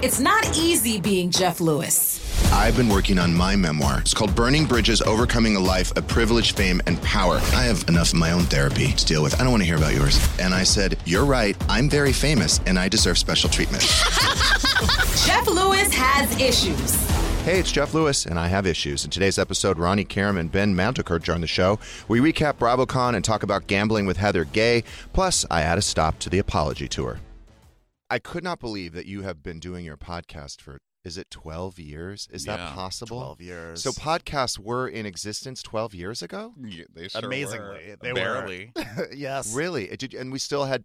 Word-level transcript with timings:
It's 0.00 0.20
not 0.20 0.56
easy 0.56 1.00
being 1.00 1.28
Jeff 1.28 1.60
Lewis. 1.60 2.24
I've 2.52 2.76
been 2.76 2.88
working 2.88 3.18
on 3.18 3.34
my 3.34 3.56
memoir. 3.56 3.98
It's 3.98 4.14
called 4.14 4.32
Burning 4.32 4.64
Bridges 4.64 5.02
Overcoming 5.02 5.56
a 5.56 5.60
Life 5.60 5.90
of 5.96 6.06
Privilege, 6.06 6.54
Fame, 6.54 6.80
and 6.86 7.02
Power. 7.02 7.38
I 7.52 7.64
have 7.64 7.82
enough 7.88 8.12
of 8.12 8.20
my 8.20 8.30
own 8.30 8.44
therapy 8.44 8.92
to 8.92 9.04
deal 9.04 9.24
with. 9.24 9.34
I 9.34 9.42
don't 9.42 9.50
want 9.50 9.62
to 9.62 9.66
hear 9.66 9.76
about 9.76 9.94
yours. 9.94 10.24
And 10.38 10.54
I 10.54 10.62
said, 10.62 10.98
You're 11.04 11.24
right. 11.24 11.56
I'm 11.68 11.90
very 11.90 12.12
famous 12.12 12.60
and 12.64 12.78
I 12.78 12.88
deserve 12.88 13.18
special 13.18 13.50
treatment. 13.50 13.82
Jeff 15.26 15.48
Lewis 15.48 15.92
has 15.92 16.40
issues. 16.40 16.94
Hey, 17.40 17.58
it's 17.58 17.72
Jeff 17.72 17.92
Lewis, 17.92 18.24
and 18.24 18.38
I 18.38 18.46
have 18.46 18.68
issues. 18.68 19.04
In 19.04 19.10
today's 19.10 19.38
episode, 19.38 19.78
Ronnie 19.78 20.04
Karam 20.04 20.38
and 20.38 20.52
Ben 20.52 20.76
Mandelker 20.76 21.20
join 21.20 21.40
the 21.40 21.48
show. 21.48 21.80
We 22.06 22.20
recap 22.20 22.58
BravoCon 22.58 23.16
and 23.16 23.24
talk 23.24 23.42
about 23.42 23.66
gambling 23.66 24.06
with 24.06 24.18
Heather 24.18 24.44
Gay. 24.44 24.84
Plus, 25.12 25.44
I 25.50 25.62
add 25.62 25.78
a 25.78 25.82
stop 25.82 26.20
to 26.20 26.30
the 26.30 26.38
apology 26.38 26.86
tour. 26.86 27.18
I 28.10 28.18
could 28.18 28.42
not 28.44 28.58
believe 28.58 28.92
that 28.94 29.06
you 29.06 29.22
have 29.22 29.42
been 29.42 29.60
doing 29.60 29.84
your 29.84 29.96
podcast 29.96 30.60
for 30.60 30.78
is 31.04 31.16
it 31.16 31.30
12 31.30 31.78
years? 31.78 32.28
Is 32.30 32.44
that 32.44 32.74
possible? 32.74 33.18
12 33.18 33.40
years. 33.40 33.82
So 33.82 33.92
podcasts 33.92 34.58
were 34.58 34.88
in 34.88 35.06
existence 35.06 35.62
12 35.62 35.94
years 35.94 36.22
ago? 36.22 36.52
Yeah, 36.60 36.84
they 36.92 37.08
sure 37.08 37.24
Amazingly, 37.24 37.66
were. 37.68 37.96
they 38.02 38.12
were. 38.12 38.14
barely. 38.14 38.72
yes. 39.14 39.54
Really? 39.54 39.90
It 39.90 40.00
did, 40.00 40.12
and 40.12 40.32
we 40.32 40.38
still 40.38 40.64
had 40.64 40.84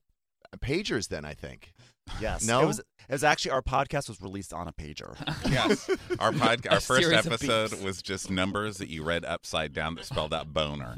pagers 0.60 1.10
then, 1.10 1.26
I 1.26 1.34
think. 1.34 1.74
Yes. 2.22 2.46
No? 2.46 2.62
It 2.62 2.66
was, 2.68 2.80
it 2.80 2.86
was 3.10 3.24
actually 3.24 3.52
our 3.52 3.62
podcast 3.62 4.08
was 4.08 4.22
released 4.22 4.54
on 4.54 4.68
a 4.68 4.72
pager. 4.74 5.16
yes, 5.52 5.90
our 6.20 6.32
pod, 6.34 6.68
our 6.68 6.80
first 6.80 7.12
episode 7.12 7.82
was 7.82 8.02
just 8.02 8.30
numbers 8.30 8.78
that 8.78 8.90
you 8.90 9.04
read 9.04 9.26
upside 9.26 9.74
down 9.74 9.96
that 9.96 10.06
spelled 10.06 10.34
out 10.34 10.54
boner. 10.54 10.96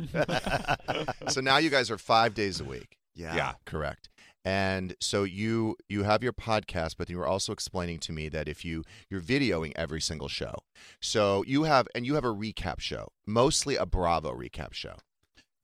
so 1.30 1.42
now 1.42 1.58
you 1.58 1.70
guys 1.70 1.90
are 1.90 1.98
5 1.98 2.34
days 2.34 2.60
a 2.60 2.64
week. 2.64 2.98
Yeah. 3.16 3.36
Yeah. 3.36 3.54
Correct. 3.66 4.10
And 4.46 4.96
so 5.02 5.24
you 5.24 5.76
you 5.90 6.04
have 6.04 6.22
your 6.22 6.32
podcast, 6.34 6.96
but 6.98 7.10
you 7.10 7.18
were 7.18 7.26
also 7.28 7.52
explaining 7.52 7.98
to 8.00 8.12
me 8.14 8.30
that 8.30 8.48
if 8.48 8.64
you 8.64 8.84
you're 9.10 9.20
videoing 9.22 9.74
every 9.76 10.00
single 10.00 10.28
show, 10.28 10.60
so 11.02 11.44
you 11.48 11.64
have 11.64 11.88
and 11.96 12.06
you 12.06 12.14
have 12.14 12.24
a 12.26 12.34
recap 12.34 12.80
show, 12.80 13.08
mostly 13.26 13.76
a 13.76 13.88
Bravo 13.88 14.32
recap 14.32 14.74
show. 14.74 14.98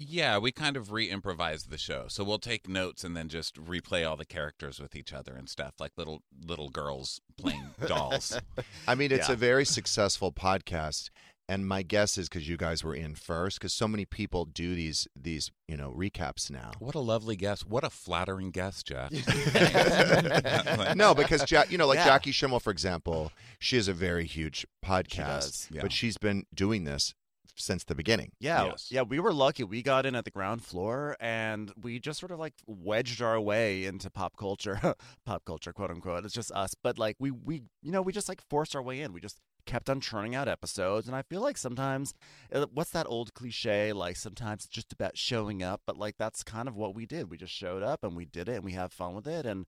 Yeah, 0.03 0.39
we 0.39 0.51
kind 0.51 0.77
of 0.77 0.91
re-improvised 0.91 1.69
the 1.69 1.77
show, 1.77 2.05
so 2.07 2.23
we'll 2.23 2.39
take 2.39 2.67
notes 2.67 3.03
and 3.03 3.15
then 3.15 3.29
just 3.29 3.53
replay 3.63 4.07
all 4.09 4.17
the 4.17 4.25
characters 4.25 4.79
with 4.79 4.95
each 4.95 5.13
other 5.13 5.35
and 5.35 5.47
stuff, 5.47 5.75
like 5.79 5.91
little 5.95 6.23
little 6.43 6.69
girls 6.69 7.21
playing 7.37 7.75
dolls. 7.85 8.35
I 8.87 8.95
mean, 8.95 9.11
it's 9.11 9.29
Yeah. 9.29 9.33
a 9.33 9.37
very 9.37 9.63
successful 9.63 10.31
podcast, 10.31 11.11
and 11.51 11.67
my 11.67 11.81
guess 11.81 12.17
is 12.17 12.29
because 12.29 12.47
you 12.47 12.55
guys 12.55 12.81
were 12.81 12.95
in 12.95 13.13
first, 13.13 13.59
because 13.59 13.73
so 13.73 13.85
many 13.85 14.05
people 14.05 14.45
do 14.45 14.73
these 14.73 15.05
these 15.19 15.51
you 15.67 15.75
know 15.75 15.91
recaps 15.91 16.49
now. 16.49 16.71
What 16.79 16.95
a 16.95 16.99
lovely 16.99 17.35
guess 17.35 17.65
What 17.65 17.83
a 17.83 17.89
flattering 17.89 18.51
guess 18.51 18.83
Jeff. 18.83 19.11
no, 20.95 21.13
because 21.13 21.51
ja- 21.51 21.65
you 21.69 21.77
know, 21.77 21.87
like 21.87 21.97
Yeah. 21.97 22.05
Jackie 22.05 22.31
Schimmel, 22.31 22.61
for 22.61 22.71
example, 22.71 23.33
she 23.59 23.75
has 23.75 23.89
a 23.89 23.93
very 23.93 24.25
huge 24.25 24.65
podcast, 24.83 25.41
does, 25.41 25.67
yeah. 25.71 25.81
but 25.81 25.91
she's 25.91 26.17
been 26.17 26.45
doing 26.55 26.85
this 26.85 27.13
since 27.55 27.83
the 27.83 27.95
beginning. 27.95 28.31
Yeah, 28.39 28.71
yeah, 28.89 29.01
we 29.01 29.19
were 29.19 29.33
lucky. 29.33 29.65
We 29.65 29.81
got 29.81 30.05
in 30.05 30.15
at 30.15 30.23
the 30.23 30.31
ground 30.31 30.63
floor, 30.63 31.17
and 31.19 31.69
we 31.81 31.99
just 31.99 32.19
sort 32.19 32.31
of 32.31 32.39
like 32.39 32.53
wedged 32.65 33.21
our 33.21 33.39
way 33.41 33.83
into 33.83 34.09
pop 34.09 34.37
culture, 34.37 34.79
pop 35.25 35.43
culture, 35.43 35.73
quote 35.73 35.91
unquote. 35.91 36.23
It's 36.23 36.33
just 36.33 36.51
us, 36.51 36.75
but 36.81 36.97
like 36.97 37.17
we, 37.19 37.31
we, 37.31 37.63
you 37.81 37.91
know, 37.91 38.01
we 38.01 38.13
just 38.13 38.29
like 38.29 38.41
forced 38.49 38.73
our 38.73 38.81
way 38.81 39.01
in. 39.01 39.11
We 39.11 39.19
just 39.19 39.39
kept 39.65 39.89
on 39.89 40.01
churning 40.01 40.35
out 40.35 40.47
episodes, 40.47 41.07
and 41.07 41.15
I 41.15 41.21
feel 41.21 41.41
like 41.41 41.57
sometimes, 41.57 42.13
uh, 42.53 42.65
what's 42.73 42.91
that 42.91 43.05
old 43.07 43.33
cliche? 43.33 43.93
Like 43.93 44.15
sometimes 44.17 44.65
it's 44.65 44.73
just 44.73 44.91
about 44.93 45.17
showing 45.17 45.61
up, 45.63 45.81
but 45.87 45.97
like 45.97 46.15
that's 46.17 46.43
kind 46.43 46.67
of 46.67 46.75
what 46.75 46.93
we 46.95 47.05
did. 47.05 47.29
We 47.29 47.37
just 47.37 47.53
showed 47.53 47.83
up 47.83 48.03
and 48.03 48.15
we 48.15 48.25
did 48.25 48.49
it, 48.49 48.55
and 48.55 48.63
we 48.63 48.73
have 48.73 48.91
fun 48.93 49.15
with 49.15 49.27
it, 49.27 49.45
and 49.45 49.65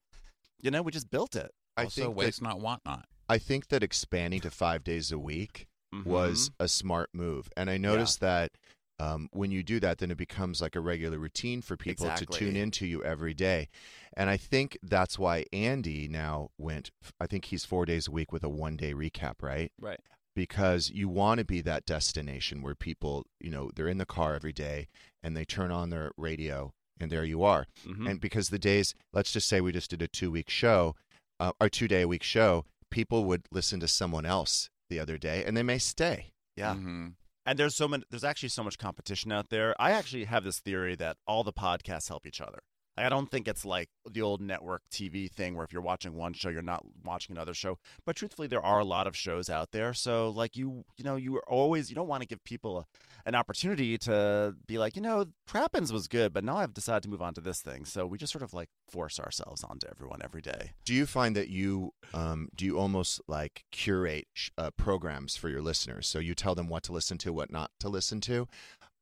you 0.62 0.72
know, 0.72 0.82
we 0.82 0.92
just 0.92 1.10
built 1.10 1.36
it. 1.36 1.52
I 1.78 1.84
also, 1.86 2.04
think 2.04 2.16
waste 2.16 2.40
that- 2.40 2.46
not, 2.48 2.60
want 2.62 2.82
not. 2.86 3.06
I 3.30 3.38
think 3.38 3.70
that 3.70 3.84
expanding 3.84 4.42
to 4.42 4.52
five 4.52 4.84
days 4.84 5.12
a 5.12 5.18
week 5.18 5.68
was 6.06 6.50
Mm-hmm. 6.50 6.64
a 6.64 6.68
smart 6.68 7.10
move, 7.14 7.50
and 7.56 7.70
I 7.70 7.78
noticed 7.78 8.20
that. 8.22 8.52
Um, 9.00 9.28
when 9.32 9.52
you 9.52 9.64
do 9.64 9.80
that, 9.80 9.98
then 9.98 10.12
it 10.12 10.18
becomes 10.18 10.62
like 10.62 10.76
a 10.76 10.80
regular 10.80 11.18
routine 11.18 11.62
for 11.62 11.76
people 11.76 12.06
to 12.20 12.26
tune 12.40 12.56
into 12.62 12.86
you 12.86 13.04
every 13.04 13.34
day. 13.34 13.70
And 14.16 14.30
I 14.30 14.38
think 14.38 14.78
that's 14.84 15.18
why 15.18 15.46
Andy 15.52 16.08
now 16.08 16.52
went, 16.58 16.92
I 17.20 17.26
think 17.28 17.46
he's 17.46 17.66
four 17.66 17.86
days 17.86 18.08
a 18.08 18.12
week 18.12 18.32
with 18.32 18.44
a 18.44 18.50
one 18.50 18.78
day 18.78 18.94
recap, 18.94 19.42
right? 19.42 19.72
Right. 19.80 20.00
because 20.36 20.90
you 20.90 21.08
want 21.08 21.38
to 21.38 21.46
be 21.46 21.62
that 21.62 21.86
destination 21.86 22.64
where 22.64 22.74
people, 22.74 23.26
you 23.40 23.52
know, 23.52 23.70
they're 23.76 23.88
in 23.88 24.00
the 24.00 24.06
car 24.06 24.34
every 24.34 24.52
day 24.54 24.88
and 25.22 25.38
they 25.38 25.46
turn 25.46 25.70
on 25.72 25.92
their 25.92 26.12
radio 26.18 26.74
and 27.00 27.12
there 27.12 27.24
you 27.24 27.44
are. 27.44 27.68
Mhm. 27.86 28.10
And 28.10 28.20
because 28.20 28.50
the 28.50 28.58
days, 28.58 28.96
let's 29.12 29.32
just 29.32 29.48
say 29.48 29.62
we 29.62 29.72
just 29.72 29.92
did 29.92 30.02
a 30.02 30.08
two 30.08 30.32
week 30.32 30.50
show, 30.50 30.96
uh, 31.40 31.52
or 31.62 31.70
two 31.70 31.88
day 31.88 32.02
a 32.02 32.08
week 32.08 32.24
show, 32.24 32.66
people 32.90 33.26
would 33.26 33.44
listen 33.52 33.80
to 33.82 33.88
someone 33.88 34.26
else 34.26 34.70
the 34.90 35.00
other 35.00 35.18
day 35.20 35.44
and 35.46 35.56
they 35.56 35.62
may 35.64 35.78
stay. 35.78 36.32
Yeah. 36.56 36.74
Mm-hmm. 36.76 37.08
And 37.46 37.60
there's 37.60 37.76
so 37.76 37.88
many 37.88 38.04
there's 38.10 38.24
actually 38.24 38.50
so 38.50 38.64
much 38.64 38.78
competition 38.78 39.32
out 39.32 39.50
there. 39.50 39.76
I 39.80 39.92
actually 39.92 40.26
have 40.26 40.44
this 40.44 40.60
theory 40.60 40.96
that 40.96 41.18
all 41.28 41.44
the 41.44 41.54
podcasts 41.54 42.08
help 42.08 42.26
each 42.26 42.42
other. 42.42 42.64
I 42.98 43.10
don't 43.10 43.30
think 43.30 43.48
it's 43.48 43.66
like 43.66 43.90
the 44.10 44.22
old 44.22 44.42
network 44.42 44.84
TV 44.92 45.30
thing 45.30 45.56
where 45.56 45.64
if 45.64 45.74
you're 45.74 45.82
watching 45.82 46.14
one 46.14 46.34
show, 46.34 46.50
you're 46.50 46.62
not 46.62 46.86
watching 47.04 47.36
another 47.36 47.54
show. 47.54 47.80
But 48.06 48.16
truthfully, 48.16 48.48
there 48.48 48.64
are 48.64 48.80
a 48.80 48.86
lot 48.86 49.08
of 49.08 49.16
shows 49.16 49.50
out 49.50 49.72
there. 49.72 49.94
So 49.94 50.30
like 50.30 50.56
you, 50.56 50.86
you 50.98 51.04
know, 51.04 51.16
you 51.16 51.36
are 51.38 51.50
always 51.50 51.90
you 51.90 51.96
don't 51.96 52.08
want 52.08 52.22
to 52.22 52.28
give 52.28 52.44
people 52.44 52.80
a, 52.80 52.86
an 53.26 53.36
opportunity 53.36 53.98
to 54.00 54.56
be 54.68 54.78
like, 54.78 54.96
you 54.96 55.02
know, 55.02 55.26
Crappens 55.48 55.92
was 55.92 56.08
good, 56.08 56.34
but 56.34 56.44
now 56.44 56.58
I've 56.58 56.74
decided 56.74 57.04
to 57.04 57.10
move 57.10 57.22
on 57.22 57.34
to 57.34 57.42
this 57.42 57.62
thing. 57.62 57.86
So 57.86 58.06
we 58.06 58.18
just 58.18 58.32
sort 58.32 58.44
of 58.44 58.54
like 58.54 58.70
force 58.88 59.20
ourselves 59.20 59.64
onto 59.64 59.88
everyone 59.90 60.22
every 60.24 60.42
day. 60.42 60.72
Do 60.86 60.94
you 60.94 61.06
find 61.06 61.36
that 61.36 61.50
you 61.50 61.94
um, 62.14 62.50
do 62.56 62.66
you 62.66 62.78
almost 62.78 63.22
like 63.28 63.64
curate 63.72 64.28
sh- 64.34 64.50
uh, 64.58 64.72
programs 64.78 65.36
for 65.36 65.50
your 65.50 65.62
listeners? 65.62 66.08
So 66.08 66.20
you 66.20 66.36
tell 66.36 66.54
them 66.54 66.70
what 66.70 66.84
to 66.84 66.92
listen 66.92 67.18
to, 67.20 67.34
what 67.34 67.52
not 67.52 67.72
to 67.80 67.90
listen 67.90 68.22
to, 68.22 68.48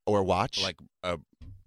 or 0.05 0.23
watch? 0.23 0.61
Like, 0.61 0.77
uh, 1.03 1.17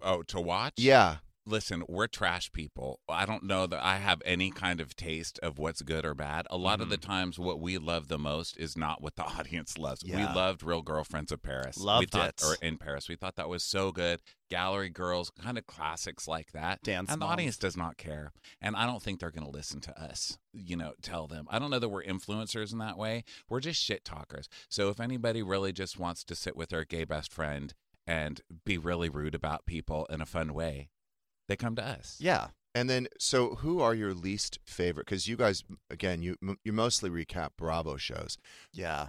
oh, 0.01 0.23
to 0.23 0.41
watch? 0.41 0.73
yeah, 0.77 1.17
listen, 1.45 1.83
we're 1.87 2.07
trash 2.07 2.51
people. 2.51 2.99
I 3.07 3.25
don't 3.25 3.43
know 3.43 3.67
that 3.67 3.83
I 3.83 3.97
have 3.97 4.21
any 4.25 4.51
kind 4.51 4.81
of 4.81 4.95
taste 4.95 5.39
of 5.43 5.59
what's 5.59 5.81
good 5.81 6.05
or 6.05 6.13
bad. 6.13 6.47
A 6.49 6.57
lot 6.57 6.81
of 6.81 6.89
the 6.89 6.97
mm-hmm. 6.97 7.09
times, 7.11 7.39
what 7.39 7.59
we 7.59 7.77
love 7.77 8.07
the 8.07 8.17
most 8.17 8.57
is 8.57 8.77
not 8.77 9.01
what 9.01 9.15
the 9.15 9.23
audience 9.39 9.77
loves. 9.77 10.03
We 10.03 10.23
loved 10.23 10.63
Real 10.63 10.81
Girlfriends 10.81 11.31
of 11.31 11.41
Paris. 11.41 11.77
we 11.77 11.85
Loved 11.85 12.11
thought, 12.11 12.29
it. 12.29 12.43
Or 12.43 12.55
in 12.61 12.77
Paris, 12.77 13.07
we 13.07 13.15
thought 13.15 13.35
that 13.35 13.49
was 13.49 13.63
so 13.63 13.91
good. 13.91 14.21
Gallery 14.49 14.89
Girls, 14.89 15.31
kind 15.41 15.57
of 15.57 15.65
classics 15.65 16.27
like 16.27 16.51
that. 16.51 16.81
Dance 16.83 17.09
and 17.09 17.21
the 17.21 17.25
Moms. 17.25 17.33
audience 17.33 17.57
does 17.57 17.75
not 17.75 17.97
care. 17.97 18.31
And 18.61 18.75
I 18.75 18.85
don't 18.85 19.01
think 19.01 19.19
they're 19.19 19.31
going 19.31 19.45
to 19.45 19.51
listen 19.51 19.81
to 19.81 20.01
us. 20.01 20.37
You 20.53 20.77
know, 20.77 20.93
tell 21.01 21.27
them. 21.27 21.47
I 21.49 21.59
don't 21.59 21.71
know 21.71 21.79
that 21.79 21.89
we're 21.89 22.03
influencers 22.03 22.71
in 22.71 22.79
that 22.79 22.97
way. 22.97 23.23
We're 23.49 23.59
just 23.59 23.81
shit 23.81 24.05
talkers. 24.05 24.47
So 24.69 24.89
if 24.89 24.99
anybody 24.99 25.41
really 25.41 25.73
just 25.73 25.99
wants 25.99 26.23
to 26.25 26.35
sit 26.35 26.55
with 26.55 26.69
their 26.69 26.85
gay 26.85 27.05
best 27.05 27.31
friend 27.31 27.73
and 28.07 28.41
be 28.65 28.77
really 28.77 29.09
rude 29.09 29.33
about 29.33 29.65
people 29.65 30.05
in 30.11 30.21
a 30.21 30.25
fun 30.27 30.53
way, 30.53 30.89
they 31.47 31.55
come 31.55 31.75
to 31.75 31.85
us. 31.85 32.17
Yeah. 32.19 32.47
And 32.73 32.89
then, 32.89 33.07
so 33.17 33.55
who 33.55 33.79
are 33.79 33.93
your 33.93 34.13
least 34.13 34.59
favorite? 34.65 35.05
Because 35.05 35.27
you 35.27 35.37
guys, 35.37 35.63
again, 35.89 36.21
you 36.21 36.35
you 36.63 36.73
mostly 36.73 37.09
recap 37.09 37.51
Bravo 37.57 37.95
shows. 37.95 38.37
Yeah. 38.73 39.07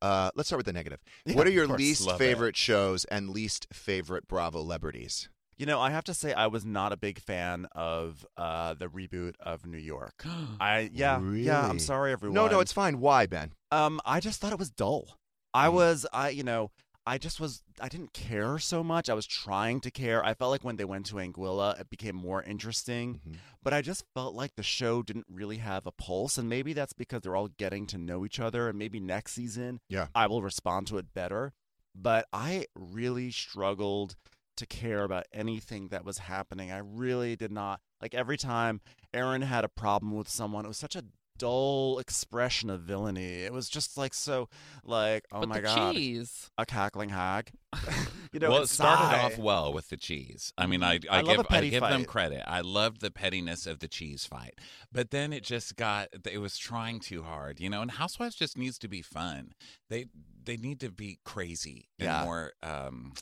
Uh, 0.00 0.30
let's 0.36 0.48
start 0.48 0.58
with 0.58 0.66
the 0.66 0.72
negative. 0.72 1.00
Yeah, 1.24 1.34
what 1.34 1.46
are 1.46 1.50
your 1.50 1.66
course. 1.66 1.78
least 1.78 2.06
Love 2.06 2.20
it. 2.20 2.24
favorite 2.24 2.56
shows 2.56 3.04
and 3.06 3.30
least 3.30 3.66
favorite 3.72 4.28
Bravo 4.28 4.60
celebrities? 4.60 5.28
You 5.56 5.66
know, 5.66 5.80
I 5.80 5.90
have 5.90 6.04
to 6.04 6.14
say 6.14 6.32
I 6.32 6.46
was 6.46 6.64
not 6.64 6.92
a 6.92 6.96
big 6.96 7.18
fan 7.18 7.66
of 7.72 8.24
uh, 8.36 8.74
the 8.74 8.86
reboot 8.86 9.34
of 9.40 9.66
New 9.66 9.78
York. 9.78 10.24
I 10.60 10.90
yeah 10.92 11.20
yeah. 11.32 11.66
I'm 11.66 11.80
sorry, 11.80 12.12
everyone. 12.12 12.34
No, 12.34 12.46
no, 12.46 12.60
it's 12.60 12.72
fine. 12.72 13.00
Why, 13.00 13.26
Ben? 13.26 13.54
Um, 13.72 14.00
I 14.04 14.20
just 14.20 14.40
thought 14.40 14.52
it 14.52 14.58
was 14.58 14.70
dull. 14.70 15.18
I 15.54 15.70
was, 15.70 16.06
I, 16.12 16.28
you 16.28 16.44
know, 16.44 16.70
I 17.08 17.16
just 17.18 17.40
was, 17.40 17.62
I 17.80 17.88
didn't 17.88 18.12
care 18.12 18.58
so 18.58 18.84
much. 18.84 19.08
I 19.08 19.14
was 19.14 19.26
trying 19.26 19.80
to 19.80 19.90
care. 19.90 20.22
I 20.24 20.34
felt 20.34 20.50
like 20.50 20.62
when 20.62 20.76
they 20.76 20.84
went 20.84 21.06
to 21.06 21.14
Anguilla, 21.14 21.80
it 21.80 21.88
became 21.88 22.14
more 22.16 22.42
interesting. 22.42 23.20
Mhm. 23.26 23.36
But 23.62 23.72
I 23.72 23.80
just 23.80 24.04
felt 24.14 24.34
like 24.34 24.56
the 24.56 24.62
show 24.62 25.02
didn't 25.02 25.26
really 25.30 25.56
have 25.58 25.86
a 25.86 25.90
pulse, 25.92 26.36
and 26.36 26.48
maybe 26.48 26.74
that's 26.74 26.92
because 26.92 27.22
they're 27.22 27.34
all 27.36 27.48
getting 27.48 27.86
to 27.86 27.98
know 27.98 28.26
each 28.26 28.38
other. 28.38 28.68
And 28.68 28.78
maybe 28.78 29.00
next 29.00 29.32
season, 29.32 29.80
Yeah. 29.88 30.08
I 30.14 30.26
will 30.26 30.42
respond 30.42 30.86
to 30.88 30.98
it 30.98 31.14
better. 31.14 31.54
But 31.94 32.28
I 32.32 32.66
really 32.74 33.30
struggled 33.30 34.14
to 34.56 34.66
care 34.66 35.02
about 35.04 35.26
anything 35.32 35.88
that 35.88 36.04
was 36.04 36.18
happening. 36.18 36.70
I 36.70 36.78
really 36.78 37.36
did 37.36 37.52
not 37.52 37.80
like 38.02 38.14
every 38.14 38.36
time 38.36 38.80
Erin 39.14 39.42
had 39.42 39.64
a 39.64 39.68
problem 39.68 40.12
with 40.14 40.28
someone. 40.28 40.64
It 40.64 40.68
was 40.68 40.76
such 40.78 40.94
a 40.96 41.04
dull 41.38 41.98
expression 41.98 42.68
of 42.70 42.82
villainy. 42.82 43.42
It 43.42 43.52
was 43.52 43.68
just 43.68 43.96
like 43.96 44.12
so, 44.14 44.48
like 44.84 45.24
oh 45.32 45.40
but 45.40 45.48
my 45.48 45.56
the 45.56 45.62
god, 45.62 45.94
cheese. 45.94 46.50
a 46.58 46.66
cackling 46.66 47.08
hag. 47.08 47.50
you 48.32 48.40
know, 48.40 48.50
well, 48.50 48.62
it 48.62 48.68
started 48.68 49.04
sigh. 49.04 49.22
off 49.22 49.38
well 49.38 49.72
with 49.72 49.88
the 49.88 49.96
cheese. 49.96 50.52
I 50.58 50.66
mean, 50.66 50.82
I 50.82 50.94
I, 51.10 51.18
I 51.18 51.22
give 51.22 51.46
I 51.50 51.60
give 51.68 51.82
them 51.82 52.04
credit. 52.04 52.42
I 52.46 52.60
loved 52.60 53.00
the 53.00 53.10
pettiness 53.10 53.66
of 53.66 53.78
the 53.78 53.88
cheese 53.88 54.24
fight, 54.24 54.54
but 54.92 55.10
then 55.10 55.32
it 55.32 55.42
just 55.44 55.76
got 55.76 56.08
it 56.30 56.38
was 56.38 56.58
trying 56.58 57.00
too 57.00 57.22
hard, 57.22 57.60
you 57.60 57.70
know. 57.70 57.82
And 57.82 57.92
Housewives 57.92 58.34
just 58.34 58.58
needs 58.58 58.78
to 58.80 58.88
be 58.88 59.02
fun. 59.02 59.52
They 59.88 60.06
they 60.44 60.56
need 60.56 60.80
to 60.80 60.90
be 60.90 61.18
crazy 61.24 61.88
and 61.98 62.06
Yeah. 62.06 62.24
more. 62.24 62.52
Um, 62.62 63.12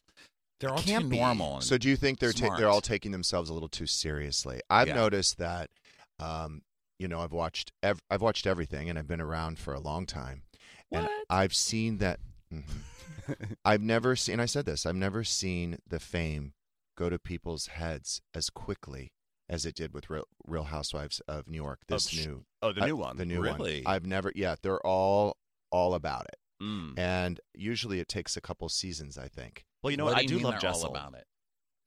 they're 0.61 0.71
all 0.71 0.79
too 0.79 1.09
be. 1.09 1.19
normal. 1.19 1.61
So, 1.61 1.77
do 1.77 1.89
you 1.89 1.97
think 1.97 2.19
they're 2.19 2.33
ta- 2.33 2.57
they're 2.57 2.69
all 2.71 2.81
taking 2.81 3.13
themselves 3.13 3.51
a 3.51 3.53
little 3.53 3.69
too 3.69 3.87
seriously? 3.87 4.61
I've 4.71 4.89
Yeah. 4.89 4.95
noticed 4.95 5.37
that. 5.39 5.71
Um, 6.19 6.63
you 6.99 7.09
know, 7.09 7.21
I've 7.21 7.33
watched 7.33 7.73
ev- 7.83 8.03
I've 8.11 8.23
watched 8.23 8.47
everything, 8.47 8.89
and 8.89 8.99
I've 8.99 9.09
been 9.09 9.21
around 9.21 9.59
for 9.59 9.75
a 9.75 9.81
long 9.81 10.07
time, 10.07 10.43
and 10.91 11.05
What? 11.05 11.25
I've 11.31 11.55
seen 11.55 11.99
that. 11.99 12.21
Mhm. 12.53 12.65
I've 13.65 13.83
never 13.83 14.17
seen. 14.17 14.41
I 14.41 14.47
said 14.47 14.67
this. 14.67 14.87
I've 14.87 14.95
never 14.97 15.25
seen 15.25 15.79
the 15.87 15.99
fame 16.01 16.53
go 16.97 17.11
to 17.11 17.19
people's 17.19 17.67
heads 17.69 18.21
as 18.35 18.51
quickly 18.51 19.13
as 19.49 19.67
it 19.67 19.75
did 19.75 19.93
with 19.93 20.09
Real, 20.11 20.25
Real 20.47 20.65
Housewives 20.65 21.21
of 21.29 21.47
New 21.49 21.57
York. 21.57 21.81
This 21.89 22.09
sh- 22.09 22.27
new, 22.27 22.45
oh, 22.63 22.73
the 22.73 22.83
uh, 22.83 22.87
new 22.87 22.97
one. 22.97 23.17
the 23.17 23.25
new 23.27 23.41
Really? 23.43 23.83
one. 23.83 23.95
I've 23.95 24.07
never. 24.07 24.33
Yeah, 24.35 24.57
they're 24.63 24.85
all 24.87 25.37
all 25.71 25.95
about 25.95 26.27
it, 26.27 26.37
Mm. 26.65 26.99
and 26.99 27.41
usually 27.55 28.01
it 28.01 28.09
takes 28.09 28.37
a 28.37 28.41
couple 28.41 28.69
seasons. 28.69 29.19
I 29.19 29.29
think. 29.29 29.65
Well, 29.83 29.91
you 29.91 29.97
know 29.97 30.05
what 30.05 30.15
what? 30.15 30.23
I 30.23 30.27
do 30.27 30.39
do 30.39 30.45
love 30.45 30.55
they're 30.55 30.61
Jessel. 30.71 30.85
all 30.87 30.91
about 30.91 31.15
it. 31.15 31.25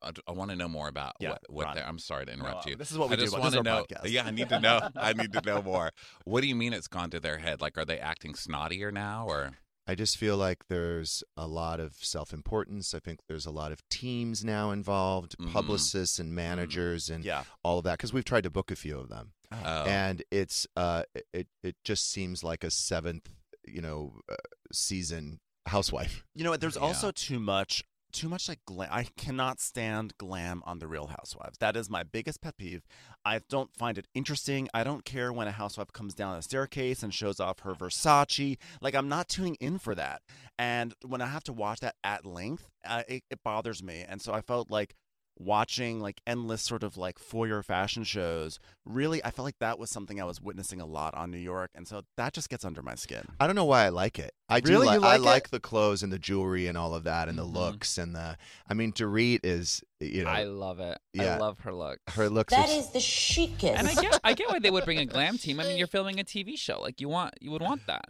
I, 0.01 0.31
want 0.31 0.49
to 0.51 0.55
know 0.55 0.67
more 0.67 0.87
about 0.87 1.13
Yeah, 1.19 1.31
what 1.31 1.39
what 1.49 1.75
they're. 1.75 1.85
I'm 1.87 1.99
sorry 1.99 2.25
to 2.25 2.31
interrupt 2.33 2.65
No, 2.65 2.71
you. 2.71 2.75
this 2.77 2.91
is 2.91 2.97
what 2.97 3.09
we 3.09 3.13
I 3.13 3.17
do, 3.17 3.23
just 3.23 3.37
want 3.39 3.53
to 3.53 3.63
know. 3.63 3.83
podcast. 3.89 4.09
Yeah, 4.09 4.25
I 4.25 4.31
need 4.31 4.49
to 4.49 4.59
know. 4.59 4.89
I 4.95 5.13
need 5.13 5.33
to 5.33 5.41
know 5.45 5.61
more. 5.61 5.91
What 6.25 6.41
do 6.41 6.47
you 6.47 6.55
mean 6.55 6.73
it's 6.73 6.87
gone 6.87 7.09
to 7.11 7.19
their 7.19 7.39
head? 7.39 7.61
Like, 7.61 7.77
are 7.77 7.85
they 7.85 7.99
acting 7.99 8.33
snottier 8.33 8.91
now, 8.93 9.25
or 9.27 9.51
I 9.87 9.95
just 9.95 10.17
feel 10.17 10.37
like 10.37 10.67
there's 10.69 11.23
a 11.35 11.47
lot 11.47 11.79
of 11.79 11.93
self 11.95 12.31
importance. 12.33 12.93
I 12.93 12.99
think 12.99 13.19
there's 13.27 13.45
a 13.47 13.51
lot 13.51 13.71
of 13.71 13.81
teams 13.89 14.45
now 14.45 14.69
involved, 14.71 15.35
Mhm. 15.39 15.51
publicists 15.51 16.19
and 16.19 16.33
managers, 16.33 17.09
and 17.09 17.25
Yeah. 17.25 17.43
all 17.63 17.79
of 17.79 17.83
that. 17.85 17.97
Because 17.97 18.13
we've 18.13 18.23
tried 18.25 18.43
to 18.43 18.49
book 18.51 18.69
a 18.71 18.75
few 18.75 18.99
of 18.99 19.09
them, 19.09 19.33
oh, 19.51 19.57
and 19.85 20.21
it's 20.31 20.67
uh, 20.75 21.03
it 21.33 21.47
it 21.63 21.75
just 21.83 22.09
seems 22.11 22.43
like 22.43 22.63
a 22.63 22.69
seventh, 22.71 23.29
you 23.67 23.81
know, 23.81 24.19
uh, 24.31 24.35
season 24.71 25.39
housewife. 25.67 26.23
You 26.35 26.43
know 26.43 26.51
what? 26.51 26.61
There's 26.61 26.75
Yeah. 26.75 26.81
also 26.83 27.11
too 27.11 27.39
much, 27.39 27.83
too 28.11 28.29
much 28.29 28.47
like 28.47 28.59
glam. 28.65 28.89
I 28.91 29.07
cannot 29.17 29.59
stand 29.59 30.17
glam 30.17 30.61
on 30.65 30.79
the 30.79 30.87
Real 30.87 31.07
Housewives. 31.07 31.57
That 31.59 31.75
is 31.75 31.89
my 31.89 32.03
biggest 32.03 32.41
pet 32.41 32.57
peeve. 32.57 32.83
I 33.25 33.41
don't 33.49 33.75
find 33.75 33.97
it 33.97 34.07
interesting. 34.13 34.67
I 34.73 34.83
don't 34.83 35.05
care 35.05 35.31
when 35.31 35.47
a 35.47 35.51
housewife 35.51 35.91
comes 35.93 36.13
down 36.13 36.37
a 36.37 36.41
staircase 36.41 37.03
and 37.03 37.13
shows 37.13 37.39
off 37.39 37.59
her 37.59 37.73
Versace. 37.73 38.57
Like 38.81 38.95
I'm 38.95 39.09
not 39.09 39.29
tuning 39.29 39.55
in 39.59 39.79
for 39.79 39.95
that. 39.95 40.21
And 40.57 40.93
when 41.05 41.21
I 41.21 41.27
have 41.27 41.43
to 41.45 41.53
watch 41.53 41.79
that 41.81 41.95
at 42.03 42.25
length, 42.25 42.69
uh, 42.85 43.03
it, 43.07 43.23
it 43.29 43.43
bothers 43.43 43.83
me. 43.83 44.05
And 44.07 44.21
so 44.21 44.33
I 44.33 44.41
felt 44.41 44.69
like 44.69 44.95
watching 45.39 46.01
like 46.01 46.19
endless 46.27 46.61
sort 46.61 46.83
of 46.83 46.97
like 46.97 47.17
foyer 47.17 47.63
fashion 47.63 48.03
shows 48.03 48.59
really 48.85 49.23
i 49.23 49.31
felt 49.31 49.45
like 49.45 49.57
that 49.59 49.79
was 49.79 49.89
something 49.89 50.19
i 50.19 50.23
was 50.25 50.41
witnessing 50.41 50.81
a 50.81 50.85
lot 50.85 51.13
on 51.15 51.31
new 51.31 51.37
york 51.37 51.71
and 51.73 51.87
so 51.87 52.01
that 52.17 52.33
just 52.33 52.49
gets 52.49 52.65
under 52.65 52.81
my 52.81 52.93
skin 52.95 53.23
I 53.39 53.47
don't 53.47 53.55
know 53.55 53.63
why 53.65 53.85
I 53.85 53.89
like 53.89 54.19
it. 54.19 54.33
I 54.49 54.59
do 54.59 54.71
Really? 54.73 54.87
like, 54.87 54.99
I 55.01 55.15
like 55.15 55.19
it? 55.19 55.23
like 55.23 55.49
the 55.51 55.59
clothes 55.61 56.03
and 56.03 56.11
the 56.11 56.19
jewelry 56.19 56.67
and 56.67 56.77
all 56.77 56.93
of 56.93 57.03
that 57.05 57.29
and 57.29 57.37
the 57.37 57.43
Mm-hmm. 57.43 57.51
Mhm. 57.55 57.59
looks 57.71 57.97
and 57.97 58.13
the. 58.15 58.37
I 58.67 58.73
mean, 58.73 58.91
Dorit 58.91 59.39
is 59.43 59.81
you 60.01 60.23
know 60.25 60.29
I 60.29 60.43
love 60.43 60.79
it. 60.81 60.97
yeah. 61.13 61.35
I 61.35 61.37
love 61.37 61.59
her 61.61 61.73
look. 61.73 61.99
her 62.09 62.29
looks. 62.29 62.53
That 62.53 62.67
are, 62.69 62.73
is 62.73 62.89
the 62.89 62.99
chicest. 62.99 63.63
And 63.63 63.87
I 63.87 63.93
get, 63.93 64.19
I 64.23 64.33
get 64.33 64.49
why 64.49 64.59
they 64.59 64.71
would 64.71 64.83
bring 64.85 64.97
a 64.99 65.05
glam 65.05 65.37
team. 65.37 65.59
I 65.59 65.63
mean, 65.63 65.77
you're 65.77 65.87
filming 65.97 66.19
a 66.19 66.23
TV 66.23 66.57
show. 66.57 66.81
Like 66.81 66.99
you 66.99 67.07
want, 67.07 67.35
you 67.39 67.51
would 67.51 67.61
want 67.61 67.87
that. 67.87 68.05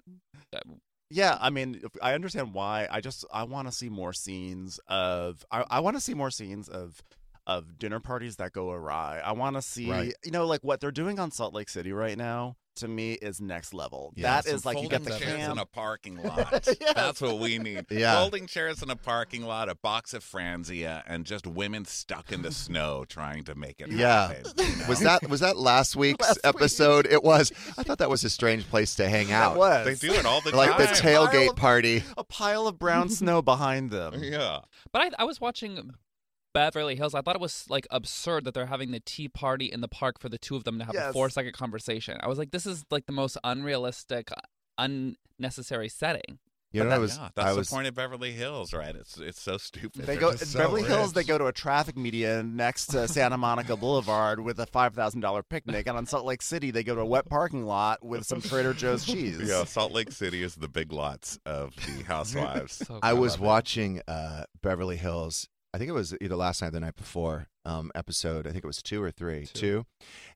That- 0.52 0.64
Yeah, 1.12 1.38
I 1.40 1.50
mean, 1.52 1.82
I 2.02 2.14
understand 2.14 2.54
why. 2.54 2.88
I 2.90 3.02
just 3.02 3.24
I 3.32 3.44
want 3.44 3.68
to 3.68 3.72
see 3.74 3.90
more 3.90 4.14
scenes 4.14 4.80
of 4.88 5.46
I, 5.52 5.64
I 5.70 5.80
want 5.82 5.96
to 5.98 6.02
see 6.02 6.14
more 6.16 6.32
scenes 6.32 6.70
of 6.70 7.04
of 7.50 7.80
dinner 7.80 8.00
parties 8.00 8.36
that 8.38 8.52
go 8.54 8.72
awry. 8.72 9.22
I 9.24 9.32
want 9.34 9.56
to 9.56 9.62
see 9.62 9.90
Right. 9.90 10.14
you 10.24 10.32
know 10.32 10.46
like 10.46 10.62
what 10.64 10.80
they're 10.80 10.92
doing 10.92 11.20
on 11.20 11.32
Salt 11.32 11.54
Lake 11.54 11.70
City 11.70 11.92
right 11.92 12.18
now. 12.18 12.56
To 12.76 12.88
me, 12.88 13.14
is 13.16 13.42
next 13.42 13.74
level. 13.74 14.14
Yeah. 14.16 14.36
that 14.36 14.46
Some 14.46 14.56
is 14.56 14.66
like 14.66 14.82
you 14.82 14.88
get 14.88 15.04
the 15.04 15.10
chairs 15.10 15.36
cam. 15.36 15.52
in 15.52 15.58
a 15.58 15.66
parking 15.66 16.16
lot. 16.24 16.66
Yes. 16.80 16.94
That's 16.96 17.20
what 17.20 17.38
we 17.40 17.58
need. 17.58 17.88
Yeah. 17.92 18.16
Folding 18.16 18.48
chairs 18.48 18.82
in 18.82 18.90
a 18.90 18.96
parking 18.96 19.44
lot, 19.44 19.68
a 19.68 19.76
box 19.76 20.14
of 20.14 20.24
Franzia, 20.24 21.04
and 21.06 21.26
just 21.26 21.46
women 21.46 21.84
stuck 21.84 22.32
in 22.32 22.42
the 22.42 22.52
snow 22.66 23.04
trying 23.04 23.44
to 23.46 23.56
make 23.56 23.82
it 23.82 23.92
Yeah. 23.92 24.30
happen. 24.30 24.46
you 24.60 24.76
know? 24.78 24.86
was 24.88 25.00
that 25.02 25.28
was 25.30 25.42
that 25.42 25.58
last 25.58 25.98
week's 25.98 26.26
Last 26.26 26.36
week. 26.38 26.56
episode? 26.56 27.06
It 27.08 27.22
was. 27.22 27.52
I 27.78 27.84
thought 27.84 27.98
that 27.98 28.10
was 28.10 28.24
a 28.24 28.30
strange 28.30 28.66
place 28.70 28.96
to 28.96 29.10
hang 29.10 29.30
out. 29.30 29.56
That 29.56 29.60
was 29.60 30.00
They 30.00 30.08
do 30.08 30.14
it 30.14 30.26
all 30.26 30.40
the 30.40 30.52
time. 30.52 30.58
Like 30.60 30.78
the 30.78 30.86
tailgate 30.86 31.32
Pile 31.34 31.50
of- 31.50 31.56
party. 31.58 32.04
a 32.18 32.24
pile 32.24 32.66
of 32.68 32.80
brown 32.80 33.10
snow 33.10 33.42
behind 33.42 33.90
them. 33.90 34.24
Yeah. 34.24 34.60
But 34.94 35.02
I, 35.02 35.24
I 35.24 35.24
was 35.26 35.42
watching 35.42 35.92
Beverly 36.54 36.96
Hills. 36.96 37.14
I 37.14 37.22
thought 37.22 37.36
it 37.36 37.42
was 37.42 37.66
like 37.70 37.88
absurd 37.92 38.44
that 38.46 38.54
they're 38.54 38.66
having 38.66 38.92
the 38.92 39.00
tea 39.00 39.28
party 39.28 39.66
in 39.66 39.82
the 39.82 39.88
park 39.88 40.20
for 40.20 40.30
the 40.30 40.38
two 40.38 40.56
of 40.56 40.64
them 40.64 40.80
to 40.80 40.86
have 40.86 40.96
a 40.96 41.14
four 41.14 41.30
second 41.30 41.54
conversation. 41.54 42.18
I 42.22 42.28
was 42.28 42.38
like, 42.38 42.52
this 42.52 42.66
is 42.66 42.86
like 42.90 43.06
the 43.06 43.12
most 43.14 43.38
unrealistic, 43.44 44.30
unnecessary 44.78 45.90
setting. 45.90 46.40
You 46.72 46.84
know, 46.84 46.90
that- 46.92 46.96
I 46.96 47.00
was. 47.00 47.18
yeah, 47.18 47.30
that's 47.34 47.48
I 47.48 47.52
the 47.54 47.58
was. 47.58 47.70
point 47.72 47.88
of 47.88 47.96
Beverly 47.96 48.32
Hills, 48.32 48.74
right? 48.76 48.96
It's 48.96 49.18
it's 49.18 49.42
so 49.42 49.58
stupid. 49.58 50.04
They 50.06 50.14
They're 50.18 50.22
go 50.22 50.36
so 50.36 50.60
Beverly 50.60 50.84
Hills. 50.84 51.14
They 51.14 51.24
go 51.24 51.40
to 51.40 51.48
a 51.48 51.52
traffic 51.52 51.98
media 51.98 52.44
next 52.44 52.88
to 52.88 53.08
Santa 53.08 53.40
Monica 53.40 53.76
Boulevard 53.76 54.40
with 54.40 54.60
a 54.60 54.68
five 54.68 54.94
thousand 54.94 55.22
dollar 55.22 55.42
picnic, 55.42 55.88
and 55.88 55.98
on 55.98 56.06
Salt 56.06 56.26
Lake 56.28 56.44
City 56.44 56.70
they 56.70 56.84
go 56.84 56.94
to 56.94 57.02
a 57.02 57.06
wet 57.06 57.26
parking 57.28 57.66
lot 57.66 58.06
with 58.06 58.24
some 58.24 58.40
Trader 58.40 58.76
Joe's 58.76 59.04
cheese. 59.04 59.42
Yeah, 59.44 59.64
Salt 59.64 59.94
Lake 59.94 60.12
City 60.12 60.44
is 60.44 60.54
the 60.56 60.68
big 60.68 60.92
lots 60.94 61.40
of 61.44 61.74
the 61.76 62.04
housewives. 62.08 62.74
So 62.86 63.00
I 63.02 63.14
was 63.14 63.32
Love 63.34 63.42
watching 63.42 64.02
uh, 64.08 64.44
Beverly 64.62 64.98
Hills. 64.98 65.50
I 65.74 65.78
think 65.78 65.90
it 65.90 65.94
was 65.94 66.16
either 66.20 66.36
last 66.36 66.62
night 66.62 66.70
or 66.70 66.72
the 66.72 66.80
night 66.80 66.96
before. 66.96 67.48
Um, 67.66 67.92
episode. 67.94 68.48
I 68.48 68.52
think 68.52 68.64
it 68.64 68.68
was 68.68 68.82
two 68.82 69.04
or 69.04 69.12
three. 69.12 69.46
Two. 69.46 69.86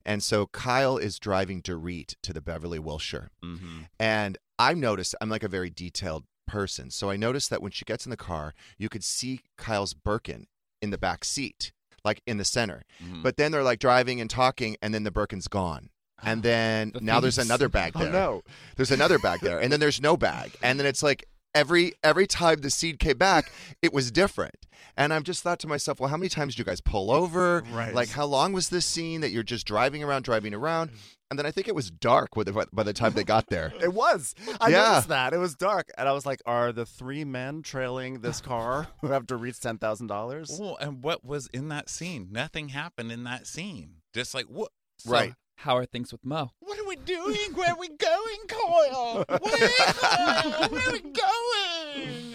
And 0.06 0.22
so 0.22 0.46
Kyle 0.46 0.96
is 0.96 1.18
driving 1.18 1.60
Dorit 1.62 2.14
to 2.22 2.32
the 2.32 2.40
Beverly 2.40 2.78
Wilshire. 2.78 3.30
Mm-hmm. 3.44 3.80
And 3.98 4.38
I 4.56 4.74
noticed 4.74 5.16
I'm 5.20 5.30
like 5.30 5.42
a 5.42 5.48
very 5.48 5.68
detailed 5.70 6.24
person. 6.46 6.90
So 6.90 7.10
I 7.10 7.16
noticed 7.16 7.50
that 7.50 7.60
when 7.60 7.72
she 7.72 7.84
gets 7.84 8.06
in 8.06 8.10
the 8.10 8.16
car, 8.16 8.54
you 8.78 8.88
could 8.88 9.02
see 9.02 9.40
Kyle's 9.58 9.94
Birkin 9.94 10.46
in 10.80 10.90
the 10.90 10.98
back 10.98 11.24
seat, 11.24 11.72
like 12.04 12.22
in 12.24 12.36
the 12.36 12.44
center. 12.44 12.84
Mhm. 13.02 13.24
But 13.24 13.36
then 13.36 13.50
they're 13.50 13.64
like 13.64 13.80
driving 13.80 14.20
and 14.20 14.30
talking, 14.30 14.76
and 14.80 14.94
then 14.94 15.02
the 15.02 15.10
Birkin's 15.10 15.48
gone. 15.48 15.88
And 16.22 16.42
then 16.44 16.92
The 16.94 17.00
now 17.00 17.18
there's 17.18 17.38
another 17.38 17.68
bag 17.68 17.92
Oh 17.96 18.00
there. 18.00 18.12
no! 18.12 18.42
There's 18.76 18.92
another 18.92 19.18
bag 19.18 19.40
there, 19.40 19.58
and 19.60 19.72
then 19.72 19.80
there's 19.80 20.00
no 20.00 20.16
bag, 20.16 20.52
and 20.62 20.78
then 20.78 20.86
it's 20.86 21.02
like 21.02 21.24
every 21.54 21.94
every 22.02 22.26
time 22.26 22.60
the 22.60 22.70
seed 22.70 22.98
came 22.98 23.18
back, 23.18 23.50
it 23.82 23.92
was 23.92 24.10
different. 24.10 24.66
And 24.96 25.12
I've 25.12 25.24
just 25.24 25.42
thought 25.42 25.58
to 25.60 25.66
myself, 25.66 25.98
well, 25.98 26.08
how 26.10 26.16
many 26.16 26.28
times 26.28 26.54
do 26.54 26.60
you 26.60 26.64
guys 26.64 26.80
pull 26.80 27.10
over? 27.10 27.62
Right. 27.72 27.94
Like, 27.94 28.10
how 28.10 28.26
long 28.26 28.52
was 28.52 28.68
this 28.68 28.86
scene 28.86 29.22
that 29.22 29.30
you're 29.30 29.42
just 29.42 29.66
driving 29.66 30.04
around, 30.04 30.22
driving 30.22 30.54
around? 30.54 30.90
And 31.30 31.38
then 31.38 31.46
I 31.46 31.50
think 31.50 31.66
it 31.66 31.74
was 31.74 31.90
dark 31.90 32.36
with 32.36 32.46
the, 32.46 32.66
by 32.72 32.82
the 32.84 32.92
time 32.92 33.14
they 33.14 33.24
got 33.24 33.48
there. 33.48 33.72
It 33.82 33.92
was. 33.92 34.34
I 34.60 34.68
Yeah. 34.68 34.90
noticed 34.90 35.08
that. 35.08 35.32
It 35.32 35.38
was 35.38 35.56
dark. 35.56 35.88
And 35.98 36.08
I 36.08 36.12
was 36.12 36.24
like, 36.24 36.40
are 36.46 36.70
the 36.70 36.86
three 36.86 37.24
men 37.24 37.62
trailing 37.62 38.20
this 38.20 38.40
car 38.40 38.88
who 39.00 39.08
have 39.08 39.26
to 39.28 39.36
reach 39.36 39.56
$10,000? 39.56 40.60
Well, 40.60 40.76
and 40.80 41.02
what 41.02 41.24
was 41.24 41.48
in 41.48 41.68
that 41.70 41.88
scene? 41.88 42.28
Nothing 42.30 42.68
happened 42.68 43.10
in 43.10 43.24
that 43.24 43.46
scene. 43.48 43.96
Just 44.14 44.32
like 44.34 44.46
what? 44.46 44.70
so- 44.98 45.10
Right. 45.10 45.34
How 45.56 45.76
are 45.76 45.86
things 45.86 46.12
with 46.12 46.24
Mo? 46.24 46.50
What 46.60 46.78
are 46.78 46.86
we 46.86 46.96
doing? 46.96 47.54
Where 47.54 47.70
are 47.70 47.78
we 47.78 47.88
going, 47.88 48.38
Coyle? 48.48 49.24
Where, 49.28 49.68
Coyle? 49.68 50.68
Where 50.68 50.88
are 50.88 50.92
we 50.92 51.00
going? 51.00 52.34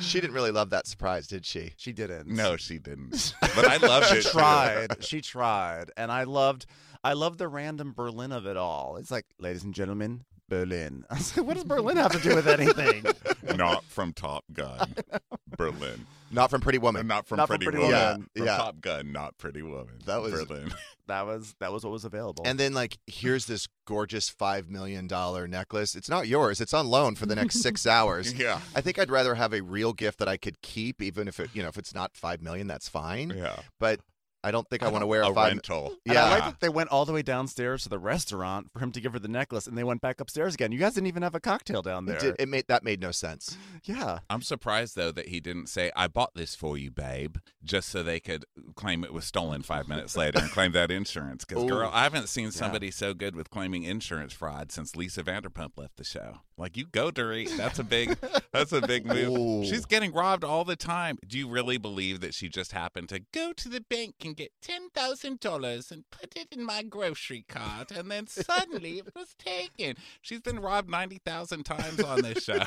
She 0.00 0.20
didn't 0.20 0.34
really 0.34 0.50
love 0.50 0.70
that 0.70 0.86
surprise, 0.86 1.26
did 1.26 1.44
she? 1.44 1.72
She 1.76 1.92
didn't. 1.92 2.26
No, 2.26 2.56
she 2.56 2.78
didn't. 2.78 3.34
But 3.54 3.66
I 3.66 3.76
loved 3.76 4.06
it. 4.12 4.22
She 4.22 4.22
too. 4.22 4.28
tried. 4.30 5.04
She 5.04 5.20
tried. 5.20 5.90
And 5.96 6.10
I 6.10 6.24
loved 6.24 6.66
I 7.02 7.14
loved 7.14 7.38
the 7.38 7.48
random 7.48 7.92
Berlin 7.94 8.30
of 8.32 8.46
it 8.46 8.56
all. 8.56 8.96
It's 8.96 9.10
like, 9.10 9.24
ladies 9.38 9.64
and 9.64 9.72
gentlemen, 9.74 10.24
Berlin. 10.50 11.06
I 11.10 11.14
was 11.14 11.34
like, 11.34 11.46
what 11.46 11.54
does 11.54 11.64
Berlin 11.64 11.96
have 11.96 12.12
to 12.12 12.18
do 12.18 12.34
with 12.34 12.46
anything? 12.46 13.06
Not 13.56 13.84
from 13.84 14.12
Top 14.12 14.44
Gun, 14.52 14.94
Berlin. 15.56 16.04
Not 16.30 16.50
from 16.50 16.60
Pretty 16.60 16.78
Woman. 16.78 17.06
Not 17.06 17.26
from 17.26 17.38
Not 17.38 17.46
from 17.48 17.56
Pretty, 17.58 17.64
Pretty 17.70 17.78
Woman. 17.92 18.00
Woman. 18.00 18.30
From 18.36 18.46
Yeah. 18.46 18.56
Top 18.58 18.80
Gun, 18.80 19.10
not 19.12 19.36
Pretty 19.38 19.62
Woman. 19.62 19.98
That 20.06 20.20
was- 20.22 20.32
Berlin. 20.44 20.72
that 21.08 21.26
was 21.26 21.56
that 21.58 21.72
was 21.72 21.82
what 21.82 21.92
was 21.92 22.04
available. 22.04 22.44
And 22.46 22.58
then, 22.60 22.72
like, 22.72 22.98
here's 23.08 23.46
this 23.46 23.66
gorgeous 23.84 24.28
five 24.28 24.68
million 24.70 25.08
dollar 25.08 25.48
necklace. 25.48 25.96
It's 25.96 26.08
not 26.08 26.28
yours. 26.28 26.60
It's 26.60 26.72
on 26.74 26.86
loan 26.86 27.16
for 27.16 27.26
the 27.26 27.34
next 27.34 27.60
six 27.62 27.84
hours. 27.86 28.32
Yeah. 28.34 28.60
I 28.76 28.80
think 28.80 28.98
I'd 28.98 29.10
rather 29.10 29.34
have 29.34 29.52
a 29.52 29.60
real 29.62 29.92
gift 29.92 30.18
that 30.20 30.28
I 30.28 30.36
could 30.36 30.60
keep, 30.62 31.02
even 31.02 31.26
if 31.26 31.40
it, 31.40 31.50
you 31.52 31.62
know, 31.62 31.68
if 31.68 31.76
it's 31.78 31.94
not 31.94 32.16
five 32.16 32.42
million, 32.42 32.68
that's 32.68 32.88
fine. 32.88 33.30
Yeah. 33.36 33.56
But 33.80 33.98
I 34.42 34.50
don't 34.50 34.68
think 34.68 34.82
I, 34.82 34.88
want 34.88 35.02
to 35.02 35.06
wear 35.06 35.22
a, 35.22 35.30
a 35.30 35.34
five. 35.34 35.52
rental. 35.52 35.88
And 36.06 36.14
Yeah. 36.14 36.24
I 36.24 36.30
like 36.30 36.44
that 36.44 36.60
they 36.60 36.68
went 36.68 36.90
all 36.90 37.04
the 37.04 37.12
way 37.12 37.22
downstairs 37.22 37.82
to 37.84 37.88
the 37.88 37.98
restaurant 37.98 38.70
for 38.72 38.78
him 38.80 38.92
to 38.92 39.00
give 39.00 39.12
her 39.12 39.18
the 39.18 39.28
necklace, 39.28 39.66
and 39.66 39.76
they 39.76 39.84
went 39.84 40.00
back 40.00 40.20
upstairs 40.20 40.54
again. 40.54 40.72
You 40.72 40.78
guys 40.78 40.94
didn't 40.94 41.08
even 41.08 41.22
have 41.22 41.34
a 41.34 41.40
cocktail 41.40 41.82
down 41.82 42.06
there. 42.06 42.16
It, 42.16 42.20
did, 42.20 42.36
it 42.38 42.48
made 42.48 42.66
that 42.68 42.82
made 42.82 43.00
no 43.00 43.10
sense. 43.10 43.56
yeah. 43.84 44.20
I'm 44.28 44.42
surprised 44.42 44.96
though 44.96 45.12
that 45.12 45.28
he 45.28 45.40
didn't 45.40 45.68
say, 45.68 45.90
"I 45.94 46.08
bought 46.08 46.34
this 46.34 46.54
for 46.54 46.78
you, 46.78 46.90
babe," 46.90 47.36
just 47.62 47.88
so 47.88 48.02
they 48.02 48.20
could 48.20 48.44
claim 48.74 49.04
it 49.04 49.12
was 49.12 49.24
stolen 49.24 49.62
five 49.62 49.88
minutes 49.88 50.16
later 50.16 50.38
and 50.40 50.50
claim 50.50 50.72
that 50.72 50.90
insurance. 50.90 51.44
Because 51.44 51.64
girl, 51.64 51.90
I 51.92 52.02
haven't 52.04 52.28
seen 52.28 52.50
somebody 52.50 52.90
so 52.90 53.14
good 53.14 53.36
with 53.36 53.50
claiming 53.50 53.82
insurance 53.84 54.32
fraud 54.32 54.72
since 54.72 54.96
Lisa 54.96 55.22
Vanderpump 55.22 55.72
left 55.76 55.96
the 55.96 56.04
show. 56.04 56.38
Like 56.56 56.76
you 56.76 56.84
go, 56.86 57.10
Dorit. 57.10 57.56
That's 57.56 57.78
a 57.78 57.84
big, 57.84 58.18
that's 58.52 58.72
a 58.72 58.82
big 58.82 59.06
move. 59.06 59.28
Ooh. 59.38 59.64
She's 59.64 59.86
getting 59.86 60.12
robbed 60.12 60.44
all 60.44 60.64
the 60.64 60.76
time. 60.76 61.18
Do 61.26 61.38
you 61.38 61.48
really 61.48 61.78
believe 61.78 62.20
that 62.20 62.34
she 62.34 62.48
just 62.48 62.72
happened 62.72 63.08
to 63.08 63.20
go 63.32 63.52
to 63.54 63.68
the 63.68 63.80
bank 63.80 64.16
and 64.24 64.29
get 64.36 64.52
ten 64.62 64.90
thousand 64.90 65.40
dollars 65.40 65.90
and 65.90 66.04
put 66.10 66.36
it 66.36 66.48
in 66.52 66.64
my 66.64 66.82
grocery 66.82 67.44
cart, 67.48 67.90
and 67.90 68.10
then 68.10 68.26
suddenly 68.26 68.98
it 68.98 69.08
was 69.14 69.34
taken? 69.38 69.96
She's 70.20 70.40
been 70.40 70.60
robbed 70.60 70.88
ninety 70.90 71.20
thousand 71.24 71.64
times 71.64 72.00
on 72.02 72.22
this 72.22 72.44
show. 72.44 72.64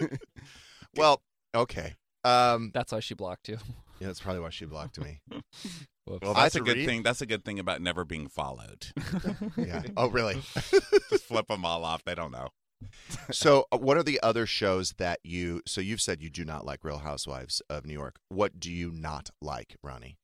Well, 0.96 1.22
okay. 1.54 1.94
Um, 2.24 2.70
That's 2.74 2.92
why 2.92 3.00
she 3.00 3.14
blocked 3.14 3.48
you. 3.48 3.58
yeah, 4.00 4.08
that's 4.08 4.20
probably 4.20 4.40
why 4.40 4.50
she 4.50 4.64
blocked 4.64 4.98
me. 5.00 5.20
Whoops. 6.04 6.22
Well, 6.24 6.34
that's 6.34 6.56
a 6.56 6.60
good 6.60 6.78
read- 6.78 6.86
thing. 6.86 7.02
That's 7.04 7.20
a 7.20 7.26
good 7.26 7.44
thing 7.44 7.60
about 7.60 7.80
never 7.80 8.04
being 8.04 8.26
followed. 8.28 8.86
Yeah. 9.56 9.82
Oh, 9.96 10.08
really? 10.08 10.42
Just 11.10 11.24
flip 11.24 11.46
them 11.46 11.64
all 11.64 11.84
off. 11.84 12.02
They 12.04 12.16
don't 12.16 12.32
know. 12.32 12.48
so, 13.30 13.66
uh, 13.70 13.78
what 13.78 13.96
are 13.98 14.02
the 14.02 14.18
other 14.22 14.46
shows 14.46 14.94
that 14.98 15.20
you? 15.22 15.62
So, 15.66 15.80
you've 15.80 16.00
said 16.00 16.20
you 16.22 16.30
do 16.30 16.44
not 16.44 16.64
like 16.66 16.82
Real 16.82 16.98
Housewives 16.98 17.62
of 17.70 17.86
New 17.86 17.92
York. 17.92 18.16
What 18.28 18.58
do 18.58 18.72
you 18.72 18.90
not 18.90 19.30
like, 19.40 19.76
Ronnie? 19.82 20.16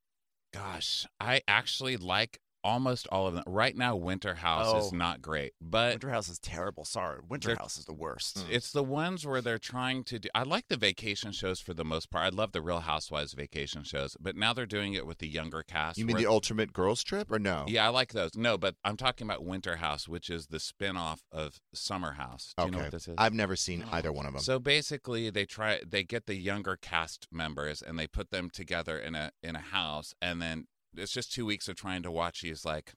Gosh, 0.57 1.07
I 1.21 1.43
actually 1.47 1.99
like 1.99 2.41
almost 2.67 3.07
all 3.13 3.27
of 3.29 3.35
them. 3.35 3.45
Right 3.47 3.77
now, 3.77 3.95
Winter 3.97 4.35
House 4.35 4.67
Oh. 4.69 4.79
is 4.79 4.93
not 4.93 5.23
great, 5.23 5.53
but 5.61 5.93
Winter 5.95 6.11
House 6.11 6.29
is 6.29 6.39
terrible. 6.41 6.85
Sorry. 6.85 7.21
Winter 7.29 7.55
House 7.57 7.79
is 7.79 7.85
the 7.85 7.93
worst. 7.95 8.39
Hmm. 8.41 8.51
it's 8.51 8.73
the 8.73 8.83
ones 8.83 9.25
where 9.27 9.41
they're 9.41 9.59
trying 9.59 10.03
to 10.05 10.19
do. 10.19 10.29
I 10.35 10.43
like 10.43 10.69
the 10.69 10.77
vacation 10.77 11.31
shows 11.33 11.61
for 11.61 11.73
the 11.75 11.85
most 11.85 12.11
part. 12.11 12.25
I 12.25 12.29
love 12.37 12.53
the 12.53 12.61
Real 12.63 12.81
Housewives 12.81 13.33
vacation 13.35 13.85
shows, 13.85 14.17
but 14.21 14.35
now 14.37 14.53
they're 14.53 14.67
doing 14.67 14.95
it 14.95 15.07
with 15.07 15.19
the 15.19 15.29
younger 15.29 15.63
cast. 15.63 15.97
You 15.99 16.05
mean 16.07 16.15
where- 16.15 16.23
the 16.23 16.29
Ultimate 16.29 16.73
Girls 16.73 17.03
Trip, 17.05 17.31
or 17.31 17.39
no? 17.39 17.65
Yeah, 17.69 17.87
I 17.87 17.89
like 17.89 18.13
those. 18.13 18.35
No, 18.35 18.59
but 18.59 18.75
I'm 18.85 18.97
talking 18.97 19.27
about 19.27 19.45
Winter 19.45 19.77
House, 19.77 20.09
which 20.09 20.29
is 20.29 20.49
the 20.49 20.59
spin-off 20.61 21.23
of 21.31 21.61
Summer 21.73 22.13
House. 22.15 22.53
Do 22.59 22.65
you 22.65 22.71
know 22.73 22.79
Okay. 22.79 22.85
what 22.87 22.93
this 22.93 23.09
is? 23.09 23.15
I've 23.19 23.35
never 23.35 23.55
seen 23.57 23.85
either 23.93 24.13
one 24.13 24.27
of 24.27 24.33
them. 24.33 24.43
So 24.43 24.59
basically, 24.59 25.31
they 25.31 25.47
try 25.47 25.81
they 25.87 26.03
get 26.03 26.27
the 26.27 26.35
younger 26.35 26.77
cast 26.77 27.29
members 27.31 27.81
and 27.83 27.99
they 27.99 28.07
put 28.07 28.31
them 28.31 28.51
together 28.51 28.99
in 28.99 29.15
a 29.15 29.31
in 29.43 29.55
a 29.57 29.61
house, 29.61 30.15
and 30.21 30.41
then 30.43 30.67
it's 30.97 31.13
just 31.13 31.33
two 31.33 31.47
weeks 31.47 31.69
of 31.69 31.77
trying 31.77 32.03
to 32.03 32.11
watch 32.11 32.43
these 32.43 32.65
like 32.65 32.95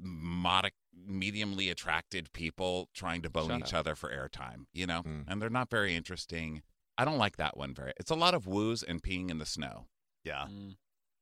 modic, 0.00 0.74
mediumly 1.08 1.70
attracted 1.70 2.32
people 2.32 2.88
trying 2.94 3.22
to 3.22 3.30
bone 3.30 3.48
Shut 3.48 3.60
each 3.60 3.74
up. 3.74 3.80
other 3.80 3.94
for 3.94 4.10
airtime, 4.10 4.66
you 4.72 4.86
know, 4.86 5.02
Mm. 5.02 5.24
and 5.28 5.40
they're 5.40 5.48
not 5.50 5.70
very 5.70 5.94
interesting. 5.94 6.62
I 6.96 7.04
don't 7.04 7.18
like 7.18 7.36
that 7.36 7.56
one 7.56 7.74
very. 7.74 7.92
It's 7.98 8.10
a 8.10 8.14
lot 8.16 8.34
of 8.34 8.46
woos 8.46 8.82
and 8.82 9.02
peeing 9.02 9.30
in 9.30 9.38
the 9.38 9.46
snow. 9.46 9.86
Yeah. 10.24 10.46
Mm. 10.50 10.76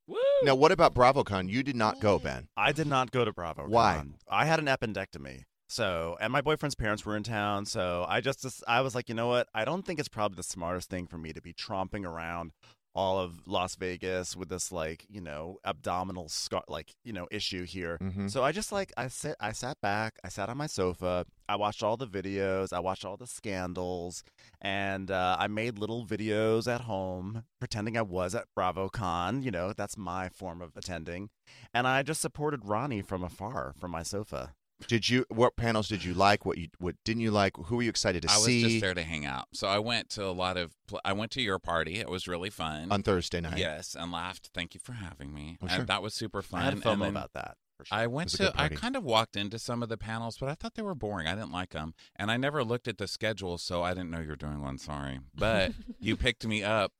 Woo! 0.08 0.16
now, 0.44 0.54
what 0.54 0.70
about 0.73 0.94
BravoCon? 0.94 1.49
You 1.49 1.62
did 1.62 1.75
not 1.76 2.00
go, 2.00 2.18
Ben. 2.18 2.49
I 2.56 2.70
did 2.73 2.87
not 2.87 3.11
go 3.11 3.25
to 3.25 3.32
Bravo. 3.32 3.66
Why? 3.68 4.04
I 4.28 4.46
had 4.46 4.58
an 4.61 4.66
appendectomy. 4.66 5.42
So, 5.68 6.16
and 6.20 6.32
my 6.32 6.40
boyfriend's 6.40 6.76
parents 6.76 7.04
were 7.04 7.16
in 7.16 7.25
town. 7.25 7.66
So 7.66 8.06
I 8.08 8.20
just, 8.20 8.46
I 8.68 8.82
was 8.82 8.94
like, 8.94 9.08
you 9.08 9.16
know 9.16 9.26
what? 9.26 9.49
I 9.52 9.64
don't 9.64 9.85
think 9.85 9.99
it's 9.99 10.08
probably 10.08 10.37
the 10.37 10.44
smartest 10.44 10.88
thing 10.88 11.08
for 11.08 11.18
me 11.18 11.32
to 11.32 11.42
be 11.42 11.52
tromping 11.52 12.04
around 12.06 12.52
all 12.96 13.18
of 13.18 13.46
Las 13.46 13.76
Vegas 13.76 14.34
with 14.34 14.48
this, 14.48 14.72
like, 14.72 15.04
you 15.08 15.20
know, 15.20 15.58
abdominal 15.66 16.28
scar, 16.30 16.64
like, 16.66 16.94
you 17.04 17.12
know, 17.12 17.28
issue 17.30 17.64
here. 17.66 17.98
Mhm. 18.00 18.30
So 18.30 18.42
I 18.42 18.52
just 18.52 18.72
like, 18.72 18.90
I 18.96 19.08
sit, 19.08 19.36
I 19.38 19.52
sat 19.52 19.80
back, 19.82 20.14
I 20.24 20.30
sat 20.30 20.48
on 20.48 20.56
my 20.56 20.66
sofa, 20.66 21.26
I 21.46 21.56
watched 21.56 21.82
all 21.82 21.98
the 21.98 22.06
videos, 22.06 22.72
I 22.72 22.80
watched 22.80 23.04
all 23.04 23.18
the 23.18 23.26
scandals, 23.26 24.24
and 24.62 25.10
uh, 25.10 25.36
I 25.38 25.46
made 25.46 25.78
little 25.78 26.06
videos 26.06 26.66
at 26.66 26.80
home 26.82 27.44
pretending 27.60 27.96
I 27.98 28.02
was 28.02 28.34
at 28.34 28.46
BravoCon. 28.58 29.44
You 29.44 29.50
know, 29.50 29.74
that's 29.76 29.98
my 29.98 30.30
form 30.30 30.62
of 30.62 30.72
attending. 30.74 31.28
And 31.74 31.86
I 31.86 32.02
just 32.02 32.22
supported 32.22 32.64
Ronnie 32.64 33.02
from 33.02 33.22
afar 33.22 33.74
from 33.78 33.90
my 33.90 34.02
sofa. 34.02 34.54
Did 34.88 35.09
you? 35.09 35.25
What 35.28 35.56
panels 35.56 35.88
did 35.88 36.04
you 36.04 36.12
like? 36.12 36.45
What 36.45 36.59
you? 36.59 36.68
What 36.78 36.97
didn't 37.04 37.23
you 37.23 37.30
like? 37.30 37.56
Who 37.56 37.76
were 37.76 37.83
you 37.83 37.88
excited 37.88 38.23
to 38.23 38.28
see? 38.28 38.61
I 38.61 38.64
was 38.64 38.73
just 38.73 38.80
there 38.83 38.95
to 38.95 39.02
hang 39.02 39.25
out, 39.25 39.47
so 39.52 39.68
I 39.68 39.78
went 39.78 40.11
to 40.11 40.25
a 40.26 40.33
lot 40.33 40.56
of. 40.59 40.73
I 41.04 41.14
went 41.14 41.30
to 41.33 41.42
your 41.42 41.59
party. 41.59 41.97
It 41.99 42.11
was 42.11 42.28
really 42.28 42.50
fun. 42.50 42.92
on 42.92 43.02
Thursday 43.02 43.40
night? 43.40 43.56
Yes, 43.59 43.97
and 43.99 44.12
laughed. 44.12 44.50
Thank 44.52 44.75
you 44.75 44.80
for 44.83 44.92
having 44.92 45.33
me. 45.33 45.56
Oh, 45.62 45.66
And 45.66 45.76
sure. 45.76 45.85
that 45.87 46.02
was 46.02 46.12
super 46.14 46.42
fun. 46.42 46.61
I 46.61 46.64
had 46.66 46.75
FOMO 46.76 47.00
then 47.00 47.09
about 47.09 47.33
that. 47.33 47.56
For 47.78 47.87
sure. 47.87 47.99
I 47.99 48.06
went 48.06 48.30
to. 48.30 48.52
I 48.54 48.68
kind 48.68 48.97
of 48.97 49.02
walked 49.02 49.35
into 49.37 49.59
some 49.59 49.83
of 49.83 49.88
the 49.88 49.97
panels, 49.97 50.37
but 50.38 50.49
I 50.50 50.54
thought 50.54 50.75
they 50.75 50.83
were 50.83 50.95
boring. 50.95 51.26
I 51.26 51.35
didn't 51.35 51.52
like 51.52 51.71
them, 51.71 51.95
and 52.14 52.30
I 52.30 52.37
never 52.37 52.62
looked 52.62 52.87
at 52.87 52.99
the 52.99 53.09
schedule, 53.09 53.56
so 53.59 53.83
I 53.83 53.95
didn't 53.95 54.11
know 54.11 54.21
you 54.21 54.28
were 54.28 54.37
doing 54.37 54.61
one. 54.61 54.76
Sorry, 54.78 55.21
but 55.35 55.73
you 55.99 56.16
picked 56.16 56.47
me 56.47 56.62
up 56.62 56.92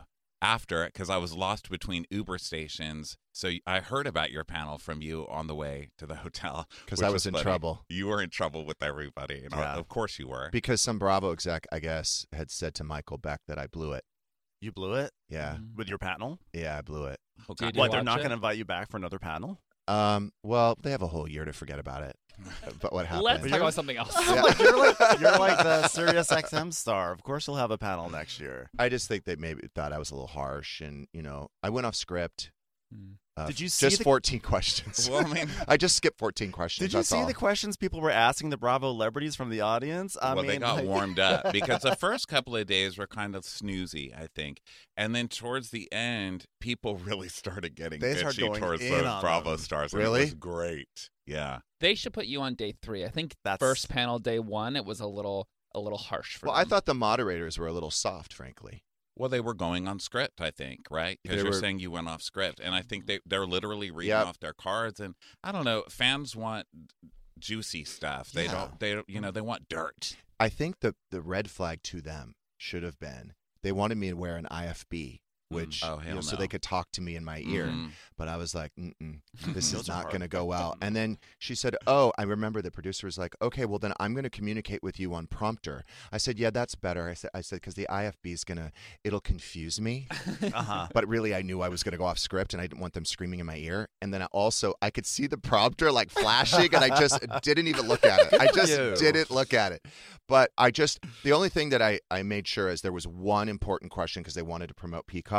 after 0.43 0.85
it 0.85 0.93
because 0.93 1.09
I 1.11 1.17
was 1.17 1.35
lost 1.35 1.71
between 1.71 2.05
Uber 2.11 2.39
stations. 2.39 3.17
So 3.33 3.51
I 3.67 3.81
heard 3.81 4.07
about 4.07 4.31
your 4.31 4.45
panel 4.45 4.79
from 4.79 5.01
you 5.03 5.27
on 5.29 5.47
the 5.47 5.55
way 5.55 5.91
to 5.99 6.07
the 6.07 6.17
hotel 6.17 6.69
because 6.85 7.03
I 7.03 7.11
was 7.11 7.27
in 7.27 7.33
funny. 7.33 7.43
trouble. 7.43 7.85
You 7.89 8.07
were 8.07 8.23
in 8.23 8.31
trouble 8.31 8.65
with 8.67 8.83
everybody, 8.83 9.43
and 9.45 9.53
Yeah. 9.53 9.75
of 9.77 9.89
course 9.89 10.19
you 10.19 10.29
were. 10.29 10.49
Because 10.53 10.81
some 10.81 10.99
Bravo 10.99 11.33
exec, 11.33 11.67
I 11.73 11.79
guess, 11.79 12.27
had 12.33 12.51
said 12.51 12.75
to 12.77 12.85
Michael 12.85 13.19
Beck 13.19 13.41
that 13.49 13.59
I 13.59 13.67
blew 13.67 13.93
it. 13.93 14.05
you 14.61 14.73
blew 14.73 14.95
it 14.95 15.11
Yeah, 15.29 15.59
with 15.77 15.89
your 15.89 15.99
panel? 15.99 16.39
yeah, 16.53 16.79
I 16.79 16.83
blew 16.83 17.05
it. 17.07 17.19
Oh, 17.49 17.55
Did 17.55 17.77
What, 17.77 17.91
they're 17.93 18.03
not 18.03 18.19
going 18.19 18.31
to 18.31 18.35
invite 18.35 18.57
you 18.57 18.65
back 18.65 18.91
for 18.91 18.97
another 18.97 19.19
panel? 19.19 19.61
Um, 19.89 20.33
well, 20.43 20.77
they 20.83 20.91
have 20.91 21.03
a 21.03 21.07
whole 21.09 21.29
year 21.29 21.45
to 21.45 21.53
forget 21.53 21.79
about 21.79 22.03
it. 22.03 22.17
But 22.81 22.93
what 22.93 23.07
happened? 23.07 23.25
Let's 23.25 23.43
talk 23.49 23.61
about 23.61 23.75
something 23.75 23.97
else. 23.97 24.15
Yeah. 24.15 24.43
Like, 24.43 24.59
you're 24.59 24.77
like 24.79 25.21
you're 25.21 25.39
like 25.39 25.59
the 25.59 25.89
Sirius 25.89 26.29
XM 26.29 26.73
star. 26.73 27.13
Of 27.13 27.23
course, 27.23 27.47
you'll 27.47 27.57
have 27.57 27.71
a 27.71 27.79
panel 27.79 28.11
next 28.11 28.41
year. 28.41 28.71
I 28.79 28.89
just 28.89 29.09
think 29.09 29.25
they 29.25 29.37
maybe 29.37 29.69
thought 29.75 29.93
I 29.93 29.99
was 29.99 30.11
a 30.11 30.15
little 30.15 30.27
harsh, 30.29 30.81
and 30.81 31.09
you 31.13 31.23
know, 31.23 31.51
I 31.63 31.71
went 31.71 31.87
off 31.87 31.95
script. 31.95 32.51
Hmm. 32.93 33.15
Uh, 33.39 33.47
Did 33.47 33.61
you 33.61 33.69
see 33.69 33.87
just 33.87 33.99
the- 33.99 34.05
14 34.05 34.41
questions? 34.53 35.11
Well, 35.11 35.27
I 35.27 35.31
mean- 35.33 35.51
I 35.69 35.77
just 35.77 35.95
skipped 35.97 36.19
14 36.19 36.53
questions. 36.53 36.87
Did 36.87 36.95
you 36.95 36.99
that's 37.01 37.09
see 37.11 37.17
all. 37.19 37.27
the 37.27 37.35
questions 37.35 37.77
people 37.77 38.01
were 38.01 38.11
asking 38.11 38.49
the 38.49 38.57
Bravo 38.57 38.91
celebrities 38.93 39.37
from 39.37 39.51
the 39.51 39.61
audience? 39.61 40.17
I 40.23 40.33
well, 40.35 40.43
mean, 40.45 40.53
they 40.53 40.59
got 40.59 40.77
like- 40.77 40.87
warmed 40.87 41.19
up 41.19 41.53
because 41.53 41.83
the 41.83 41.97
first 41.97 42.29
couple 42.29 42.57
of 42.57 42.67
days 42.67 42.97
were 42.97 43.07
kind 43.07 43.37
of 43.37 43.43
snoozy, 43.45 44.19
I 44.19 44.29
think, 44.35 44.63
and 44.97 45.15
then 45.15 45.29
towards 45.29 45.69
the 45.71 45.87
end, 45.93 46.47
people 46.61 46.97
really 46.97 47.29
started 47.29 47.75
getting 47.75 48.01
They 48.01 48.15
started 48.15 48.41
bitchy 48.43 48.47
going 48.49 48.61
towards 48.61 48.83
in 48.83 48.91
those 48.91 49.21
Bravo 49.21 49.51
them. 49.51 49.59
stars. 49.61 49.93
Really? 49.93 50.21
it 50.21 50.25
was 50.25 50.35
great. 50.35 51.11
Yeah, 51.27 51.59
They 51.81 51.95
should 51.95 52.13
put 52.15 52.27
you 52.27 52.41
on 52.41 52.55
day 52.55 52.73
three. 52.81 53.05
I 53.05 53.09
think 53.09 53.35
That's- 53.45 53.59
first 53.59 53.89
panel 53.91 54.19
day 54.19 54.39
one, 54.39 54.77
it 54.77 54.85
was 54.87 55.01
a 55.01 55.07
little 55.07 55.49
a 55.75 55.81
little 55.81 55.99
harsh 55.99 56.37
for 56.39 56.47
Well, 56.47 56.55
I 56.55 56.65
thought 56.65 56.87
the 56.87 56.95
moderators 56.95 57.59
were 57.59 57.67
a 57.67 57.73
little 57.73 57.91
soft, 57.91 58.33
frankly. 58.33 58.83
Well, 59.17 59.29
they 59.29 59.41
were 59.41 59.55
going 59.55 59.89
on 59.89 59.99
script, 59.99 60.41
I 60.41 60.51
think, 60.51 60.87
right? 60.91 61.19
Because 61.23 61.43
you're 61.43 61.53
were- 61.53 61.59
saying 61.61 61.79
you 61.79 61.91
went 61.91 62.09
off 62.09 62.23
script, 62.23 62.61
and 62.61 62.75
I 62.75 62.83
think 62.83 63.07
they 63.07 63.21
they're 63.27 63.47
literally 63.47 63.91
reading 63.91 64.11
Yep. 64.17 64.27
off 64.27 64.41
their 64.41 64.53
cards, 64.53 65.01
and 65.01 65.15
I 65.43 65.53
don't 65.53 65.65
know. 65.65 65.85
Fans 65.89 66.37
want 66.37 66.67
juicy 67.39 67.85
stuff. 67.85 68.31
They 68.31 68.45
Yeah. 68.45 68.53
don't. 68.53 68.81
They 68.81 68.95
don't. 68.95 69.09
You 69.09 69.21
know, 69.21 69.31
they 69.31 69.41
want 69.41 69.69
dirt. 69.69 70.17
I 70.39 70.49
think 70.49 70.81
the 70.81 70.95
the 71.11 71.21
red 71.23 71.51
flag 71.51 71.83
to 71.85 72.01
them 72.01 72.35
should 72.59 72.83
have 72.83 72.99
been 72.99 73.35
they 73.63 73.73
wanted 73.73 73.97
me 73.99 74.09
to 74.11 74.17
wear 74.17 74.37
an 74.37 74.47
IFB, 74.51 75.21
which 75.49 75.83
Oh, 75.85 76.01
you 76.07 76.15
know, 76.15 76.21
so 76.21 76.37
they 76.37 76.49
could 76.49 76.63
talk 76.63 76.91
to 76.93 77.01
me 77.01 77.17
in 77.17 77.25
my 77.25 77.39
ear. 77.47 77.67
Mhm. 77.67 77.91
But 78.19 78.29
I 78.29 78.37
was 78.37 78.55
like, 78.55 78.73
Mm-mm, 78.79 79.21
this 79.55 79.73
is 79.73 79.87
not 79.89 80.07
going 80.11 80.23
to 80.23 80.29
go 80.29 80.45
well. 80.45 80.77
And 80.81 80.97
then 80.97 81.19
she 81.39 81.55
said, 81.55 81.77
"Oh, 81.87 82.13
I 82.19 82.23
remember 82.23 82.63
the 82.63 82.71
producer 82.71 83.07
was 83.07 83.19
like, 83.19 83.35
okay, 83.43 83.65
well 83.65 83.79
then 83.79 83.93
I'm 84.01 84.15
going 84.15 84.25
to 84.25 84.31
communicate 84.31 84.83
with 84.83 84.99
you 84.99 85.15
on 85.15 85.27
prompter." 85.27 85.85
I 86.11 86.19
said, 86.19 86.39
"Yeah, 86.39 86.51
that's 86.51 86.75
better." 86.75 87.09
I 87.09 87.15
said, 87.15 87.31
"I 87.35 87.41
said 87.43 87.57
because 87.57 87.75
the 87.75 87.87
IFB 87.91 88.33
is 88.33 88.45
gonna 88.45 88.73
it'll 89.05 89.21
confuse 89.21 89.81
me." 89.81 90.09
Uh-huh. 90.57 90.87
But 90.95 91.07
really, 91.09 91.35
I 91.35 91.43
knew 91.43 91.61
I 91.61 91.69
was 91.69 91.83
going 91.83 91.93
to 91.93 91.99
go 91.99 92.05
off 92.05 92.19
script, 92.19 92.53
and 92.55 92.61
I 92.61 92.67
didn't 92.67 92.81
want 92.81 92.95
them 92.95 93.05
screaming 93.05 93.41
in 93.41 93.47
my 93.47 93.57
ear. 93.57 93.89
And 94.01 94.13
then 94.15 94.23
I 94.23 94.27
also, 94.27 94.75
I 94.81 94.91
could 94.91 95.05
see 95.07 95.27
the 95.27 95.37
prompter 95.39 95.91
like 95.93 96.11
flashing, 96.11 96.75
and 96.75 96.85
I 96.85 96.99
just 96.99 97.25
didn't 97.43 97.67
even 97.69 97.87
look 97.89 98.05
at 98.05 98.21
it. 98.33 98.41
I 98.41 98.47
just 98.53 99.01
didn't 99.01 99.31
look 99.31 99.53
at 99.53 99.73
it. 99.73 99.85
But 100.29 100.51
I 100.57 100.71
just, 100.71 101.01
the 101.25 101.33
only 101.33 101.49
thing 101.49 101.71
that 101.71 101.83
I, 101.83 102.01
I 102.11 102.23
made 102.23 102.49
sure 102.49 102.69
is 102.69 102.81
there 102.81 102.93
was 102.93 103.07
one 103.07 103.49
important 103.49 103.91
question 103.91 104.23
because 104.23 104.35
they 104.35 104.43
wanted 104.43 104.69
to 104.69 104.75
promote 104.75 105.07
Peacock. 105.07 105.36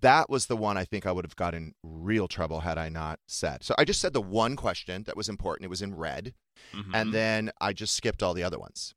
That 0.00 0.28
was 0.28 0.46
the 0.46 0.56
one 0.56 0.76
I 0.76 0.84
think 0.84 1.06
I 1.06 1.12
would 1.12 1.24
have 1.24 1.36
got 1.36 1.54
in 1.54 1.74
real 1.84 2.26
trouble 2.26 2.60
had 2.60 2.76
I 2.78 2.88
not 2.88 3.20
said. 3.28 3.62
So 3.62 3.74
I 3.78 3.84
just 3.84 4.00
said 4.00 4.12
the 4.12 4.20
one 4.22 4.56
question 4.56 5.04
that 5.04 5.16
was 5.16 5.28
important. 5.28 5.64
It 5.64 5.70
was 5.70 5.82
in 5.82 5.94
red. 5.94 6.34
Mm-hmm. 6.74 6.94
And 6.94 7.12
then 7.14 7.50
I 7.60 7.72
just 7.72 7.94
skipped 7.94 8.22
all 8.22 8.34
the 8.34 8.42
other 8.42 8.58
ones. 8.58 8.94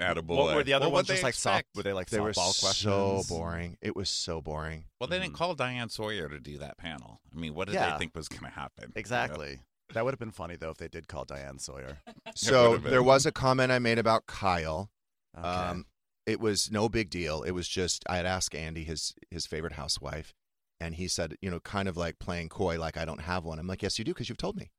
Attaboy. 0.00 0.28
What 0.36 0.54
were 0.56 0.64
the 0.64 0.72
other 0.72 0.86
Well, 0.86 0.92
ones 0.94 1.08
just 1.08 1.22
like 1.22 1.34
soft? 1.34 1.66
Were 1.76 1.82
they 1.82 1.92
like 1.92 2.08
They 2.08 2.20
were 2.20 2.32
softball 2.32 2.72
so 2.72 3.22
boring. 3.28 3.76
It 3.82 3.94
was 3.94 4.08
so 4.08 4.40
boring. 4.40 4.86
Well, 4.98 5.08
they 5.08 5.18
didn't 5.18 5.34
Mhm. 5.34 5.36
call 5.38 5.54
Diane 5.54 5.90
Sawyer 5.90 6.28
to 6.28 6.40
do 6.40 6.56
that 6.58 6.78
panel. 6.78 7.20
I 7.34 7.38
mean, 7.38 7.54
what 7.54 7.66
did 7.66 7.74
Yeah. 7.74 7.92
they 7.92 7.98
think 7.98 8.14
was 8.16 8.28
going 8.28 8.44
to 8.44 8.48
happen? 8.50 8.84
you 8.84 8.88
know? 8.88 8.92
Exactly. 8.96 9.60
That 9.92 10.04
would 10.04 10.12
have 10.12 10.18
been 10.20 10.30
funny 10.30 10.56
though 10.56 10.70
if 10.70 10.78
they 10.78 10.88
did 10.88 11.06
call 11.08 11.24
Diane 11.24 11.58
Sawyer. 11.58 11.98
So 12.34 12.78
there 12.78 13.02
was 13.02 13.26
a 13.26 13.32
comment 13.32 13.72
I 13.72 13.78
made 13.78 13.98
about 13.98 14.26
Kyle. 14.26 14.90
Okay. 15.36 15.46
Um, 15.46 15.86
it 16.30 16.40
was 16.40 16.70
no 16.70 16.88
big 16.88 17.10
deal. 17.10 17.42
It 17.42 17.50
was 17.50 17.68
just 17.68 18.04
I 18.08 18.16
had 18.16 18.26
asked 18.26 18.54
Andy 18.54 18.84
his 18.84 19.14
his 19.30 19.46
favorite 19.46 19.72
housewife, 19.74 20.32
and 20.80 20.94
he 20.94 21.08
said, 21.08 21.36
you 21.42 21.50
know, 21.50 21.60
kind 21.60 21.88
of 21.88 21.96
like 21.96 22.18
playing 22.18 22.48
coy, 22.48 22.78
like 22.78 22.96
I 22.96 23.04
don't 23.04 23.22
have 23.22 23.44
one. 23.44 23.58
I'm 23.58 23.66
like, 23.66 23.82
yes, 23.82 23.98
you 23.98 24.04
do, 24.04 24.12
because 24.12 24.28
you've 24.28 24.38
told 24.38 24.56
me. 24.56 24.70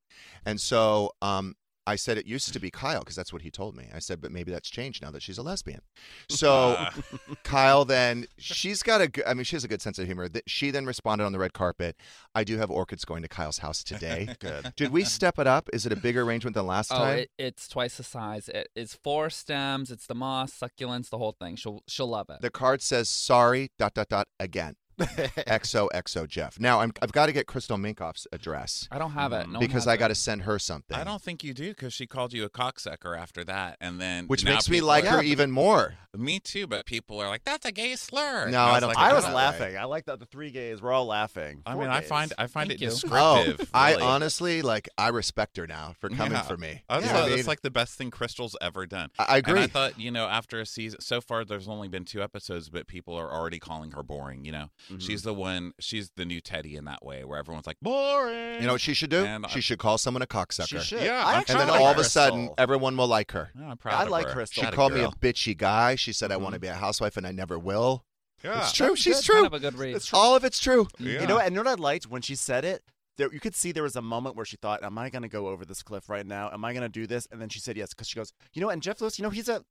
And 0.45 0.59
so 0.61 1.11
um, 1.21 1.55
I 1.87 1.95
said 1.95 2.17
it 2.17 2.27
used 2.27 2.53
to 2.53 2.59
be 2.59 2.69
Kyle 2.69 2.99
because 2.99 3.15
that's 3.15 3.33
what 3.33 3.41
he 3.41 3.49
told 3.49 3.75
me. 3.75 3.87
I 3.93 3.97
said, 3.99 4.21
but 4.21 4.31
maybe 4.31 4.51
that's 4.51 4.69
changed 4.69 5.01
now 5.01 5.09
that 5.11 5.23
she's 5.23 5.39
a 5.39 5.41
lesbian. 5.41 5.81
So 6.29 6.77
Kyle 7.43 7.85
then 7.85 8.25
she's 8.37 8.83
got 8.83 9.01
a 9.01 9.07
good, 9.07 9.23
I 9.25 9.33
mean 9.33 9.43
she 9.43 9.55
has 9.55 9.63
a 9.63 9.67
good 9.67 9.81
sense 9.81 9.97
of 9.97 10.05
humor. 10.05 10.27
Th- 10.29 10.43
She 10.47 10.69
then 10.71 10.85
responded 10.85 11.23
on 11.25 11.31
the 11.31 11.39
red 11.39 11.53
carpet. 11.53 11.95
I 12.35 12.43
do 12.43 12.57
have 12.59 12.69
orchids 12.69 13.03
going 13.05 13.23
to 13.23 13.27
Kyle's 13.27 13.59
house 13.59 13.83
today. 13.83 14.29
Good. 14.39 14.73
Did 14.77 14.91
we 14.91 15.03
step 15.03 15.37
it 15.39 15.47
up? 15.47 15.69
Is 15.73 15.85
it 15.85 15.91
a 15.91 15.95
bigger 15.95 16.21
arrangement 16.21 16.53
than 16.55 16.65
last 16.67 16.91
Oh, 16.93 16.97
time? 16.97 17.17
it, 17.19 17.31
it's 17.37 17.67
twice 17.67 17.97
the 17.97 18.03
size. 18.03 18.47
It, 18.49 18.69
it's 18.75 18.93
four 18.95 19.29
stems. 19.29 19.91
It's 19.91 20.05
the 20.07 20.15
moss, 20.15 20.53
succulents, 20.57 21.09
the 21.09 21.17
whole 21.17 21.33
thing. 21.33 21.55
She'll 21.55 21.81
she'll 21.87 22.07
love 22.07 22.29
it. 22.29 22.41
The 22.41 22.49
card 22.51 22.81
says 22.81 23.09
sorry 23.09 23.71
dot 23.77 23.93
dot 23.93 24.07
dot 24.09 24.27
again. 24.39 24.75
XOXO 25.01 26.27
Jeff. 26.27 26.59
Now 26.59 26.79
I'm, 26.81 26.93
I've 27.01 27.11
got 27.11 27.27
to 27.27 27.31
get 27.31 27.47
Crystal 27.47 27.77
Minkoff's 27.77 28.27
address 28.31 28.87
I 28.91 28.97
don't 28.97 29.11
have 29.11 29.33
it. 29.33 29.49
No 29.49 29.59
because 29.59 29.87
I 29.87 29.97
got 29.97 30.09
to 30.09 30.15
send 30.15 30.43
her 30.43 30.59
something. 30.59 30.95
I 30.97 31.03
don't 31.03 31.21
think 31.21 31.43
you 31.43 31.53
do 31.53 31.69
because 31.69 31.93
she 31.93 32.07
called 32.07 32.33
you 32.33 32.43
a 32.45 32.49
cocksucker 32.49 33.17
after 33.17 33.43
that, 33.45 33.77
and 33.81 33.99
then 33.99 34.27
which 34.27 34.43
makes 34.45 34.69
me 34.69 34.81
like 34.81 35.05
are- 35.05 35.17
her 35.17 35.23
even 35.23 35.51
more. 35.51 35.95
Me 36.17 36.39
too, 36.41 36.67
but 36.67 36.85
people 36.85 37.21
are 37.21 37.29
like, 37.29 37.45
"That's 37.45 37.65
a 37.65 37.71
gay 37.71 37.95
slur." 37.95 38.43
No, 38.43 38.45
And 38.45 38.55
I 38.57 38.71
was 38.73 38.79
don't 38.81 38.87
like, 38.89 38.97
I 38.97 39.13
was 39.13 39.23
that 39.23 39.33
laughing. 39.33 39.77
I 39.77 39.85
like 39.85 40.05
that 40.07 40.19
the 40.19 40.25
three 40.25 40.51
gays 40.51 40.81
were 40.81 40.91
all 40.91 41.05
laughing. 41.05 41.61
I 41.65 41.71
Four 41.73 41.83
mean, 41.83 41.89
I 41.91 42.01
find 42.01 42.33
I 42.37 42.47
find 42.47 42.69
Thank 42.69 42.81
it 42.81 42.83
you. 42.83 42.89
descriptive. 42.89 43.61
Oh, 43.61 43.65
I 43.73 43.91
really. 43.91 44.03
honestly 44.03 44.61
like. 44.61 44.89
I 44.97 45.07
respect 45.07 45.55
her 45.57 45.65
now 45.67 45.95
for 45.99 46.09
coming 46.09 46.33
Yeah. 46.33 46.41
for 46.41 46.57
me. 46.57 46.83
I 46.89 46.95
You 46.97 47.01
know 47.01 47.07
thought 47.07 47.13
what 47.23 47.31
I 47.31 47.35
that's 47.37 47.47
like 47.47 47.61
the 47.61 47.71
best 47.71 47.97
thing 47.97 48.11
Crystal's 48.11 48.57
ever 48.61 48.85
done. 48.85 49.09
I- 49.17 49.25
I 49.31 49.37
agree. 49.37 49.53
And 49.53 49.59
I 49.61 49.67
thought, 49.67 49.97
you 49.99 50.11
know, 50.11 50.27
after 50.27 50.59
a 50.59 50.65
season, 50.65 50.99
so 50.99 51.21
far 51.21 51.45
there's 51.45 51.67
only 51.69 51.87
been 51.87 52.03
two 52.03 52.21
episodes, 52.21 52.69
but 52.69 52.87
people 52.87 53.15
are 53.15 53.31
already 53.31 53.57
calling 53.59 53.91
her 53.91 54.03
boring. 54.03 54.43
You 54.43 54.51
know, 54.51 54.69
Mm-hmm. 54.91 54.99
she's 54.99 55.21
the 55.23 55.33
one, 55.33 55.73
she's 55.79 56.11
the 56.17 56.25
new 56.25 56.41
Teddy 56.41 56.75
in 56.75 56.85
that 56.85 57.03
way, 57.05 57.23
where 57.23 57.39
everyone's 57.39 57.65
like 57.67 57.77
boring. 57.81 58.61
you 58.61 58.67
know 58.67 58.73
what 58.73 58.81
she 58.81 58.93
should 58.93 59.09
do? 59.09 59.23
And 59.25 59.45
I- 59.45 59.49
she 59.49 59.61
should 59.61 59.79
call 59.79 59.97
someone 59.97 60.21
a 60.21 60.27
cocksucker. 60.27 60.81
She. 60.81 60.95
Yeah, 60.97 61.23
I 61.25 61.37
And 61.39 61.45
then 61.59 61.67
like 61.67 61.79
all 61.81 61.87
of 61.87 61.97
a 61.97 62.03
sudden, 62.03 62.49
everyone 62.57 62.95
will 62.97 63.07
like 63.07 63.31
her. 63.31 63.51
Yeah, 63.57 63.69
I'm 63.71 63.77
proud 63.77 63.95
I 63.99 64.03
of 64.03 64.09
like 64.09 64.27
her. 64.27 64.33
Crystal. 64.33 64.63
She 64.63 64.71
called 64.71 64.93
me 64.93 65.01
a 65.01 65.09
bitchy 65.09 65.57
guy. 65.57 65.95
She 65.95 66.13
said 66.13 66.31
I 66.31 66.35
Mm-hmm. 66.35 66.43
want 66.43 66.53
to 66.55 66.59
be 66.59 66.67
a 66.67 66.73
housewife 66.73 67.17
and 67.17 67.25
I 67.27 67.31
never 67.31 67.57
will. 67.57 68.05
Yeah. 68.43 68.59
It's 68.59 68.71
true. 68.73 68.95
She's 68.95 69.17
Good, 69.17 69.25
true. 69.25 69.35
Kind 69.35 69.45
of 69.47 69.53
a 69.53 69.59
good 69.59 69.77
read. 69.77 69.95
It's 69.95 70.07
true. 70.07 70.17
All 70.17 70.35
of 70.35 70.43
it's 70.43 70.59
true. 70.59 70.87
Yeah. 70.99 71.21
You 71.21 71.27
know, 71.27 71.37
and 71.37 71.53
you 71.55 71.63
know 71.63 71.69
what 71.69 71.79
I 71.79 71.81
liked 71.81 72.07
when 72.07 72.21
she 72.23 72.35
said 72.35 72.65
it. 72.65 72.83
There, 73.17 73.31
you 73.31 73.39
could 73.39 73.53
see 73.55 73.71
there 73.71 73.83
was 73.83 73.95
a 73.95 74.01
moment 74.01 74.35
where 74.35 74.45
she 74.45 74.55
thought, 74.57 74.83
"Am 74.83 74.97
I 74.97 75.09
going 75.09 75.21
to 75.21 75.27
go 75.27 75.47
over 75.49 75.63
this 75.65 75.83
cliff 75.83 76.09
right 76.09 76.25
now? 76.25 76.49
Am 76.51 76.63
I 76.65 76.71
going 76.73 76.81
to 76.81 76.89
do 76.89 77.05
this?" 77.05 77.27
And 77.31 77.39
then 77.41 77.49
she 77.49 77.59
said 77.59 77.77
yes 77.77 77.89
because 77.93 78.07
she 78.07 78.15
goes, 78.15 78.33
"You 78.53 78.61
know," 78.61 78.69
and 78.69 78.81
Jeff 78.81 78.99
Lewis, 79.01 79.19
you 79.19 79.23
know, 79.23 79.29
he's 79.29 79.49
a 79.49 79.63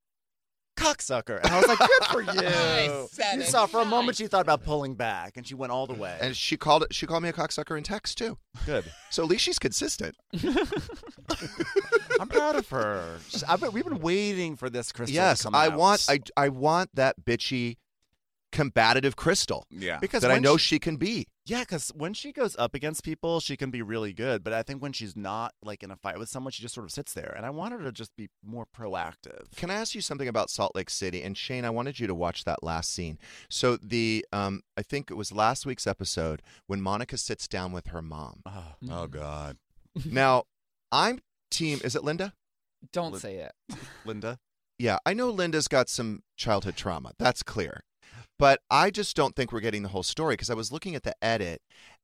cocksucker, 0.80 1.40
and 1.42 1.46
I 1.52 1.58
was 1.60 1.68
like, 1.68 1.78
"Good 1.78 2.04
for 2.06 2.22
you." 2.42 3.08
said 3.12 3.34
you 3.36 3.42
it. 3.42 3.46
saw 3.46 3.66
for 3.66 3.80
a 3.80 3.84
moment 3.84 4.16
she 4.16 4.26
thought 4.26 4.40
about 4.42 4.64
pulling 4.64 4.94
back, 4.94 5.36
and 5.36 5.46
she 5.46 5.54
went 5.54 5.72
all 5.72 5.86
the 5.86 5.94
way. 5.94 6.16
And 6.20 6.36
she 6.36 6.56
called 6.56 6.82
it. 6.84 6.94
She 6.94 7.06
called 7.06 7.22
me 7.22 7.28
a 7.28 7.32
cocksucker 7.32 7.76
in 7.76 7.84
text 7.84 8.18
too. 8.18 8.38
good. 8.66 8.84
So 9.10 9.22
at 9.22 9.28
least 9.28 9.44
she's 9.44 9.58
consistent. 9.58 10.16
I'm 12.20 12.28
proud 12.28 12.56
of 12.56 12.68
her. 12.70 13.18
I've 13.48 13.60
been, 13.60 13.72
we've 13.72 13.84
been 13.84 14.00
waiting 14.00 14.56
for 14.56 14.68
this 14.70 14.92
Crystal. 14.92 15.12
to 15.14 15.20
yes, 15.20 15.42
come 15.42 15.54
I 15.54 15.66
out. 15.66 15.76
want. 15.78 16.06
I 16.08 16.20
I 16.36 16.48
want 16.48 16.90
that 16.94 17.16
bitchy, 17.24 17.76
combative 18.52 19.16
Crystal 19.16 19.66
Yeah. 19.70 19.98
because 20.00 20.22
that 20.22 20.30
I 20.30 20.38
know 20.38 20.56
she, 20.56 20.76
she 20.76 20.78
can 20.78 20.96
be. 20.96 21.26
Yeah, 21.50 21.60
because 21.60 21.90
when 21.96 22.14
she 22.14 22.30
goes 22.30 22.54
up 22.58 22.76
against 22.76 23.02
people, 23.02 23.40
she 23.40 23.56
can 23.56 23.72
be 23.72 23.82
really 23.82 24.12
good. 24.12 24.44
But 24.44 24.52
I 24.52 24.62
think 24.62 24.80
when 24.80 24.92
she's 24.92 25.16
not 25.16 25.52
like 25.64 25.82
in 25.82 25.90
a 25.90 25.96
fight 25.96 26.16
with 26.16 26.28
someone, 26.28 26.52
she 26.52 26.62
just 26.62 26.74
sort 26.76 26.84
of 26.84 26.92
sits 26.92 27.12
there. 27.12 27.34
And 27.36 27.44
I 27.44 27.50
want 27.50 27.72
her 27.74 27.82
to 27.82 27.90
just 27.90 28.14
be 28.16 28.28
more 28.44 28.66
proactive. 28.66 29.50
Can 29.56 29.68
I 29.68 29.74
ask 29.74 29.92
you 29.96 30.00
something 30.00 30.28
about 30.28 30.48
Salt 30.48 30.76
Lake 30.76 30.88
City? 30.88 31.22
And 31.22 31.36
Shane, 31.36 31.64
I 31.64 31.70
wanted 31.70 31.98
you 31.98 32.06
to 32.06 32.14
watch 32.14 32.44
that 32.44 32.62
last 32.62 32.94
scene. 32.94 33.18
So 33.48 33.76
the 33.76 34.24
um, 34.32 34.62
I 34.76 34.82
think 34.82 35.10
it 35.10 35.14
was 35.14 35.32
last 35.32 35.66
week's 35.66 35.88
episode 35.88 36.40
when 36.68 36.80
Monica 36.80 37.16
sits 37.16 37.48
down 37.48 37.72
with 37.72 37.88
her 37.88 38.00
mom. 38.00 38.42
Oh, 38.46 38.74
Oh 38.88 39.06
God. 39.08 39.56
now, 40.06 40.44
I'm 40.92 41.18
team. 41.50 41.80
Is 41.82 41.96
it 41.96 42.04
Linda? 42.04 42.32
Don't 42.92 43.10
Lin- 43.10 43.20
say 43.20 43.36
it. 43.38 43.52
Linda. 44.04 44.38
Yeah, 44.78 44.98
I 45.04 45.14
know 45.14 45.30
Linda's 45.30 45.66
got 45.66 45.88
some 45.88 46.22
childhood 46.36 46.76
trauma. 46.76 47.12
That's 47.18 47.42
clear. 47.42 47.82
But 48.38 48.60
I 48.70 48.90
just 48.90 49.16
don't 49.16 49.34
think 49.36 49.52
we're 49.52 49.60
getting 49.60 49.82
the 49.82 49.88
whole 49.90 50.02
story 50.02 50.34
because 50.34 50.50
I 50.50 50.54
was 50.54 50.72
looking 50.72 50.94
at 50.94 51.02
the 51.02 51.14
edit 51.22 51.60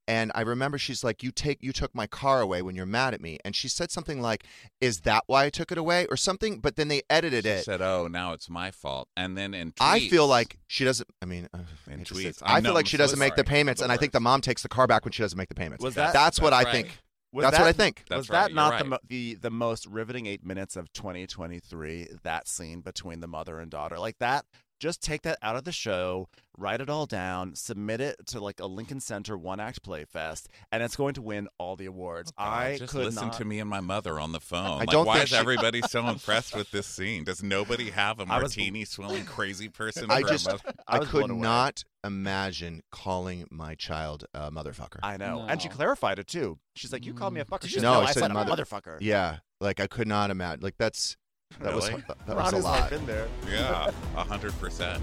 and 0.09 0.31
I 0.37 0.43
remember 0.43 0.79
she's 0.79 1.03
like, 1.03 1.23
You 1.23 1.33
take 1.33 1.59
you 1.63 1.73
took 1.73 1.93
my 1.95 2.07
car 2.07 2.41
away 2.41 2.63
when 2.63 2.77
you're 2.77 2.87
mad 2.87 3.13
at 3.15 3.21
me. 3.21 3.39
And 3.45 3.57
she 3.57 3.67
said 3.69 3.91
something 3.91 4.21
like, 4.23 4.45
Is 4.81 5.01
that 5.01 5.25
why 5.27 5.47
I 5.47 5.51
took 5.51 5.73
it 5.73 5.79
away? 5.79 6.07
or 6.07 6.17
something, 6.17 6.61
but 6.61 6.77
then 6.77 6.87
they 6.89 7.03
edited 7.11 7.45
She 7.45 7.51
it. 7.51 7.65
said, 7.65 7.81
"Oh, 7.83 8.07
now 8.07 8.33
it's 8.33 8.49
my 8.49 8.71
fault." 8.71 9.09
And 9.17 9.37
then 9.37 9.53
in 9.55 9.73
I 9.81 9.99
feel 10.09 10.27
like 10.29 10.59
she 10.69 10.85
doesn't 10.85 11.09
I 11.21 11.25
mean 11.27 11.49
uh, 11.53 11.59
In 11.89 11.95
I 11.95 11.97
hate 11.99 12.09
say 12.09 12.15
tweets. 12.15 12.23
this. 12.25 12.43
I 12.43 12.57
I 12.59 12.61
know, 12.61 12.69
feel 12.69 12.75
like 12.75 12.85
I'm 12.85 12.89
she 12.89 12.97
doesn't 12.99 13.19
make 13.19 13.35
the 13.35 13.45
payments, 13.45 13.83
and 13.83 13.91
I 13.91 13.97
think 13.97 14.13
the 14.13 14.21
mom 14.21 14.41
takes 14.43 14.63
the 14.63 14.69
car 14.69 14.87
back 14.87 15.05
when 15.05 15.11
she 15.13 15.23
doesn't 15.25 15.37
make 15.39 15.49
the 15.49 15.55
payments. 15.57 15.83
Was 15.83 15.95
That's- 15.97 16.13
that 16.13 16.25
That's 16.25 16.41
what 16.41 16.51
that's 16.51 16.67
I 16.67 16.73
think. 16.73 16.99
was 17.33 17.43
That's 17.43 17.57
that, 17.57 17.63
what 17.65 17.69
I 17.69 17.73
think. 17.73 18.05
That's 18.09 18.19
was 18.19 18.31
right, 18.31 18.43
that 18.43 18.51
you're 18.51 18.55
not 18.55 18.71
the, 18.71 18.85
right. 18.85 18.87
mo- 18.91 18.99
the 19.09 19.35
the 19.35 19.51
most 19.51 19.87
riveting 19.87 20.27
eight 20.27 20.45
minutes 20.47 20.77
of 20.77 20.93
2023? 20.93 22.09
That 22.23 22.49
scene 22.49 22.81
between 22.81 23.21
the 23.21 23.27
mother 23.27 23.59
and 23.59 23.71
daughter, 23.71 23.99
like 23.99 24.19
that. 24.21 24.45
Just 24.79 25.03
take 25.03 25.23
that 25.23 25.39
out 25.41 25.57
of 25.57 25.65
the 25.65 25.73
show, 25.73 26.29
write 26.59 26.83
it 26.83 26.91
all 26.91 27.07
down, 27.07 27.55
submit 27.55 28.01
it 28.01 28.17
to 28.27 28.41
like 28.41 28.61
a 28.61 28.67
Lincoln 28.67 29.01
Center 29.01 29.37
one 29.37 29.59
act 29.59 29.83
play 29.83 30.05
fest, 30.05 30.49
and 30.71 30.83
it's 30.83 30.97
going 30.97 31.15
to 31.15 31.23
win 31.23 31.49
all 31.59 31.77
the 31.77 31.87
awards. 31.87 32.31
Oh, 32.37 32.45
God, 32.45 32.53
I 32.53 32.77
just 32.79 32.93
could 32.93 33.07
listen 33.07 33.29
not. 33.29 33.37
to 33.39 33.45
me 33.47 33.59
and 33.59 33.71
my 33.71 33.81
mother 33.81 34.21
on 34.21 34.33
the 34.33 34.41
phone. 34.41 34.67
I 34.67 34.77
like, 34.79 34.89
don't 34.91 35.07
why 35.07 35.21
is 35.23 35.31
she- 35.31 35.37
everybody 35.37 35.81
so 35.89 36.07
impressed 36.07 36.55
with 36.55 36.71
this 36.73 36.87
scene? 36.87 37.25
Does 37.25 37.43
nobody 37.43 37.91
have 37.91 38.21
a 38.21 38.25
I 38.29 38.43
was- 38.43 38.57
martini 38.57 38.85
swilling 38.85 39.25
crazy 39.25 39.69
person? 39.71 40.11
I 40.11 40.23
just 40.23 40.47
mother? 40.47 40.61
I 40.87 40.99
I, 40.99 41.05
could 41.05 41.31
not 41.31 41.83
imagine 42.05 42.83
calling 42.91 43.47
my 43.51 43.75
child 43.75 44.27
a 44.35 44.51
motherfucker. 44.51 45.01
I 45.03 45.17
know, 45.17 45.47
and 45.49 45.61
she 45.63 45.69
clarified 45.69 46.19
it 46.19 46.27
too. 46.27 46.59
She's 46.75 46.93
like, 46.93 47.07
"You 47.07 47.15
called 47.15 47.33
me 47.33 47.41
a 47.41 47.45
mm. 47.45 47.49
fucker." 47.49 47.61
Did 47.63 47.71
She 47.71 47.77
you 47.77 47.81
said, 47.81 47.87
No, 47.87 47.95
no, 47.95 48.01
I 48.01 48.05
I 48.05 48.13
said 48.13 48.21
said, 48.21 48.33
mother- 48.33 48.53
a 48.53 48.57
motherfucker. 48.67 48.99
yeah, 49.01 49.39
like 49.61 49.81
I 49.81 49.87
could 49.87 50.07
not 50.07 50.31
imagine. 50.31 50.61
Like 50.63 50.77
that's 50.79 51.17
that 51.61 51.75
was 51.75 51.89
Really? 51.89 52.03
that, 52.09 52.27
that 52.27 52.37
was 52.37 52.53
a 52.53 52.57
Ronnie's 52.57 52.65
lot. 52.65 52.91
been 52.91 53.07
there. 53.07 53.29
Yeah, 53.51 53.91
a 54.17 54.25
hundred 54.25 54.59
percent. 54.61 55.03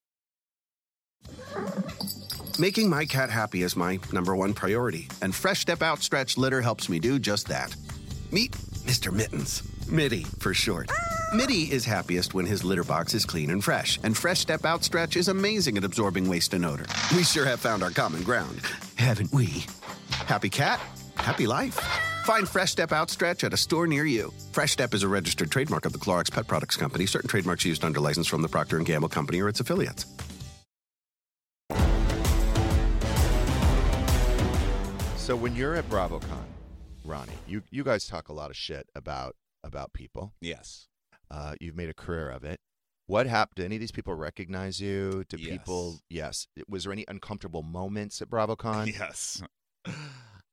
Making 2.61 2.91
my 2.91 3.05
cat 3.05 3.31
happy 3.31 3.63
is 3.63 3.75
my 3.75 3.97
number 4.13 4.35
one 4.35 4.53
priority, 4.53 5.07
and 5.23 5.33
Fresh 5.33 5.61
Step 5.61 5.81
Outstretch 5.81 6.37
litter 6.37 6.61
helps 6.61 6.89
me 6.89 6.99
do 6.99 7.17
just 7.17 7.47
that. 7.47 7.75
Meet 8.31 8.51
Mr. 8.85 9.11
Mittens, 9.11 9.63
Mitty 9.89 10.25
for 10.37 10.53
short. 10.53 10.91
Mitty 11.33 11.71
is 11.71 11.85
happiest 11.85 12.35
when 12.35 12.45
his 12.45 12.63
litter 12.63 12.83
box 12.83 13.15
is 13.15 13.25
clean 13.25 13.49
and 13.49 13.63
fresh, 13.63 13.99
and 14.03 14.15
Fresh 14.15 14.41
Step 14.41 14.63
Outstretch 14.63 15.15
is 15.15 15.27
amazing 15.27 15.75
at 15.75 15.83
absorbing 15.83 16.29
waste 16.29 16.53
and 16.53 16.63
odor. 16.63 16.85
We 17.15 17.23
sure 17.23 17.45
have 17.45 17.59
found 17.59 17.81
our 17.81 17.89
common 17.89 18.21
ground, 18.21 18.61
haven't 18.95 19.33
we? 19.33 19.65
Happy 20.11 20.49
cat, 20.49 20.79
happy 21.15 21.47
life. 21.47 21.79
Find 22.25 22.47
Fresh 22.47 22.73
Step 22.73 22.91
Outstretch 22.91 23.43
at 23.43 23.55
a 23.55 23.57
store 23.57 23.87
near 23.87 24.05
you. 24.05 24.31
Fresh 24.51 24.73
Step 24.73 24.93
is 24.93 25.01
a 25.01 25.07
registered 25.07 25.49
trademark 25.49 25.85
of 25.85 25.93
the 25.93 25.97
Clorox 25.97 26.31
Pet 26.31 26.45
Products 26.45 26.77
Company. 26.77 27.07
Certain 27.07 27.27
trademarks 27.27 27.65
used 27.65 27.83
under 27.83 27.99
license 27.99 28.27
from 28.27 28.43
the 28.43 28.47
Procter 28.47 28.77
& 28.79 28.83
Gamble 28.83 29.09
Company 29.09 29.41
or 29.41 29.49
its 29.49 29.59
affiliates. 29.59 30.05
So 35.31 35.37
when 35.37 35.55
you're 35.55 35.75
at 35.75 35.87
BravoCon, 35.89 36.43
Ronnie, 37.05 37.31
you 37.47 37.63
you 37.71 37.85
guys 37.85 38.05
talk 38.05 38.27
a 38.27 38.33
lot 38.33 38.49
of 38.49 38.57
shit 38.57 38.89
about 38.93 39.37
about 39.63 39.93
people. 39.93 40.33
Yes. 40.41 40.89
Uh, 41.29 41.55
you've 41.61 41.77
made 41.77 41.87
a 41.87 41.93
career 41.93 42.29
of 42.29 42.43
it. 42.43 42.59
What 43.07 43.27
happened? 43.27 43.55
Did 43.55 43.65
any 43.67 43.75
of 43.77 43.79
these 43.79 43.93
people 43.93 44.13
recognize 44.13 44.81
you? 44.81 45.23
Do 45.29 45.37
Yes. 45.39 45.49
people? 45.49 45.99
Yes. 46.09 46.47
Was 46.67 46.83
there 46.83 46.91
any 46.91 47.05
uncomfortable 47.07 47.63
moments 47.63 48.21
at 48.21 48.29
BravoCon? 48.29 48.87
Yes. 48.99 49.41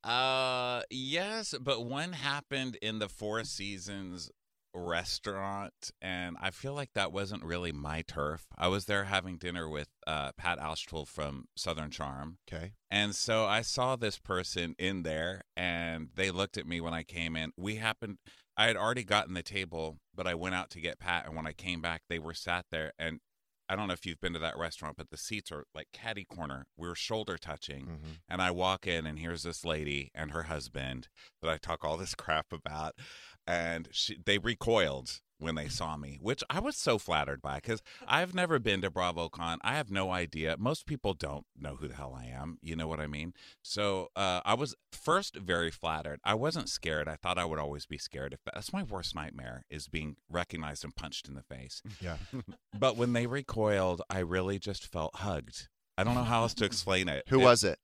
Uh, 0.04 0.82
yes, 0.90 1.56
but 1.60 1.84
one 1.84 2.12
happened 2.12 2.78
in 2.80 3.00
the 3.00 3.08
Four 3.08 3.42
Seasons 3.42 4.30
restaurant, 4.78 5.90
and 6.00 6.36
I 6.40 6.50
feel 6.50 6.74
like 6.74 6.92
that 6.94 7.12
wasn't 7.12 7.44
really 7.44 7.72
my 7.72 8.02
turf. 8.02 8.46
I 8.56 8.68
was 8.68 8.86
there 8.86 9.04
having 9.04 9.36
dinner 9.36 9.68
with 9.68 9.88
uh, 10.06 10.32
Pat 10.32 10.58
Altschul 10.58 11.06
from 11.06 11.46
Southern 11.56 11.90
Charm. 11.90 12.38
Okay. 12.50 12.72
And 12.90 13.14
so 13.14 13.44
I 13.44 13.62
saw 13.62 13.96
this 13.96 14.18
person 14.18 14.74
in 14.78 15.02
there, 15.02 15.42
and 15.56 16.08
they 16.14 16.30
looked 16.30 16.56
at 16.56 16.66
me 16.66 16.80
when 16.80 16.94
I 16.94 17.02
came 17.02 17.36
in. 17.36 17.52
We 17.56 17.76
happened, 17.76 18.18
I 18.56 18.66
had 18.66 18.76
already 18.76 19.04
gotten 19.04 19.34
the 19.34 19.42
table, 19.42 19.98
but 20.14 20.26
I 20.26 20.34
went 20.34 20.54
out 20.54 20.70
to 20.70 20.80
get 20.80 20.98
Pat, 20.98 21.26
and 21.26 21.36
when 21.36 21.46
I 21.46 21.52
came 21.52 21.80
back, 21.80 22.02
they 22.08 22.18
were 22.18 22.34
sat 22.34 22.66
there, 22.70 22.92
and 22.98 23.20
I 23.68 23.76
don't 23.76 23.88
know 23.88 23.94
if 23.94 24.06
you've 24.06 24.20
been 24.20 24.32
to 24.32 24.38
that 24.38 24.56
restaurant, 24.56 24.96
but 24.96 25.10
the 25.10 25.18
seats 25.18 25.52
are 25.52 25.64
like 25.74 25.88
catty 25.92 26.24
corner. 26.24 26.66
We 26.76 26.88
were 26.88 26.94
shoulder 26.94 27.36
touching. 27.36 27.84
Mm-hmm. 27.84 28.12
And 28.28 28.40
I 28.40 28.50
walk 28.50 28.86
in, 28.86 29.06
and 29.06 29.18
here's 29.18 29.42
this 29.42 29.64
lady 29.64 30.10
and 30.14 30.30
her 30.30 30.44
husband 30.44 31.08
that 31.42 31.50
I 31.50 31.58
talk 31.58 31.84
all 31.84 31.98
this 31.98 32.14
crap 32.16 32.46
about. 32.52 32.94
And 33.48 33.88
she, 33.92 34.18
they 34.24 34.36
recoiled 34.36 35.20
when 35.38 35.54
they 35.54 35.68
saw 35.68 35.96
me, 35.96 36.18
which 36.20 36.42
I 36.50 36.60
was 36.60 36.76
so 36.76 36.98
flattered 36.98 37.40
by 37.40 37.56
because 37.56 37.80
I've 38.06 38.34
never 38.34 38.58
been 38.58 38.82
to 38.82 38.90
BravoCon. 38.90 39.58
I 39.62 39.74
have 39.74 39.90
no 39.90 40.10
idea. 40.10 40.56
Most 40.58 40.84
people 40.84 41.14
don't 41.14 41.46
know 41.58 41.76
who 41.76 41.88
the 41.88 41.94
hell 41.94 42.14
I 42.18 42.26
am. 42.26 42.58
You 42.60 42.76
know 42.76 42.86
what 42.86 43.00
I 43.00 43.06
mean? 43.06 43.32
So 43.62 44.08
uh, 44.16 44.40
I 44.44 44.54
was 44.54 44.74
first 44.92 45.36
very 45.36 45.70
flattered. 45.70 46.20
I 46.24 46.34
wasn't 46.34 46.68
scared. 46.68 47.08
I 47.08 47.16
thought 47.16 47.38
I 47.38 47.44
would 47.44 47.58
always 47.58 47.86
be 47.86 47.98
scared. 47.98 48.32
If 48.32 48.40
that's 48.52 48.72
my 48.72 48.82
worst 48.82 49.14
nightmare 49.14 49.64
is 49.70 49.88
being 49.88 50.16
recognized 50.28 50.84
and 50.84 50.94
punched 50.94 51.28
in 51.28 51.34
the 51.34 51.42
face. 51.42 51.82
Yeah. 52.00 52.16
but 52.78 52.96
when 52.96 53.12
they 53.12 53.26
recoiled, 53.26 54.02
I 54.10 54.18
really 54.18 54.58
just 54.58 54.86
felt 54.86 55.16
hugged. 55.16 55.68
I 55.96 56.04
don't 56.04 56.14
know 56.14 56.22
how 56.22 56.42
else 56.42 56.54
to 56.54 56.64
explain 56.64 57.08
it. 57.08 57.24
Who 57.28 57.40
was 57.40 57.64
it? 57.64 57.78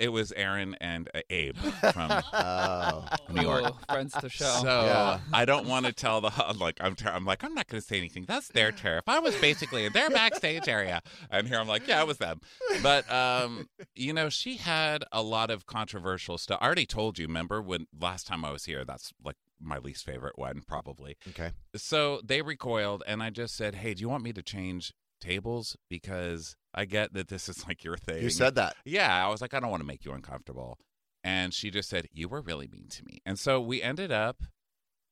It 0.00 0.08
was 0.08 0.32
Erin 0.32 0.76
and 0.80 1.08
uh, 1.14 1.20
Abe 1.30 1.56
from 1.92 2.10
Oh. 2.32 3.04
New 3.30 3.42
York. 3.42 3.64
Oh, 3.66 3.78
friends 3.88 4.14
to 4.20 4.28
show. 4.28 4.44
So 4.62 4.84
Yeah. 4.86 5.20
I 5.32 5.44
don't 5.44 5.66
want 5.68 5.86
to 5.86 5.92
tell 5.92 6.20
the 6.22 6.32
like 6.58 6.78
I'm 6.80 6.94
ter- 6.96 7.10
I'm 7.10 7.24
like 7.24 7.44
I'm 7.44 7.54
not 7.54 7.68
going 7.68 7.80
to 7.80 7.86
say 7.86 7.98
anything. 7.98 8.24
That's 8.26 8.48
their 8.48 8.72
turf. 8.72 9.04
I 9.06 9.18
was 9.20 9.36
basically 9.36 9.84
in 9.84 9.92
their 9.92 10.10
backstage 10.10 10.66
area, 10.68 11.02
and 11.30 11.46
here 11.46 11.58
I'm 11.60 11.68
like, 11.68 11.86
yeah, 11.86 12.00
it 12.00 12.06
was 12.06 12.18
them. 12.18 12.40
But 12.82 13.10
um, 13.12 13.68
you 13.94 14.12
know, 14.12 14.30
she 14.30 14.56
had 14.56 15.04
a 15.12 15.22
lot 15.22 15.50
of 15.50 15.66
controversial 15.66 16.38
stuff. 16.38 16.58
I 16.60 16.66
already 16.66 16.86
told 16.86 17.18
you. 17.18 17.26
Remember 17.26 17.60
when 17.62 17.86
last 18.00 18.26
time 18.26 18.44
I 18.44 18.50
was 18.50 18.64
here? 18.64 18.84
That's 18.84 19.12
like 19.22 19.36
my 19.62 19.76
least 19.78 20.06
favorite 20.06 20.38
one, 20.38 20.62
probably. 20.66 21.18
Okay. 21.28 21.50
So 21.76 22.20
they 22.24 22.40
recoiled, 22.40 23.02
and 23.06 23.22
I 23.22 23.28
just 23.30 23.54
said, 23.54 23.74
"Hey, 23.76 23.92
do 23.94 24.00
you 24.00 24.08
want 24.08 24.24
me 24.24 24.32
to 24.32 24.42
change 24.42 24.94
tables? 25.20 25.76
Because 25.88 26.56
I 26.74 26.84
get 26.84 27.12
that 27.14 27.28
this 27.28 27.48
is 27.48 27.64
like 27.68 27.84
your 27.84 27.96
thing." 27.96 28.22
You 28.22 28.30
said 28.30 28.54
that. 28.56 28.76
Yeah, 28.84 29.24
I 29.24 29.28
was 29.28 29.40
like, 29.40 29.54
I 29.54 29.60
don't 29.60 29.70
want 29.70 29.82
to 29.82 29.86
make 29.86 30.04
you 30.04 30.12
uncomfortable. 30.12 30.78
And 31.22 31.52
she 31.52 31.70
just 31.70 31.88
said, 31.90 32.06
You 32.12 32.28
were 32.28 32.40
really 32.40 32.66
mean 32.66 32.88
to 32.90 33.04
me. 33.04 33.18
And 33.26 33.38
so 33.38 33.60
we 33.60 33.82
ended 33.82 34.10
up, 34.10 34.42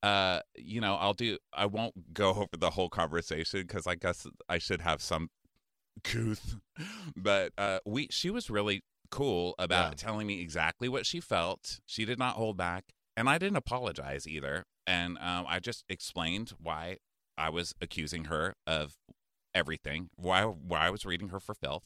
uh, 0.03 0.41
you 0.57 0.81
know, 0.81 0.95
I'll 0.95 1.13
do, 1.15 1.37
I 1.53 1.67
won't 1.67 2.15
go 2.15 2.31
over 2.35 2.49
the 2.59 2.71
whole 2.71 2.89
conversation 2.89 3.63
because 3.63 3.87
I 3.87 3.95
guess 3.95 4.27
I 4.49 4.59
should 4.59 4.81
have 4.81 5.03
some 5.03 5.29
couth. 6.05 6.57
But 7.17 7.53
uh, 7.59 7.81
we, 7.85 8.07
she 8.11 8.31
was 8.31 8.49
really 8.51 8.83
cool 9.11 9.55
about 9.59 9.93
Yeah. 9.93 9.95
telling 9.97 10.27
me 10.27 10.41
exactly 10.41 10.89
what 10.89 11.05
she 11.07 11.21
felt. 11.21 11.81
She 11.87 12.05
did 12.05 12.19
not 12.19 12.37
hold 12.37 12.57
back. 12.57 12.85
And 13.17 13.29
I 13.29 13.37
didn't 13.37 13.57
apologize 13.57 14.27
either. 14.29 14.65
And 14.87 15.19
um, 15.19 15.45
I 15.49 15.59
just 15.59 15.85
explained 15.89 16.53
why 16.63 16.99
I 17.37 17.51
was 17.51 17.75
accusing 17.81 18.27
her 18.27 18.55
of 18.67 18.95
everything, 19.55 20.11
why, 20.17 20.45
why 20.45 20.87
I 20.87 20.91
was 20.91 21.05
reading 21.07 21.29
her 21.29 21.41
for 21.41 21.55
filth. 21.55 21.85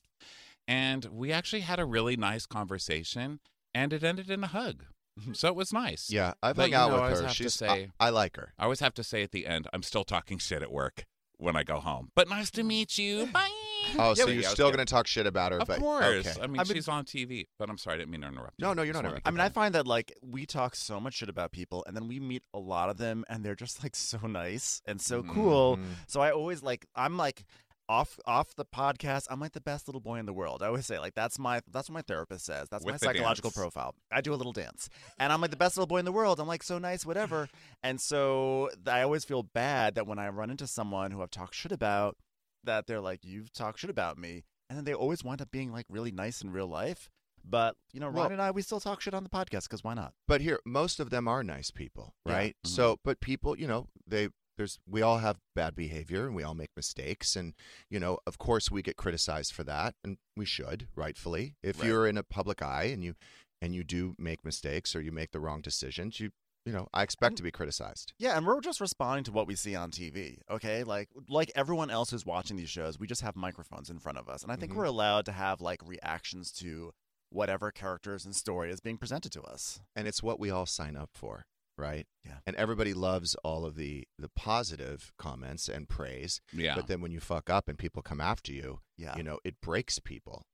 And 0.68 1.06
we 1.06 1.32
actually 1.32 1.60
had 1.60 1.80
a 1.80 1.84
really 1.84 2.16
nice 2.16 2.46
conversation, 2.46 3.40
and 3.74 3.92
it 3.92 4.04
ended 4.04 4.30
in 4.30 4.44
a 4.44 4.48
hug. 4.48 4.84
So 5.34 5.48
it 5.48 5.54
was 5.54 5.74
nice. 5.74 6.10
Yeah, 6.10 6.32
I've 6.42 6.56
But, 6.56 6.70
hung 6.70 6.74
out 6.74 6.90
know, 6.90 7.02
with 7.02 7.20
her. 7.20 7.28
She's 7.28 7.52
say- 7.52 7.90
I, 8.00 8.06
I 8.06 8.08
like 8.08 8.36
her. 8.36 8.54
I 8.58 8.64
always 8.64 8.80
have 8.80 8.94
to 8.94 9.04
say 9.04 9.22
at 9.22 9.30
the 9.30 9.46
end, 9.46 9.68
I'm 9.70 9.82
still 9.82 10.04
talking 10.04 10.38
shit 10.38 10.62
at 10.62 10.72
work 10.72 11.04
when 11.36 11.54
I 11.54 11.64
go 11.64 11.80
home. 11.80 12.08
But 12.16 12.30
nice 12.30 12.50
to 12.52 12.62
mm. 12.62 12.68
meet 12.68 12.96
you. 12.96 13.26
Bye. 13.26 13.50
Oh, 13.98 14.14
so 14.14 14.26
you're 14.26 14.36
yeah, 14.40 14.46
I 14.46 14.48
was 14.48 14.52
still 14.52 14.68
going 14.70 14.78
to 14.84 14.90
talk 14.90 15.06
shit 15.06 15.26
about 15.26 15.52
her? 15.52 15.58
Of 15.58 15.68
but, 15.68 15.78
course. 15.80 16.26
Okay. 16.26 16.40
I 16.42 16.46
mean, 16.46 16.60
I 16.60 16.64
mean- 16.64 16.74
she's 16.74 16.88
on 16.88 17.04
TV. 17.04 17.46
But 17.58 17.68
I'm 17.70 17.78
sorry, 17.78 17.94
I 17.94 17.98
didn't 17.98 18.10
mean 18.10 18.22
to 18.22 18.28
interrupt. 18.28 18.54
you. 18.58 18.66
No, 18.66 18.72
no, 18.72 18.82
you're 18.82 18.92
Just 18.92 19.02
not 19.02 19.08
wanted 19.10 19.22
to 19.24 19.28
I 19.28 19.30
mean, 19.32 19.40
I 19.40 19.44
that. 19.48 19.54
find 19.54 19.74
that 19.74 19.86
like 19.86 20.12
we 20.22 20.46
talk 20.46 20.74
so 20.74 20.98
much 21.00 21.14
shit 21.14 21.28
about 21.28 21.52
people, 21.52 21.84
and 21.86 21.96
then 21.96 22.08
we 22.08 22.20
meet 22.20 22.42
a 22.54 22.58
lot 22.58 22.88
of 22.88 22.98
them, 22.98 23.24
and 23.28 23.44
they're 23.44 23.54
just 23.54 23.82
like 23.82 23.94
so 23.96 24.18
nice 24.26 24.80
and 24.86 25.00
so 25.00 25.22
cool. 25.22 25.76
Mhm. 25.76 25.82
So 26.06 26.20
I 26.20 26.30
always 26.30 26.62
like 26.62 26.86
I'm 26.94 27.16
like 27.16 27.44
off 27.88 28.18
off 28.26 28.54
the 28.54 28.64
podcast. 28.64 29.26
I'm 29.28 29.40
like 29.40 29.52
the 29.52 29.60
best 29.60 29.88
little 29.88 30.00
boy 30.00 30.16
in 30.18 30.24
the 30.24 30.32
world. 30.32 30.62
I 30.62 30.66
always 30.68 30.86
say 30.86 30.98
like 30.98 31.14
that's 31.14 31.38
my 31.38 31.60
that's 31.70 31.88
what 31.90 31.94
my 31.94 32.02
therapist 32.02 32.46
says. 32.46 32.68
That's 32.70 32.84
With 32.84 32.94
my 32.94 32.98
the 32.98 33.04
psychological 33.06 33.50
dance. 33.50 33.56
profile. 33.58 33.94
I 34.10 34.20
do 34.20 34.32
a 34.32 34.36
little 34.36 34.52
dance, 34.52 34.88
and 35.18 35.32
I'm 35.32 35.40
like 35.40 35.50
the 35.50 35.56
best 35.56 35.76
little 35.76 35.88
boy 35.88 35.98
in 35.98 36.04
the 36.04 36.12
world. 36.12 36.40
I'm 36.40 36.46
like 36.46 36.62
so 36.62 36.78
nice, 36.78 37.04
whatever. 37.04 37.48
And 37.82 38.00
so 38.00 38.70
th- 38.84 38.94
I 38.94 39.02
always 39.02 39.24
feel 39.24 39.42
bad 39.42 39.96
that 39.96 40.06
when 40.06 40.18
I 40.18 40.28
run 40.28 40.50
into 40.50 40.66
someone 40.66 41.10
who 41.10 41.22
I've 41.22 41.30
talked 41.30 41.54
shit 41.54 41.72
about, 41.72 42.16
that 42.64 42.86
they're 42.86 43.00
like 43.00 43.20
you've 43.24 43.52
talked 43.52 43.80
shit 43.80 43.90
about 43.90 44.18
me, 44.18 44.44
and 44.68 44.76
then 44.76 44.84
they 44.84 44.94
always 44.94 45.22
wind 45.24 45.40
up 45.42 45.50
being 45.50 45.72
like 45.72 45.86
really 45.88 46.12
nice 46.12 46.42
in 46.42 46.50
real 46.52 46.66
life. 46.68 47.10
But 47.44 47.76
you 47.92 47.98
know, 48.00 48.06
Ron 48.06 48.14
Well- 48.16 48.30
and 48.32 48.42
I, 48.42 48.50
we 48.52 48.62
still 48.62 48.80
talk 48.80 49.00
shit 49.00 49.14
on 49.14 49.24
the 49.24 49.30
podcast 49.30 49.64
because 49.64 49.82
why 49.82 49.94
not? 49.94 50.14
But 50.28 50.40
here, 50.40 50.60
most 50.64 51.00
of 51.00 51.10
them 51.10 51.26
are 51.26 51.42
nice 51.42 51.70
people, 51.70 52.14
Yeah. 52.26 52.32
right? 52.32 52.56
Mhm. 52.64 52.70
So, 52.70 53.00
but 53.04 53.20
people, 53.20 53.58
you 53.58 53.66
know, 53.66 53.88
they 54.06 54.28
there's 54.58 54.78
we 54.86 55.00
all 55.02 55.18
have 55.18 55.40
bad 55.56 55.74
behavior 55.74 56.26
and 56.26 56.36
we 56.36 56.42
all 56.44 56.54
make 56.54 56.70
mistakes, 56.76 57.34
and 57.36 57.54
you 57.90 57.98
know, 57.98 58.18
of 58.26 58.38
course, 58.38 58.70
we 58.70 58.82
get 58.82 58.96
criticized 58.96 59.52
for 59.52 59.64
that, 59.64 59.96
and 60.04 60.18
we 60.36 60.44
should, 60.44 60.88
rightfully. 60.94 61.56
If 61.62 61.80
Right. 61.80 61.88
you're 61.88 62.06
in 62.06 62.16
a 62.18 62.22
public 62.22 62.62
eye 62.62 62.84
and 62.84 63.02
you 63.02 63.14
and 63.60 63.74
you 63.74 63.82
do 63.84 64.14
make 64.18 64.44
mistakes 64.44 64.94
or 64.94 65.00
you 65.00 65.10
make 65.12 65.30
the 65.32 65.40
wrong 65.40 65.60
decisions, 65.62 66.20
you 66.20 66.32
you 66.64 66.72
know, 66.72 66.88
I 66.94 67.02
expect 67.02 67.36
to 67.36 67.42
be 67.42 67.50
criticized. 67.50 68.12
Yeah, 68.18 68.36
and 68.36 68.46
we're 68.46 68.60
just 68.60 68.80
responding 68.80 69.24
to 69.24 69.32
what 69.32 69.46
we 69.46 69.54
see 69.56 69.74
on 69.74 69.90
TV. 69.90 70.38
Okay, 70.50 70.84
like 70.84 71.08
like 71.28 71.50
everyone 71.54 71.90
else 71.90 72.10
who's 72.10 72.24
watching 72.26 72.56
these 72.56 72.70
shows, 72.70 72.98
we 72.98 73.06
just 73.06 73.22
have 73.22 73.34
microphones 73.36 73.90
in 73.90 73.98
front 73.98 74.18
of 74.18 74.28
us, 74.28 74.42
and 74.42 74.52
I 74.52 74.56
think 74.56 74.72
Mhm. 74.72 74.76
we're 74.76 74.84
allowed 74.84 75.24
to 75.26 75.32
have 75.32 75.60
like 75.60 75.80
reactions 75.86 76.52
to 76.52 76.92
whatever 77.30 77.70
characters 77.72 78.24
and 78.26 78.36
story 78.36 78.70
is 78.70 78.80
being 78.80 78.98
presented 78.98 79.32
to 79.32 79.42
us. 79.42 79.80
and 79.96 80.06
it's 80.06 80.22
what 80.22 80.38
we 80.38 80.50
all 80.50 80.66
sign 80.66 80.96
up 80.96 81.08
for 81.14 81.46
right 81.78 82.06
Yeah. 82.26 82.40
and 82.46 82.54
everybody 82.56 82.92
loves 82.92 83.34
all 83.36 83.64
of 83.64 83.74
the 83.74 84.06
the 84.18 84.28
positive 84.28 85.12
comments 85.16 85.66
and 85.68 85.88
praise 85.88 86.42
Yeah. 86.52 86.74
but 86.74 86.86
then 86.88 87.00
when 87.00 87.10
you 87.10 87.20
fuck 87.20 87.48
up 87.48 87.68
and 87.68 87.78
people 87.78 88.02
come 88.02 88.20
after 88.20 88.52
you 88.52 88.80
Yeah. 88.98 89.16
you 89.16 89.22
know 89.22 89.38
it 89.44 89.60
breaks 89.62 89.98
people 89.98 90.44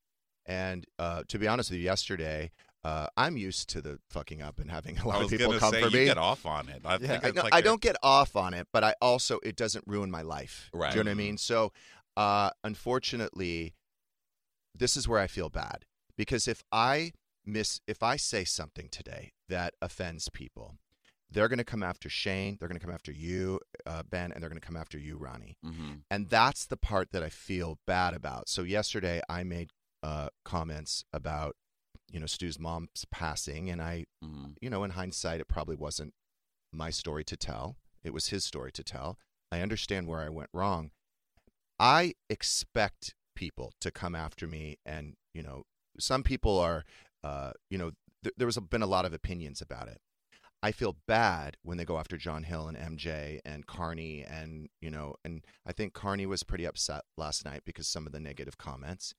and 0.49 0.85
uh, 0.99 1.23
to 1.29 1.39
be 1.39 1.47
honest 1.47 1.71
with 1.71 1.79
you 1.79 1.85
yesterday 1.85 2.51
uh, 2.85 3.07
i'm 3.17 3.37
used 3.37 3.69
to 3.69 3.81
the 3.81 3.99
fucking 4.11 4.41
up 4.43 4.59
and 4.59 4.71
having 4.71 4.97
a 4.99 5.07
lot 5.07 5.23
of 5.23 5.29
people 5.31 5.53
come 5.59 5.73
say 5.73 5.83
for 5.83 5.91
me 5.91 6.05
get 6.07 6.17
off 6.19 6.45
on 6.47 6.69
it. 6.69 6.81
I 6.85 6.93
Yeah. 6.95 6.99
think 6.99 7.25
I, 7.27 7.31
no, 7.31 7.43
like 7.43 7.55
I 7.55 7.59
a- 7.59 7.63
don't 7.63 7.81
get 7.83 7.97
off 8.03 8.35
on 8.37 8.55
it, 8.55 8.67
but 8.73 8.83
I 8.83 8.95
also 9.03 9.39
it 9.43 9.55
doesn't 9.57 9.85
ruin 9.87 10.11
my 10.11 10.23
life. 10.23 10.71
Right. 10.73 10.93
Do 10.93 10.99
you 10.99 11.05
know 11.05 11.11
what 11.11 11.13
I 11.13 11.25
mean? 11.27 11.37
So, 11.39 11.73
uh, 12.17 12.51
unfortunately, 12.65 13.75
this 14.75 14.97
is 14.97 15.07
where 15.09 15.21
I 15.21 15.27
feel 15.27 15.49
bad 15.51 15.85
because 16.17 16.47
if 16.49 16.63
I 16.73 17.13
miss, 17.45 17.81
if 17.87 18.03
I 18.03 18.17
say 18.17 18.45
something 18.45 18.89
today 18.91 19.33
that 19.49 19.75
offends 19.83 20.29
people, 20.29 20.77
they're 21.31 21.49
going 21.49 21.59
to 21.59 21.65
come 21.65 21.83
after 21.83 22.09
Shane. 22.09 22.57
They're 22.59 22.69
going 22.69 22.79
to 22.79 22.85
come 22.87 22.95
after 22.95 23.13
you, 23.13 23.61
uh, 23.87 24.03
Ben, 24.09 24.33
and 24.33 24.41
they're 24.43 24.49
going 24.49 24.61
to 24.61 24.67
come 24.67 24.77
after 24.77 24.99
you, 24.99 25.17
Ronnie. 25.17 25.57
Mhm. 25.65 26.03
And 26.11 26.29
that's 26.31 26.65
the 26.65 26.77
part 26.77 27.11
that 27.13 27.23
I 27.23 27.29
feel 27.29 27.79
bad 27.87 28.15
about. 28.15 28.49
So 28.49 28.63
yesterday 28.63 29.21
I 29.29 29.43
made 29.45 29.71
uh, 30.03 30.29
comments 30.45 31.05
about, 31.13 31.57
you 32.11 32.21
know, 32.21 32.27
Stu's 32.27 32.59
mom's 32.59 33.05
passing, 33.11 33.69
and 33.71 33.83
I, 33.83 34.07
Mhm. 34.23 34.57
you 34.61 34.71
know, 34.71 34.85
in 34.85 34.93
hindsight, 34.93 35.41
it 35.41 35.49
probably 35.49 35.77
wasn't 35.77 36.15
my 36.73 36.91
story 36.91 37.25
to 37.25 37.37
tell. 37.37 37.77
It 38.03 38.13
was 38.13 38.29
his 38.29 38.45
story 38.45 38.73
to 38.73 38.85
tell. 38.85 39.19
I 39.51 39.61
understand 39.61 40.07
where 40.07 40.21
I 40.21 40.29
went 40.29 40.51
wrong. 40.53 40.93
I 41.79 42.15
expect 42.29 43.15
people 43.35 43.73
to 43.81 43.91
come 43.91 44.15
after 44.15 44.47
me, 44.47 44.79
and 44.85 45.17
you 45.35 45.43
know, 45.43 45.65
some 45.99 46.23
people 46.23 46.59
are, 46.59 46.85
uh, 47.23 47.53
you 47.71 47.79
know, 47.79 47.93
th- 48.23 48.35
there 48.37 48.47
was 48.47 48.57
a, 48.57 48.61
been 48.61 48.83
a 48.83 48.87
lot 48.87 49.05
of 49.05 49.13
opinions 49.13 49.61
about 49.61 49.89
it. 49.89 50.01
I 50.63 50.73
feel 50.73 50.97
bad 51.07 51.57
when 51.63 51.79
they 51.79 51.85
go 51.85 51.99
after 51.99 52.17
John 52.17 52.43
Hill 52.43 52.67
and 52.67 52.77
MJ 52.77 53.41
and 53.45 53.67
Carney 53.67 54.25
and 54.29 54.69
you 54.81 54.91
know 54.91 55.15
and 55.25 55.45
I 55.67 55.73
think 55.73 55.93
Carney 55.93 56.27
was 56.27 56.43
pretty 56.43 56.65
upset 56.65 57.03
last 57.17 57.45
night 57.45 57.63
because 57.65 57.87
some 57.87 58.07
of 58.07 58.13
the 58.13 58.21
negative 58.21 58.59
comments 58.59 59.15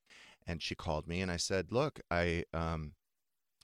and 0.45 0.61
she 0.61 0.75
called 0.75 1.07
me 1.07 1.21
and 1.21 1.31
I 1.31 1.37
said, 1.37 1.71
"Look, 1.71 1.99
I 2.11 2.43
um 2.53 2.93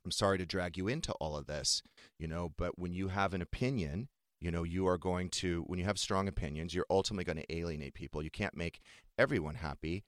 I'm 0.05 0.11
sorry 0.11 0.38
to 0.38 0.45
drag 0.45 0.77
you 0.77 0.88
into 0.88 1.13
all 1.13 1.35
of 1.35 1.47
this, 1.47 1.81
you 2.19 2.27
know, 2.27 2.53
but 2.57 2.77
when 2.77 2.93
you 2.93 3.07
have 3.07 3.33
an 3.33 3.41
opinion, 3.41 4.07
you 4.39 4.51
know, 4.51 4.63
you 4.63 4.88
are 4.88 4.99
going 4.99 5.29
to 5.31 5.63
when 5.67 5.79
you 5.79 5.85
have 5.85 5.97
strong 5.97 6.27
opinions, 6.27 6.73
you're 6.73 6.85
ultimately 6.89 7.23
going 7.25 7.43
to 7.43 7.55
alienate 7.55 7.95
people. 7.95 8.23
You 8.23 8.29
can't 8.29 8.55
make 8.55 8.79
everyone 9.17 9.55
happy. 9.55 10.03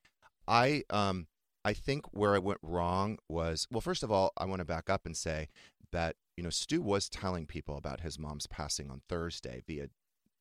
I 0.47 0.83
um 0.89 1.27
I 1.65 1.73
think 1.73 2.05
where 2.13 2.33
I 2.33 2.39
went 2.39 2.59
wrong 2.61 3.17
was 3.27 3.67
well, 3.71 3.81
first 3.81 4.03
of 4.03 4.11
all, 4.11 4.31
I 4.37 4.45
want 4.45 4.59
to 4.59 4.65
back 4.65 4.89
up 4.89 5.05
and 5.05 5.17
say 5.17 5.49
that 5.91 6.15
you 6.35 6.43
know 6.43 6.49
Stu 6.49 6.81
was 6.81 7.09
telling 7.09 7.45
people 7.45 7.77
about 7.77 8.01
his 8.01 8.19
mom's 8.19 8.47
passing 8.47 8.89
on 8.89 9.01
Thursday 9.09 9.63
via. 9.67 9.87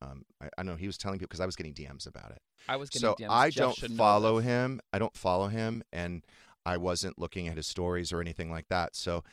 Um, 0.02 0.24
I, 0.42 0.50
I 0.58 0.62
know 0.62 0.76
he 0.76 0.86
was 0.86 0.98
telling 0.98 1.18
people 1.18 1.28
because 1.28 1.40
I 1.40 1.46
was 1.46 1.56
getting 1.56 1.72
DMs 1.72 2.06
about 2.06 2.30
it. 2.30 2.42
I 2.68 2.76
was 2.76 2.90
getting 2.90 3.08
so 3.08 3.14
DMs. 3.14 3.30
I 3.30 3.50
Jeff 3.50 3.76
don't 3.76 3.96
follow 3.96 4.38
him. 4.40 4.80
I 4.92 4.98
don't 4.98 5.16
follow 5.16 5.48
him, 5.48 5.82
and 5.92 6.22
I 6.66 6.76
wasn't 6.76 7.18
looking 7.18 7.48
at 7.48 7.56
his 7.56 7.66
stories 7.66 8.12
or 8.12 8.20
anything 8.20 8.50
like 8.50 8.66
that. 8.68 8.94
So, 8.94 9.24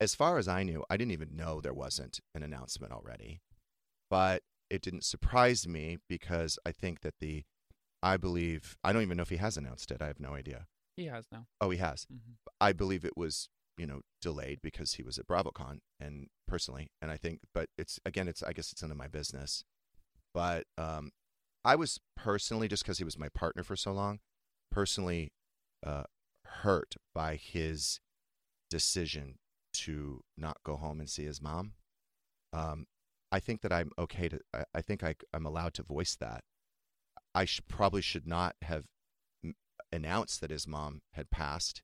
as 0.00 0.14
far 0.14 0.36
as 0.38 0.48
I 0.48 0.64
knew, 0.64 0.84
I 0.90 0.96
didn't 0.96 1.12
even 1.12 1.34
know 1.34 1.60
there 1.60 1.72
wasn't 1.72 2.20
an 2.34 2.42
announcement 2.42 2.92
already. 2.92 3.40
But 4.10 4.42
it 4.68 4.82
didn't 4.82 5.04
surprise 5.04 5.66
me 5.66 5.98
because 6.08 6.58
I 6.66 6.72
think 6.72 7.00
that 7.00 7.14
the, 7.20 7.44
I 8.02 8.16
believe 8.16 8.76
I 8.84 8.92
don't 8.92 9.02
even 9.02 9.16
know 9.16 9.22
if 9.22 9.30
he 9.30 9.36
has 9.36 9.56
announced 9.56 9.90
it. 9.90 10.02
I 10.02 10.08
have 10.08 10.20
no 10.20 10.34
idea. 10.34 10.66
He 10.96 11.06
has 11.06 11.24
now. 11.32 11.46
Oh, 11.60 11.70
he 11.70 11.78
has. 11.78 12.06
Mhm. 12.12 12.34
I 12.60 12.72
believe 12.72 13.04
it 13.04 13.16
was 13.16 13.48
you 13.82 13.88
know 13.88 14.02
delayed 14.20 14.60
because 14.62 14.92
he 14.92 15.02
was 15.02 15.18
at 15.18 15.26
BravoCon 15.26 15.80
and 15.98 16.28
personally, 16.46 16.92
and 17.02 17.10
I 17.10 17.16
think, 17.16 17.40
but 17.52 17.68
it's 17.76 17.98
again, 18.06 18.28
it's 18.28 18.40
I 18.40 18.52
guess 18.52 18.70
it's 18.70 18.80
none 18.80 18.92
of 18.92 18.96
my 18.96 19.08
business. 19.08 19.64
But 20.32 20.66
um, 20.78 21.10
I 21.64 21.74
was 21.74 21.98
personally 22.16 22.68
just 22.68 22.84
because 22.84 22.98
he 22.98 23.04
was 23.04 23.18
my 23.18 23.28
partner 23.28 23.64
for 23.64 23.74
so 23.74 23.92
long, 23.92 24.20
personally 24.70 25.32
uh, 25.84 26.04
hurt 26.44 26.94
by 27.12 27.34
his 27.34 27.98
decision 28.70 29.34
to 29.72 30.20
not 30.38 30.58
go 30.64 30.76
home 30.76 31.00
and 31.00 31.10
see 31.10 31.24
his 31.24 31.42
mom. 31.42 31.72
Um, 32.52 32.86
I 33.32 33.40
think 33.40 33.62
that 33.62 33.72
I'm 33.72 33.90
okay 33.98 34.28
to. 34.28 34.38
I, 34.54 34.62
I 34.76 34.80
think 34.80 35.02
I, 35.02 35.16
I'm 35.34 35.44
allowed 35.44 35.74
to 35.74 35.82
voice 35.82 36.14
that. 36.20 36.44
I 37.34 37.48
probably 37.68 38.00
should 38.00 38.28
not 38.28 38.54
have 38.62 38.84
announced 39.90 40.40
that 40.40 40.50
his 40.50 40.68
mom 40.68 41.00
had 41.14 41.32
passed. 41.32 41.82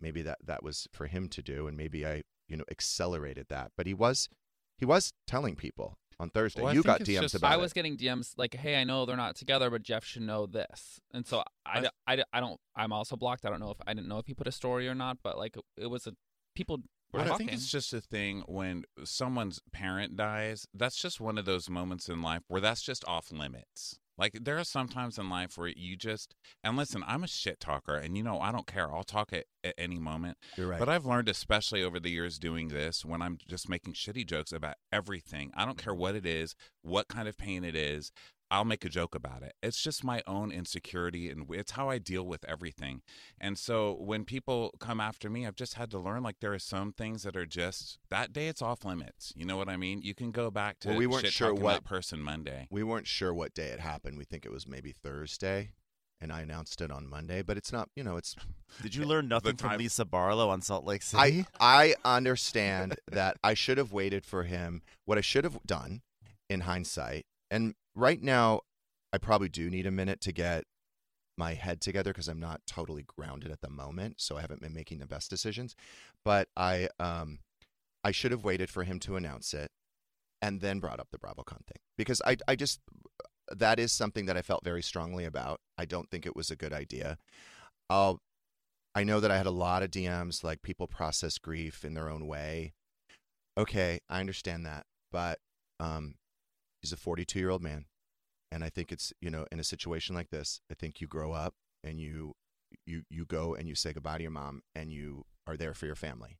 Maybe 0.00 0.22
that 0.22 0.38
that 0.44 0.62
was 0.62 0.86
for 0.92 1.06
him 1.06 1.28
to 1.28 1.42
do, 1.42 1.66
and 1.66 1.76
maybe 1.76 2.06
I, 2.06 2.22
you 2.48 2.56
know, 2.56 2.64
accelerated 2.70 3.46
that. 3.48 3.72
But 3.76 3.86
he 3.86 3.94
was, 3.94 4.28
he 4.76 4.84
was 4.84 5.12
telling 5.26 5.56
people 5.56 5.98
on 6.20 6.30
Thursday. 6.30 6.62
Well, 6.62 6.70
I 6.70 6.74
you 6.74 6.82
got 6.82 7.00
DMs 7.00 7.20
just- 7.22 7.34
about 7.34 7.52
I 7.52 7.54
it. 7.54 7.60
was 7.60 7.72
getting 7.72 7.96
DMs 7.96 8.34
like, 8.36 8.54
"Hey, 8.54 8.80
I 8.80 8.84
know 8.84 9.06
they're 9.06 9.16
not 9.16 9.36
together, 9.36 9.70
but 9.70 9.82
Jeff 9.82 10.04
should 10.04 10.22
know 10.22 10.46
this." 10.46 11.00
And 11.12 11.26
so 11.26 11.42
I, 11.66 11.78
I- 11.78 11.80
d- 11.80 11.88
I, 12.06 12.16
d- 12.16 12.22
I 12.32 12.40
don't. 12.40 12.60
I'm 12.76 12.92
also 12.92 13.16
blocked. 13.16 13.44
I 13.44 13.50
don't 13.50 13.60
know 13.60 13.70
if 13.70 13.78
I 13.86 13.94
didn't 13.94 14.08
know 14.08 14.18
if 14.18 14.26
he 14.26 14.34
put 14.34 14.46
a 14.48 14.52
story 14.52 14.88
or 14.88 14.94
not, 14.94 15.18
but 15.22 15.36
like 15.38 15.56
it 15.76 15.86
was 15.86 16.06
a 16.06 16.12
people 16.54 16.78
were 17.12 17.20
But 17.20 17.30
I 17.30 17.36
think 17.36 17.52
it's 17.52 17.70
just 17.70 17.92
a 17.94 18.00
thing 18.00 18.42
when 18.46 18.84
someone's 19.04 19.60
parent 19.72 20.16
dies. 20.16 20.66
That's 20.74 20.96
just 21.00 21.20
one 21.20 21.38
of 21.38 21.44
those 21.44 21.70
moments 21.70 22.08
in 22.08 22.20
life 22.20 22.42
where 22.48 22.60
that's 22.60 22.82
just 22.82 23.04
off 23.08 23.30
limits. 23.32 23.98
Like 24.18 24.38
there 24.42 24.58
are 24.58 24.64
some 24.64 24.88
times 24.88 25.18
in 25.18 25.30
life 25.30 25.56
where 25.56 25.68
you 25.68 25.96
just 25.96 26.34
and 26.64 26.76
listen. 26.76 27.04
I'm 27.06 27.22
a 27.22 27.28
shit 27.28 27.60
talker, 27.60 27.94
and 27.94 28.16
you 28.16 28.22
know 28.22 28.40
I 28.40 28.50
don't 28.50 28.66
care. 28.66 28.92
I'll 28.92 29.04
talk 29.04 29.32
at, 29.32 29.44
at 29.62 29.74
any 29.78 29.98
moment. 29.98 30.38
You're 30.56 30.68
right. 30.68 30.78
But 30.78 30.88
I've 30.88 31.06
learned, 31.06 31.28
especially 31.28 31.82
over 31.82 32.00
the 32.00 32.10
years 32.10 32.38
doing 32.38 32.68
this, 32.68 33.04
when 33.04 33.22
I'm 33.22 33.38
just 33.46 33.68
making 33.68 33.92
shitty 33.94 34.26
jokes 34.26 34.52
about 34.52 34.74
everything. 34.92 35.52
I 35.54 35.64
don't 35.64 35.78
care 35.78 35.94
what 35.94 36.16
it 36.16 36.26
is, 36.26 36.56
what 36.82 37.08
kind 37.08 37.28
of 37.28 37.38
pain 37.38 37.64
it 37.64 37.76
is. 37.76 38.10
I'll 38.50 38.64
make 38.64 38.84
a 38.84 38.88
joke 38.88 39.14
about 39.14 39.42
it. 39.42 39.54
It's 39.62 39.82
just 39.82 40.02
my 40.02 40.22
own 40.26 40.50
insecurity, 40.50 41.28
and 41.28 41.44
it's 41.50 41.72
how 41.72 41.90
I 41.90 41.98
deal 41.98 42.24
with 42.24 42.44
everything. 42.46 43.02
And 43.38 43.58
so 43.58 43.92
when 44.00 44.24
people 44.24 44.72
come 44.80 45.00
after 45.00 45.28
me, 45.28 45.46
I've 45.46 45.54
just 45.56 45.74
had 45.74 45.90
to 45.90 45.98
learn 45.98 46.22
like 46.22 46.40
there 46.40 46.54
are 46.54 46.58
some 46.58 46.92
things 46.92 47.24
that 47.24 47.36
are 47.36 47.44
just 47.44 47.98
that 48.08 48.32
day 48.32 48.48
it's 48.48 48.62
off 48.62 48.84
limits. 48.86 49.32
You 49.36 49.44
know 49.44 49.58
what 49.58 49.68
I 49.68 49.76
mean? 49.76 50.00
You 50.02 50.14
can 50.14 50.30
go 50.30 50.50
back 50.50 50.78
to 50.80 50.88
Well, 50.88 50.96
we 50.96 51.06
weren't 51.06 51.26
sure 51.26 51.52
what- 51.52 51.72
that 51.74 51.84
person 51.84 52.22
Monday. 52.22 52.68
we 52.70 52.82
weren't 52.82 53.06
sure 53.06 53.34
what 53.34 53.52
day 53.52 53.68
it 53.68 53.80
happened. 53.80 54.16
We 54.16 54.24
think 54.24 54.46
it 54.46 54.52
was 54.52 54.66
maybe 54.66 54.92
Thursday, 54.92 55.72
and 56.18 56.32
I 56.32 56.40
announced 56.40 56.80
it 56.80 56.90
on 56.90 57.06
Monday. 57.06 57.42
But 57.42 57.58
it's 57.58 57.70
not. 57.70 57.90
You 57.94 58.02
know, 58.04 58.16
it's. 58.16 58.34
Did 58.82 58.94
you 58.94 59.02
eh, 59.02 59.06
learn 59.06 59.28
nothing 59.28 59.56
from 59.56 59.70
time- 59.70 59.78
Lisa 59.78 60.06
Barlow 60.06 60.48
on 60.48 60.62
Salt 60.62 60.86
Lake 60.86 61.02
City? 61.02 61.44
I 61.60 61.94
I 62.02 62.18
understand 62.22 62.96
that 63.10 63.36
I 63.44 63.52
should 63.52 63.76
have 63.76 63.92
waited 63.92 64.24
for 64.24 64.44
him. 64.44 64.80
What 65.04 65.18
I 65.18 65.22
should 65.22 65.44
have 65.44 65.58
done, 65.66 66.00
in 66.48 66.60
hindsight, 66.60 67.26
and 67.50 67.74
right 67.98 68.22
now, 68.22 68.60
I 69.12 69.18
probably 69.18 69.48
do 69.48 69.68
need 69.70 69.86
a 69.86 69.90
minute 69.90 70.20
to 70.22 70.32
get 70.32 70.64
my 71.36 71.54
head 71.54 71.80
together 71.80 72.10
because 72.10 72.28
I'm 72.28 72.40
not 72.40 72.60
totally 72.66 73.04
grounded 73.04 73.50
at 73.50 73.60
the 73.60 73.70
moment, 73.70 74.20
so 74.20 74.36
I 74.36 74.40
haven't 74.40 74.60
been 74.60 74.74
making 74.74 74.98
the 74.98 75.06
best 75.06 75.30
decisions. 75.30 75.74
But 76.24 76.48
I 76.56 76.88
um, 76.98 77.40
I 78.04 78.10
should 78.10 78.32
have 78.32 78.44
waited 78.44 78.70
for 78.70 78.84
him 78.84 78.98
to 79.00 79.16
announce 79.16 79.54
it, 79.54 79.70
and 80.42 80.60
then 80.60 80.80
brought 80.80 81.00
up 81.00 81.08
the 81.10 81.18
BravoCon 81.18 81.64
thing 81.66 81.80
because 81.96 82.22
I 82.24 82.36
I 82.46 82.56
just 82.56 82.80
that 83.50 83.78
is 83.78 83.92
something 83.92 84.26
that 84.26 84.36
I 84.36 84.42
felt 84.42 84.64
very 84.64 84.82
strongly 84.82 85.24
about. 85.24 85.60
I 85.78 85.84
don't 85.84 86.10
think 86.10 86.26
it 86.26 86.36
was 86.36 86.50
a 86.50 86.56
good 86.56 86.72
idea. 86.72 87.18
I'll 87.90 88.20
I 88.94 89.04
know 89.04 89.20
that 89.20 89.30
I 89.30 89.36
had 89.36 89.46
a 89.46 89.50
lot 89.50 89.82
of 89.82 89.90
DMs 89.90 90.42
like 90.42 90.62
people 90.62 90.86
process 90.86 91.38
grief 91.38 91.84
in 91.84 91.94
their 91.94 92.08
own 92.08 92.26
way. 92.26 92.72
Okay, 93.56 94.00
I 94.08 94.20
understand 94.20 94.66
that, 94.66 94.86
but 95.12 95.38
um, 95.80 96.14
he's 96.80 96.92
a 96.92 96.96
42 96.96 97.38
year 97.38 97.50
old 97.50 97.62
man, 97.62 97.86
and 98.50 98.64
I 98.64 98.68
think 98.70 98.92
it's 98.92 99.12
you 99.20 99.30
know 99.30 99.46
in 99.52 99.60
a 99.60 99.64
situation 99.64 100.14
like 100.14 100.30
this, 100.30 100.60
I 100.70 100.74
think 100.74 101.00
you 101.00 101.06
grow 101.06 101.32
up 101.32 101.54
and 101.84 102.00
you 102.00 102.34
you 102.86 103.02
you 103.10 103.24
go 103.24 103.54
and 103.54 103.68
you 103.68 103.74
say 103.74 103.92
goodbye 103.92 104.18
to 104.18 104.22
your 104.22 104.30
mom 104.30 104.62
and 104.74 104.92
you 104.92 105.24
are 105.46 105.56
there 105.56 105.74
for 105.74 105.86
your 105.86 105.94
family. 105.94 106.38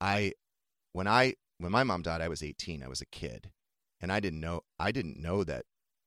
I 0.00 0.32
when 0.92 1.06
I 1.06 1.34
when 1.58 1.72
my 1.72 1.84
mom 1.84 2.02
died, 2.02 2.20
I 2.20 2.28
was 2.28 2.42
18. 2.42 2.82
I 2.82 2.88
was 2.88 3.00
a 3.00 3.06
kid, 3.06 3.50
and 4.00 4.10
I 4.12 4.20
didn't 4.20 4.40
know 4.40 4.62
I 4.78 4.92
didn't 4.92 5.20
know 5.20 5.44
that 5.44 5.64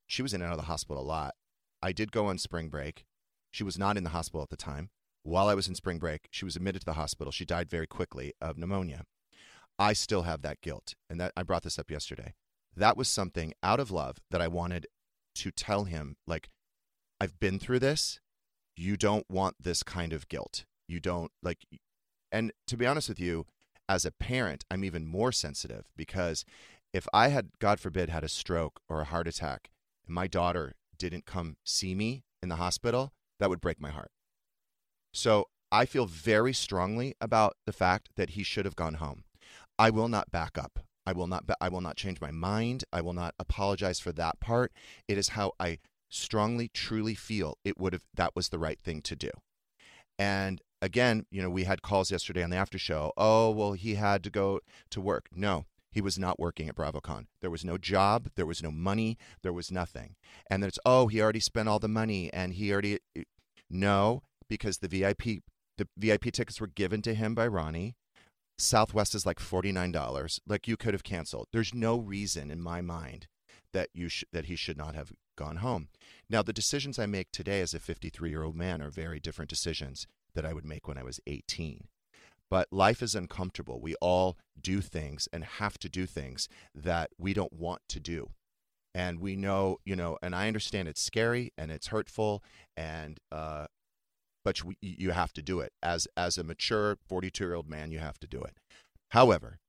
she 0.08 0.22
was 0.22 0.34
in 0.34 0.42
and 0.42 0.50
out 0.50 0.54
of 0.54 0.60
the 0.60 0.68
hospital 0.68 1.02
a 1.02 1.06
lot. 1.06 1.36
I 1.82 1.92
did 1.92 2.12
go 2.12 2.28
on 2.28 2.38
spring 2.38 2.70
break. 2.70 3.06
She 3.52 3.64
was 3.64 3.78
not 3.78 3.98
in 3.98 4.04
the 4.04 4.12
hospital 4.12 4.42
at 4.42 4.50
the 4.50 4.58
time. 4.58 4.90
While 5.24 5.48
I 5.48 5.54
was 5.54 5.68
in 5.68 5.76
spring 5.76 6.00
break, 6.00 6.28
she 6.32 6.44
was 6.44 6.56
admitted 6.56 6.80
to 6.80 6.86
the 6.86 6.94
hospital. 6.94 7.32
She 7.32 7.46
died 7.46 7.70
very 7.70 7.88
quickly 7.88 8.34
of 8.42 8.58
pneumonia. 8.58 9.04
I 9.80 9.94
still 9.94 10.24
have 10.24 10.42
that 10.42 10.62
guilt, 10.62 10.96
and 11.10 11.20
that 11.20 11.32
I 11.38 11.44
brought 11.44 11.64
this 11.64 11.80
up 11.80 11.90
yesterday. 11.90 12.34
That 12.76 12.98
was 12.98 13.08
something 13.08 13.54
out 13.62 13.80
of 13.80 13.92
love 13.92 14.18
that 14.32 14.42
I 14.42 14.48
wanted 14.48 14.88
to 15.36 15.52
tell 15.52 15.86
him 15.86 16.16
like 16.28 16.50
I've 17.20 17.40
been 17.40 17.60
through 17.60 17.80
this. 17.80 18.20
You 18.76 18.98
don't 18.98 19.26
want 19.30 19.56
this 19.60 19.84
kind 19.84 20.14
of 20.14 20.28
guilt. 20.28 20.66
You 20.88 21.00
don't 21.00 21.32
like 21.42 21.60
and 22.32 22.52
to 22.68 22.76
be 22.76 22.88
honest 22.88 23.10
with 23.10 23.20
you, 23.20 23.46
as 23.88 24.06
a 24.06 24.12
parent, 24.12 24.66
I'm 24.72 24.84
even 24.84 25.06
more 25.06 25.32
sensitive 25.32 25.86
because 25.96 26.46
if 26.94 27.08
I 27.14 27.28
had, 27.30 27.50
God 27.60 27.80
forbid, 27.80 28.10
had 28.10 28.24
a 28.24 28.30
stroke 28.30 28.80
or 28.90 29.02
a 29.02 29.06
heart 29.06 29.28
attack 29.28 29.70
and 30.06 30.16
my 30.16 30.28
daughter 30.28 30.74
didn't 30.98 31.26
come 31.26 31.58
see 31.64 31.94
me 31.94 32.24
in 32.42 32.50
the 32.50 32.56
hospital, 32.56 33.14
that 33.40 33.50
would 33.50 33.62
break 33.62 33.80
my 33.80 33.90
heart. 33.90 34.12
So 35.14 35.48
I 35.72 35.86
feel 35.86 36.06
very 36.06 36.54
strongly 36.54 37.16
about 37.22 37.56
the 37.66 37.74
fact 37.74 38.10
that 38.16 38.32
he 38.32 38.44
should 38.44 38.66
have 38.66 38.76
gone 38.76 38.96
home. 38.96 39.24
I 39.78 39.90
will 39.90 40.08
not 40.08 40.32
back 40.32 40.58
up. 40.58 40.80
I 41.06 41.14
will 41.14 41.28
not. 41.28 41.44
I 41.60 41.70
will 41.70 41.82
not 41.82 41.98
change 41.98 42.22
my 42.22 42.32
mind. 42.32 42.84
I 42.92 43.02
will 43.02 43.14
not 43.14 43.36
apologize 43.40 44.00
for 44.00 44.12
that 44.14 44.40
part. 44.40 44.72
It 45.08 45.18
is 45.18 45.30
how 45.30 45.54
I 45.60 45.80
strongly, 46.10 46.70
truly 46.70 47.16
feel 47.16 47.58
it 47.64 47.80
would 47.80 47.94
have. 47.94 48.04
That 48.14 48.36
was 48.36 48.50
the 48.50 48.60
right 48.60 48.80
thing 48.80 49.02
to 49.04 49.16
do. 49.16 49.30
And 50.18 50.62
again, 50.82 51.26
you 51.32 51.42
know, 51.42 51.50
we 51.50 51.64
had 51.64 51.82
calls 51.82 52.12
yesterday 52.12 52.44
on 52.44 52.50
the 52.50 52.58
after 52.58 52.78
show. 52.78 53.12
Oh, 53.18 53.50
well, 53.50 53.74
he 53.74 53.96
had 53.96 54.24
to 54.24 54.30
go 54.30 54.60
to 54.92 55.02
work. 55.02 55.28
No, 55.34 55.66
he 55.92 56.02
was 56.02 56.20
not 56.20 56.40
working 56.40 56.68
at 56.68 56.76
BravoCon. 56.76 57.28
There 57.42 57.50
was 57.50 57.64
no 57.64 57.78
job, 57.78 58.30
there 58.36 58.46
was 58.46 58.62
no 58.62 58.72
money, 58.72 59.18
there 59.42 59.54
was 59.54 59.72
nothing. 59.72 60.16
And 60.50 60.62
then 60.62 60.68
it's 60.68 60.80
oh, 60.86 61.08
he 61.08 61.22
already 61.22 61.40
spent 61.40 61.70
all 61.70 61.80
the 61.80 61.88
money 61.88 62.32
and 62.34 62.54
he 62.54 62.72
already 62.72 63.00
no, 63.70 64.24
because 64.48 64.80
the 64.80 64.88
VIP 64.88 65.44
the 65.78 65.88
VIP 65.98 66.32
tickets 66.32 66.62
were 66.62 66.68
given 66.68 67.02
to 67.02 67.14
him 67.14 67.34
by 67.34 67.48
Ronnie. 67.48 67.96
Southwest 68.58 69.16
is 69.16 69.26
like 69.26 69.40
$49. 69.40 70.40
Like 70.48 70.68
you 70.68 70.78
could 70.78 70.94
have 70.94 71.04
canceled. 71.04 71.48
There's 71.52 71.74
no 71.74 71.98
reason 71.98 72.52
in 72.52 72.62
my 72.62 72.82
mind 72.82 73.28
that 73.74 73.90
you 73.94 74.10
sh- 74.10 74.24
that 74.32 74.46
he 74.46 74.56
should 74.56 74.78
not 74.78 74.96
have 74.96 75.12
gone 75.36 75.58
home. 75.58 75.90
Now, 76.30 76.44
the 76.44 76.54
decisions 76.54 77.00
I 77.00 77.06
make 77.06 77.32
today 77.32 77.62
as 77.62 77.74
a 77.74 77.80
53-year-old 77.80 78.56
man 78.56 78.82
are 78.82 78.90
very 78.90 79.20
different 79.20 79.50
decisions 79.50 80.08
that 80.36 80.46
I 80.46 80.54
would 80.54 80.66
make 80.66 80.88
when 80.88 80.98
I 80.98 81.04
was 81.04 81.20
18. 81.28 81.88
But 82.50 82.72
life 82.72 83.02
is 83.02 83.16
uncomfortable. 83.16 83.82
We 83.82 83.96
all 83.96 84.38
do 84.60 84.82
things 84.82 85.28
and 85.34 85.44
have 85.44 85.80
to 85.80 85.90
do 85.90 86.06
things 86.06 86.48
that 86.76 87.10
we 87.18 87.34
don't 87.34 87.54
want 87.54 87.82
to 87.90 88.00
do. 88.00 88.30
And 88.94 89.20
we 89.20 89.36
know, 89.36 89.80
you 89.86 89.96
know, 89.96 90.20
and 90.22 90.36
I 90.36 90.48
understand 90.48 90.88
it's 90.88 91.02
scary 91.02 91.52
and 91.58 91.72
it's 91.72 91.88
hurtful 91.88 92.44
and 92.78 93.20
uh 93.32 93.66
but 94.44 94.60
you, 94.60 94.74
you 94.82 95.12
have 95.12 95.34
to 95.34 95.42
do 95.42 95.60
it. 95.60 95.74
As 95.82 96.08
as 96.18 96.38
a 96.38 96.44
mature 96.44 96.98
42 97.08 97.44
year 97.44 97.54
old 97.54 97.70
man 97.70 97.92
you 97.92 98.00
have 98.00 98.20
to 98.20 98.28
do 98.28 98.42
it. 98.42 98.58
However 99.12 99.60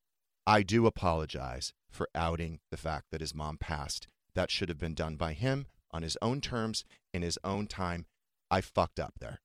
i 0.46 0.62
do 0.62 0.86
apologize 0.86 1.72
for 1.90 2.08
outing 2.14 2.60
the 2.70 2.76
fact 2.76 3.06
that 3.10 3.20
his 3.20 3.34
mom 3.34 3.56
passed. 3.56 4.08
That 4.34 4.50
should 4.50 4.68
have 4.68 4.78
been 4.78 4.94
done 4.94 5.16
by 5.16 5.32
him 5.32 5.66
on 5.92 6.02
his 6.02 6.18
own 6.20 6.40
terms 6.40 6.84
in 7.12 7.22
his 7.22 7.38
own 7.44 7.66
time. 7.66 8.06
I 8.50 8.60
fucked 8.60 8.98
up 8.98 9.14
there. 9.20 9.40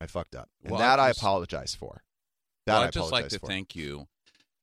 I 0.00 0.06
fucked 0.06 0.34
up. 0.34 0.48
And 0.62 0.72
Well, 0.72 0.80
that 0.80 0.98
I 0.98 1.08
i, 1.08 1.10
apologize 1.10 1.74
for. 1.74 2.02
That 2.66 2.72
well, 2.74 2.82
I 2.82 2.86
I'd 2.86 2.92
just 2.92 3.12
like 3.12 3.28
to 3.28 3.38
for. 3.38 3.46
thank 3.46 3.76
you 3.76 4.08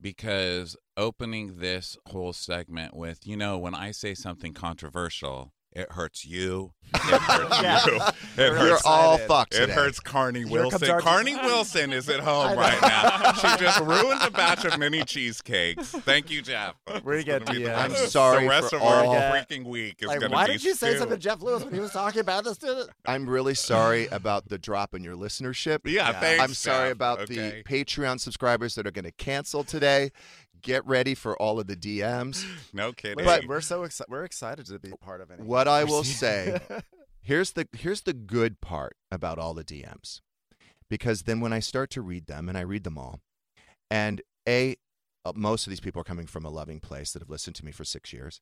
because 0.02 0.76
opening 0.98 1.58
this 1.58 1.98
whole 2.08 2.34
segment 2.34 2.96
with, 2.96 3.28
you 3.28 3.38
know, 3.38 3.58
when 3.58 3.76
I 3.76 3.92
say 3.92 4.16
something 4.16 4.54
controversial, 4.54 5.54
it 5.74 5.92
hurts 5.92 6.26
you. 6.26 6.74
It 7.12 7.22
hurts 7.22 7.62
Yeah. 7.62 7.86
you. 7.86 7.96
It 8.02 8.12
We're 8.38 8.46
You're 8.48 8.56
hurts. 8.72 8.82
all 8.86 9.14
excited. 9.16 9.28
fucked 9.28 9.54
It 9.54 9.58
today. 9.60 9.74
hurts 9.74 10.00
Carnie 10.00 10.40
Here 10.48 10.62
comes 10.62 10.72
Wilson. 10.72 10.90
our- 10.92 11.02
Carnie 11.02 11.36
Wilson 11.44 11.94
is 11.94 12.10
at 12.10 12.20
home 12.20 12.58
right 12.58 12.82
now. 12.82 13.34
She 13.34 13.64
just 13.64 13.80
ruined 13.82 14.22
a 14.24 14.32
batch 14.32 14.66
of 14.66 14.78
mini 14.80 15.04
cheesecakes. 15.04 15.90
Thank 15.90 16.32
you, 16.32 16.42
Jeff. 16.42 16.76
We're 17.04 17.22
gonna 17.24 17.40
gonna 17.40 17.52
be 17.52 17.60
get 17.60 17.66
the 17.66 17.76
uh, 17.76 17.84
I'm 17.84 17.96
sorry 17.96 18.44
The 18.44 18.50
rest 18.50 18.70
for 18.72 18.78
of 18.78 18.82
our 18.84 19.04
all- 19.06 19.14
freaking 19.16 19.66
week 19.66 19.98
is 20.02 20.08
Like, 20.08 20.20
going 20.20 20.30
to 20.32 20.36
be 20.36 20.36
why 20.36 20.48
did 20.48 20.64
you 20.64 20.74
say 20.74 20.90
stew. 20.92 21.00
something 21.00 21.18
to 21.18 21.22
Jeff 21.22 21.42
Lewis 21.42 21.64
when 21.64 21.74
he 21.74 21.80
was 21.80 21.92
talking 21.92 22.22
about 22.22 22.44
this? 22.44 22.58
Dude? 22.58 22.88
I'm 23.06 23.30
really 23.30 23.56
sorry 23.56 24.08
about 24.08 24.50
the 24.50 24.58
drop 24.58 24.94
in 24.96 25.04
your 25.04 25.16
listenership. 25.16 25.80
Yeah, 25.86 26.10
Yeah. 26.12 26.20
thanks. 26.20 26.44
I'm 26.44 26.54
sorry 26.56 26.90
Jeff. 26.90 26.96
about 26.96 27.20
Okay. 27.22 27.64
the 27.64 27.64
Patreon 27.64 28.20
subscribers 28.20 28.74
that 28.76 28.88
are 28.88 28.92
going 28.92 29.06
to 29.06 29.12
cancel 29.12 29.64
today. 29.64 30.12
Get 30.62 30.86
ready 30.86 31.16
for 31.16 31.38
all 31.38 31.60
of 31.60 31.68
the 31.68 31.76
DMs. 31.76 32.46
No 32.74 32.94
kidding. 32.94 33.26
But 33.26 33.46
we're 33.48 33.62
so 33.62 33.84
excited. 33.84 34.12
We're 34.12 34.24
excited 34.26 34.66
to 34.68 34.78
be 34.80 34.92
part 35.02 35.22
of 35.22 35.32
it. 35.32 35.40
What 35.40 35.68
I 35.68 35.84
will 35.86 36.04
say, 36.24 36.60
here's 37.22 37.52
the 37.54 37.68
here's 37.74 38.02
the 38.02 38.14
good 38.14 38.62
part 38.62 38.96
about 39.12 39.40
all 39.40 39.54
the 39.56 39.64
DMs. 39.64 40.22
Because 40.90 41.24
then 41.24 41.40
when 41.40 41.52
I 41.54 41.60
start 41.60 41.90
to 41.92 42.02
read 42.02 42.28
them 42.28 42.48
and 42.50 42.58
I 42.58 42.62
read 42.62 42.84
them 42.84 42.98
all, 42.98 43.22
and 43.90 44.22
a 44.48 44.76
uh, 45.26 45.34
most 45.36 45.66
of 45.66 45.72
these 45.72 45.80
people 45.80 46.00
are 46.02 46.06
coming 46.06 46.28
from 46.28 46.46
a 46.46 46.50
loving 46.50 46.80
place 46.80 47.12
that 47.14 47.22
have 47.22 47.30
listened 47.30 47.56
to 47.58 47.66
me 47.66 47.72
for 47.72 47.84
6 47.84 48.14
years. 48.14 48.40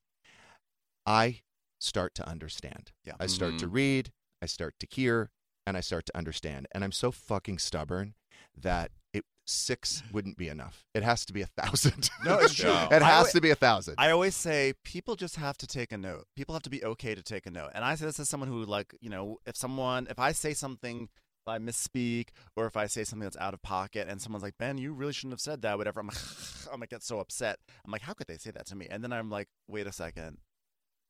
I 1.06 1.40
start 1.80 2.14
to 2.16 2.28
understand. 2.28 2.92
Yeah. 3.04 3.14
I 3.18 3.26
start 3.26 3.58
to 3.58 3.66
Mhm. 3.66 3.72
read, 3.74 4.12
I 4.42 4.46
start 4.46 4.74
to 4.80 4.86
hear, 4.90 5.30
and 5.66 5.76
I 5.76 5.80
start 5.80 6.06
to 6.06 6.16
understand. 6.16 6.66
And 6.72 6.84
I'm 6.84 6.92
so 6.92 7.10
fucking 7.10 7.58
stubborn 7.58 8.14
that 8.56 8.90
it 9.07 9.07
six 9.48 10.02
wouldn't 10.12 10.36
be 10.36 10.48
enough. 10.48 10.84
It 10.94 11.02
has 11.02 11.24
to 11.26 11.32
be 11.32 11.42
a 11.42 11.46
thousand. 11.46 12.10
No, 12.24 12.38
it's 12.38 12.54
true. 12.54 12.70
it 12.70 13.02
has 13.02 13.02
always- 13.02 13.32
to 13.32 13.40
be 13.40 13.50
a 13.50 13.54
thousand. 13.54 13.94
I 13.98 14.10
always 14.10 14.34
say 14.36 14.74
people 14.84 15.16
just 15.16 15.36
have 15.36 15.56
to 15.58 15.66
take 15.66 15.92
a 15.92 15.98
note. 15.98 16.26
People 16.36 16.54
have 16.54 16.62
to 16.62 16.70
be 16.70 16.84
okay 16.84 17.14
to 17.14 17.22
take 17.22 17.46
a 17.46 17.50
note. 17.50 17.70
And 17.74 17.84
I 17.84 17.94
say 17.94 18.06
this 18.06 18.20
as 18.20 18.28
someone 18.28 18.48
who, 18.48 18.64
like, 18.64 18.94
you 19.00 19.08
know, 19.10 19.38
if 19.46 19.56
someone, 19.56 20.06
if 20.10 20.18
I 20.18 20.32
say 20.32 20.52
something, 20.52 21.04
if 21.04 21.48
I 21.48 21.58
misspeak, 21.58 22.28
or 22.56 22.66
if 22.66 22.76
I 22.76 22.86
say 22.86 23.04
something 23.04 23.24
that's 23.24 23.36
out 23.36 23.54
of 23.54 23.62
pocket, 23.62 24.06
and 24.08 24.20
someone's 24.20 24.42
like, 24.42 24.58
Ben, 24.58 24.76
you 24.78 24.92
really 24.92 25.12
shouldn't 25.12 25.32
have 25.32 25.40
said 25.40 25.62
that, 25.62 25.78
whatever, 25.78 26.00
I'm 26.00 26.08
like, 26.08 26.18
I'm 26.72 26.80
like, 26.80 26.90
get 26.90 27.02
so 27.02 27.20
upset. 27.20 27.58
I'm 27.84 27.90
like, 27.92 28.02
how 28.02 28.12
could 28.12 28.26
they 28.26 28.36
say 28.36 28.50
that 28.50 28.66
to 28.66 28.76
me? 28.76 28.86
And 28.90 29.02
then 29.02 29.12
I'm 29.12 29.30
like, 29.30 29.48
wait 29.68 29.86
a 29.86 29.92
second, 29.92 30.38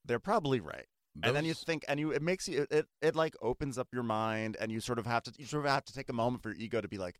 they're 0.04 0.20
probably 0.20 0.60
right. 0.60 0.86
And 1.24 1.34
then 1.34 1.44
you 1.44 1.52
think, 1.54 1.84
and 1.88 1.98
you, 1.98 2.12
it 2.12 2.22
makes 2.22 2.46
you, 2.48 2.60
it, 2.62 2.68
it, 2.70 2.86
it 3.02 3.16
like 3.16 3.34
opens 3.42 3.76
up 3.76 3.88
your 3.92 4.04
mind, 4.04 4.56
and 4.60 4.70
you 4.70 4.78
sort 4.78 5.00
of 5.00 5.06
have 5.06 5.24
to, 5.24 5.32
you 5.36 5.46
sort 5.46 5.64
of 5.64 5.70
have 5.72 5.84
to 5.86 5.92
take 5.92 6.08
a 6.08 6.12
moment 6.12 6.44
for 6.44 6.50
your 6.50 6.58
ego 6.58 6.80
to 6.80 6.86
be 6.86 6.98
like, 6.98 7.16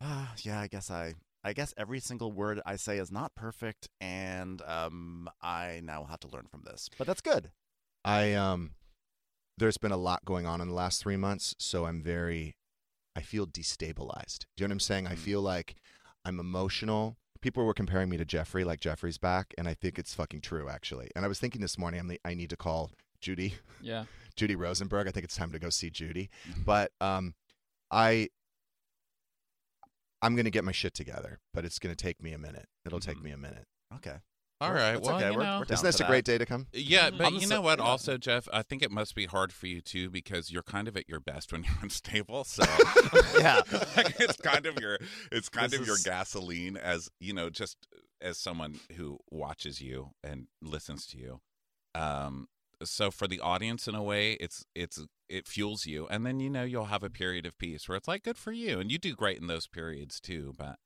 ah, 0.00 0.32
yeah, 0.42 0.60
I 0.60 0.66
guess 0.68 0.90
I, 0.90 1.14
I 1.44 1.52
guess 1.52 1.72
every 1.76 2.00
single 2.00 2.32
word 2.32 2.60
I 2.66 2.76
say 2.76 2.98
is 2.98 3.10
not 3.12 3.34
perfect, 3.34 3.88
and 4.00 4.60
um, 4.62 5.28
I 5.42 5.80
now 5.82 6.04
have 6.04 6.20
to 6.20 6.28
learn 6.28 6.46
from 6.50 6.62
this. 6.64 6.88
But 6.98 7.06
that's 7.06 7.20
good. 7.20 7.50
I 8.04 8.32
um 8.34 8.72
there's 9.56 9.76
been 9.78 9.90
a 9.92 9.96
lot 9.96 10.24
going 10.24 10.46
on 10.46 10.60
in 10.60 10.68
the 10.68 10.74
last 10.74 11.02
3 11.02 11.16
months, 11.16 11.54
so 11.58 11.84
I'm 11.84 12.00
very 12.02 12.54
I 13.16 13.22
feel 13.22 13.46
destabilized. 13.46 14.46
Do 14.56 14.62
you 14.62 14.68
know 14.68 14.72
what 14.72 14.76
I'm 14.76 14.80
saying? 14.80 15.06
I 15.08 15.14
Mm. 15.14 15.18
feel 15.18 15.42
like 15.42 15.74
I'm 16.24 16.38
emotional. 16.38 17.16
People 17.40 17.64
were 17.64 17.74
comparing 17.74 18.08
me 18.08 18.16
to 18.16 18.24
Jeffrey, 18.24 18.62
like 18.64 18.80
Jeffrey's 18.80 19.18
back, 19.18 19.52
and 19.58 19.66
I 19.68 19.74
think 19.74 19.98
it's 19.98 20.14
fucking 20.14 20.42
true 20.42 20.68
actually. 20.68 21.10
And 21.16 21.24
I 21.24 21.28
was 21.28 21.38
thinking 21.40 21.60
this 21.60 21.76
morning 21.78 21.98
I'm 22.00 22.08
the, 22.08 22.20
I 22.24 22.34
need 22.34 22.50
to 22.50 22.56
call 22.56 22.92
Judy, 23.20 23.54
Yeah. 23.80 24.04
Judy 24.36 24.54
Rosenberg. 24.54 25.08
I 25.08 25.10
think 25.10 25.24
it's 25.24 25.36
time 25.36 25.50
to 25.52 25.58
go 25.58 25.70
see 25.70 25.90
Judy. 25.90 26.30
Mm-hmm. 26.48 26.62
But 26.62 26.92
um 27.00 27.34
I 27.90 28.28
I'm 30.22 30.34
going 30.34 30.44
to 30.46 30.50
get 30.50 30.64
my 30.64 30.72
shit 30.72 30.94
together, 30.94 31.38
but 31.54 31.64
it's 31.64 31.78
going 31.78 31.94
to 31.94 32.02
take 32.02 32.22
me 32.22 32.32
a 32.32 32.38
minute. 32.38 32.66
It'll 32.84 33.00
take 33.00 33.18
Mhm. 33.18 33.22
me 33.22 33.30
a 33.32 33.36
minute. 33.36 33.64
Okay. 33.94 34.16
All 34.60 34.72
right. 34.72 34.94
That's 34.94 35.06
well, 35.06 35.16
okay. 35.16 35.30
you 35.30 35.36
We're- 35.36 35.46
know. 35.46 35.58
we're 35.60 35.72
Isn't 35.72 35.84
this 35.86 35.98
for 35.98 36.04
a 36.04 36.06
great 36.08 36.24
day 36.24 36.36
to 36.36 36.44
come? 36.44 36.66
Yeah, 36.72 37.10
but 37.10 37.32
you 37.34 37.46
know 37.46 37.60
what? 37.60 37.78
Also, 37.78 38.18
Jeff, 38.18 38.48
I 38.52 38.62
think 38.62 38.82
it 38.82 38.90
must 38.90 39.14
be 39.14 39.26
hard 39.26 39.52
for 39.52 39.68
you 39.68 39.80
too 39.80 40.10
because 40.10 40.50
you're 40.50 40.64
kind 40.64 40.88
of 40.88 40.96
at 40.96 41.08
your 41.08 41.20
best 41.20 41.52
when 41.52 41.62
you're 41.64 41.78
unstable. 41.80 42.42
So 42.42 42.64
Yeah. 43.38 43.60
like, 43.96 44.18
it's 44.18 44.36
kind 44.40 44.66
of 44.66 44.80
your 44.80 44.98
it's 45.30 45.48
kind 45.48 45.70
This 45.70 45.78
of 45.80 45.86
your 45.86 45.94
is- 45.94 46.02
gasoline 46.02 46.76
as 46.76 47.08
you 47.20 47.32
know, 47.32 47.50
just 47.50 47.76
as 48.20 48.36
someone 48.36 48.80
who 48.96 49.20
watches 49.30 49.80
you 49.80 50.10
and 50.24 50.48
listens 50.60 51.06
to 51.06 51.18
you. 51.18 51.40
Um, 51.94 52.48
so 52.84 53.10
for 53.10 53.26
the 53.26 53.40
audience, 53.40 53.86
in 53.88 53.94
a 53.94 54.02
way, 54.02 54.32
it's 54.34 54.64
it's 54.74 55.04
it 55.28 55.46
fuels 55.48 55.84
you, 55.86 56.06
and 56.08 56.24
then 56.24 56.40
you 56.40 56.48
know 56.50 56.64
you'll 56.64 56.86
have 56.86 57.02
a 57.02 57.10
period 57.10 57.44
of 57.46 57.56
peace 57.58 57.88
where 57.88 57.96
it's 57.96 58.08
like 58.08 58.22
good 58.22 58.38
for 58.38 58.52
you, 58.52 58.80
and 58.80 58.90
you 58.90 58.98
do 58.98 59.14
great 59.14 59.38
in 59.38 59.46
those 59.46 59.66
periods 59.66 60.20
too. 60.20 60.54
But 60.56 60.76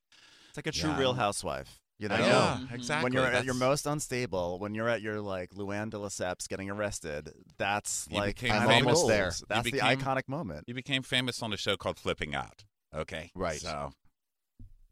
It's 0.49 0.57
like 0.59 0.67
a 0.67 0.73
true 0.73 0.91
Yeah. 0.91 0.99
real 0.99 1.15
housewife. 1.15 1.79
You 1.99 2.09
know, 2.09 2.17
I 2.17 2.19
know, 2.19 2.57
Mhm. 2.67 2.73
exactly. 2.73 3.05
When 3.05 3.13
you're 3.13 3.27
at 3.27 3.45
your 3.45 3.55
most 3.55 3.87
unstable, 3.87 4.59
when 4.59 4.75
you're 4.75 4.89
at 4.89 5.03
your 5.03 5.21
like 5.21 5.51
Luann 5.51 5.89
de 5.91 5.99
Lesseps 5.99 6.49
getting 6.49 6.69
arrested, 6.69 7.33
that's 7.59 8.09
You 8.11 8.17
like 8.19 8.37
became 8.41 8.53
I'm 8.53 8.67
famous. 8.69 8.87
almost 8.99 9.07
there. 9.09 9.27
You 9.27 9.47
That's 9.49 9.71
became- 9.71 9.99
the 9.99 10.05
iconic 10.05 10.29
moment. 10.29 10.65
You 10.67 10.75
became 10.75 11.03
famous 11.05 11.41
on 11.43 11.53
a 11.53 11.57
show 11.57 11.77
called 11.77 11.99
Flipping 12.01 12.35
Out. 12.35 12.65
Okay, 12.93 13.31
Right. 13.37 13.61
So 13.61 13.93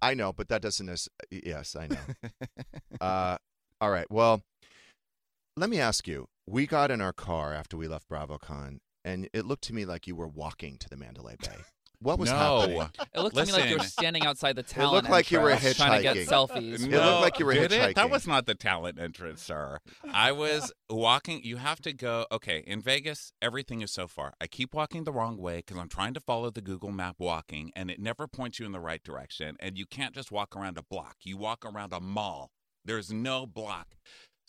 I 0.01 0.15
know, 0.15 0.33
but 0.33 0.49
that 0.49 0.63
doesn't. 0.63 0.87
nec- 0.87 1.09
Yes, 1.31 1.75
I 1.77 1.89
know. 1.89 1.99
uh, 3.01 3.37
all 3.81 3.91
right. 3.91 4.09
Well, 4.11 4.43
let 5.57 5.69
me 5.69 5.81
ask 5.81 6.07
you. 6.07 6.27
We 6.47 6.67
got 6.67 6.91
in 6.91 7.01
our 7.01 7.13
car 7.13 7.55
after 7.55 7.77
we 7.77 7.89
left 7.89 8.09
BravoCon, 8.09 8.79
and 9.05 9.29
it 9.33 9.47
looked 9.47 9.65
to 9.65 9.75
me 9.75 9.85
like 9.85 10.07
you 10.07 10.17
were 10.17 10.29
walking 10.29 10.79
to 10.79 10.89
the 10.89 10.97
Mandalay 10.97 11.37
Bay. 11.41 11.57
What 12.03 12.19
was 12.19 12.31
no. 12.31 12.37
happening? 12.37 12.89
It 13.15 13.21
looked 13.21 13.37
to 13.37 13.45
me 13.45 13.53
like 13.53 13.69
you 13.69 13.77
were 13.77 13.85
standing 13.85 14.25
outside 14.25 14.57
the 14.57 14.63
talent. 14.63 14.93
It 14.93 14.97
looked 14.97 15.11
like 15.11 15.31
you 15.31 15.39
were 15.39 15.51
entrance 15.51 15.77
trying 15.77 15.99
to 15.99 16.03
get 16.03 16.17
hitchhiking. 16.17 16.49
selfies. 16.49 16.83
It 16.83 16.91
looked 16.91 17.21
like 17.21 17.39
you 17.39 17.45
were 17.45 17.53
did 17.53 17.73
it? 17.73 17.95
That 17.95 18.11
was 18.11 18.27
not 18.27 18.47
the 18.47 18.55
talent 18.55 18.99
entrance, 18.99 19.43
sir. 19.43 19.81
I 20.11 20.33
was 20.33 20.73
walking. 20.89 21.43
You 21.45 21.59
have 21.59 21.81
to 21.83 21.93
go. 21.93 22.27
Okay, 22.33 22.65
in 22.67 22.81
Vegas, 22.81 23.33
everything 23.43 23.83
is 23.83 23.93
so 23.93 24.09
far. 24.09 24.33
I 24.41 24.47
keep 24.47 24.73
walking 24.73 25.05
the 25.05 25.13
wrong 25.13 25.37
way 25.37 25.59
because 25.59 25.77
I'm 25.77 25.91
trying 25.91 26.15
to 26.15 26.21
follow 26.21 26.51
the 26.51 26.63
Google 26.63 26.91
map 26.91 27.17
walking, 27.19 27.71
and 27.77 27.91
it 27.91 28.01
never 28.01 28.27
points 28.27 28.59
you 28.59 28.65
in 28.65 28.73
the 28.73 28.81
right 28.81 29.03
direction. 29.03 29.57
And 29.61 29.77
you 29.77 29.85
can't 29.85 30.15
just 30.15 30.33
walk 30.33 30.57
around 30.57 30.79
a 30.79 30.83
block. 30.83 31.17
You 31.23 31.37
walk 31.37 31.67
around 31.67 31.93
a 31.93 32.01
mall. 32.01 32.51
There's 32.83 33.13
no 33.13 33.47
block. 33.47 33.89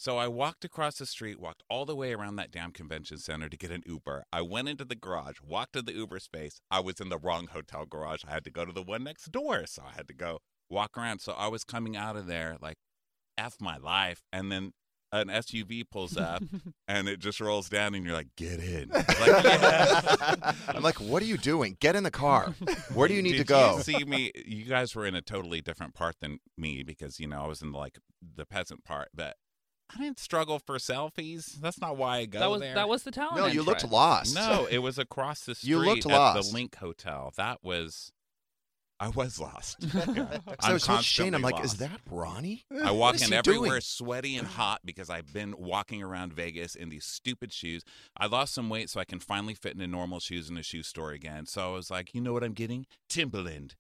So 0.02 0.18
I 0.18 0.28
walked 0.28 0.66
across 0.66 0.96
the 0.96 1.06
street, 1.06 1.40
walked 1.40 1.62
all 1.70 1.86
the 1.86 1.96
way 1.96 2.12
around 2.12 2.36
that 2.38 2.50
damn 2.50 2.72
convention 2.72 3.20
center 3.20 3.48
to 3.48 3.56
get 3.56 3.70
an 3.70 3.84
Uber. 3.86 4.24
I 4.34 4.42
went 4.42 4.68
into 4.68 4.84
the 4.84 4.96
garage, 4.96 5.36
walked 5.48 5.74
to 5.74 5.84
the 5.84 5.94
Uber 5.94 6.18
space. 6.18 6.60
I 6.72 6.80
was 6.80 7.00
in 7.00 7.10
the 7.10 7.20
wrong 7.20 7.46
hotel 7.46 7.86
garage. 7.86 8.24
I 8.28 8.32
had 8.32 8.44
to 8.46 8.50
go 8.50 8.66
to 8.66 8.72
the 8.72 8.82
one 8.82 9.04
next 9.04 9.32
door. 9.32 9.68
So 9.68 9.84
I 9.88 9.96
had 9.96 10.08
to 10.08 10.16
go 10.16 10.40
walk 10.72 10.98
around. 10.98 11.20
So 11.20 11.34
I 11.34 11.50
was 11.50 11.64
coming 11.64 11.96
out 11.96 12.16
of 12.16 12.26
there 12.26 12.58
like, 12.60 12.78
F 13.38 13.58
my 13.62 13.78
life. 13.78 14.24
And 14.34 14.52
then 14.52 14.72
an 15.12 15.28
SUV 15.28 15.84
pulls 15.88 16.18
up 16.18 16.42
and 16.88 17.08
it 17.08 17.20
just 17.20 17.40
rolls 17.40 17.70
down 17.70 17.94
and 17.94 18.04
you're 18.04 18.16
like, 18.16 18.36
get 18.36 18.60
in. 18.60 18.90
Like, 19.22 19.44
yeah. 19.44 20.54
I'm 20.70 20.82
like, 20.82 21.00
what 21.00 21.22
are 21.22 21.28
you 21.28 21.38
doing? 21.38 21.78
Get 21.80 21.96
in 21.96 22.02
the 22.02 22.10
car. 22.10 22.56
Where 22.96 23.08
do 23.08 23.14
you 23.14 23.22
need 23.22 23.34
to 23.34 23.38
Did 23.40 23.48
go? 23.48 23.78
You 23.78 23.84
see 23.84 24.04
me? 24.04 24.32
You 24.48 24.66
guys 24.66 24.96
were 24.96 25.06
in 25.06 25.14
a 25.14 25.22
totally 25.22 25.62
different 25.62 25.94
part 25.94 26.16
than 26.22 26.40
me 26.58 26.82
because 26.82 27.20
you 27.20 27.28
know 27.28 27.44
I 27.44 27.46
was 27.46 27.62
in 27.62 27.72
like 27.72 28.00
the 28.36 28.48
peasant 28.48 28.84
part, 28.84 29.10
but 29.14 29.36
I 29.94 29.98
didn't 30.00 30.20
struggle 30.20 30.60
for 30.60 30.78
selfies. 30.78 31.60
That's 31.60 31.80
not 31.82 31.98
why 31.98 32.18
I 32.20 32.26
go 32.26 32.40
That 32.40 32.50
was 32.52 32.62
there. 32.62 32.76
that 32.76 32.88
was 32.90 33.04
the 33.04 33.12
talent. 33.12 33.38
No, 33.38 33.46
you 33.48 33.62
looked 33.64 33.90
lost. 33.90 34.36
no, 34.36 34.68
it 34.70 34.80
was 34.80 34.98
across 35.00 35.42
the 35.42 35.56
street 35.56 35.70
You 35.70 35.80
looked 35.80 36.06
at 36.06 36.12
lost. 36.12 36.52
the 36.54 36.58
LINQ 36.58 36.76
Hotel. 36.76 37.34
That 37.38 37.60
was. 37.64 38.12
I 39.00 39.10
was 39.10 39.40
lost. 39.40 39.78
So 39.92 40.00
I 40.00 40.68
I'm 40.68 40.74
was 40.74 40.88
with 40.88 41.02
Shane. 41.02 41.34
I'm 41.34 41.42
constantly 41.42 41.52
like, 41.52 41.64
is 41.66 41.74
that 41.78 42.00
Ronnie? 42.10 42.66
I 42.84 42.92
walk 42.92 43.20
in 43.20 43.34
everywhere 43.34 43.70
doing? 43.70 43.82
sweaty 43.82 44.36
and 44.38 44.48
hot 44.48 44.82
because 44.86 45.10
I've 45.10 45.34
been 45.34 45.56
walking 45.58 46.04
around 46.04 46.34
Vegas 46.34 46.76
in 46.76 46.90
these 46.90 47.04
stupid 47.06 47.52
shoes. 47.52 47.84
I 48.16 48.28
lost 48.28 48.54
some 48.54 48.70
weight 48.70 48.92
so 48.92 49.00
I 49.00 49.06
can 49.06 49.20
finally 49.20 49.56
fit 49.56 49.74
into 49.74 49.88
normal 49.88 50.20
shoes 50.20 50.52
in 50.52 50.58
a 50.58 50.62
shoe 50.62 50.84
store 50.84 51.12
again. 51.12 51.48
So 51.48 51.72
I 51.72 51.74
was 51.74 51.90
like, 51.90 52.14
you 52.14 52.22
know 52.22 52.32
what 52.32 52.44
I'm 52.44 52.54
getting? 52.54 52.86
Timberland. 53.10 53.76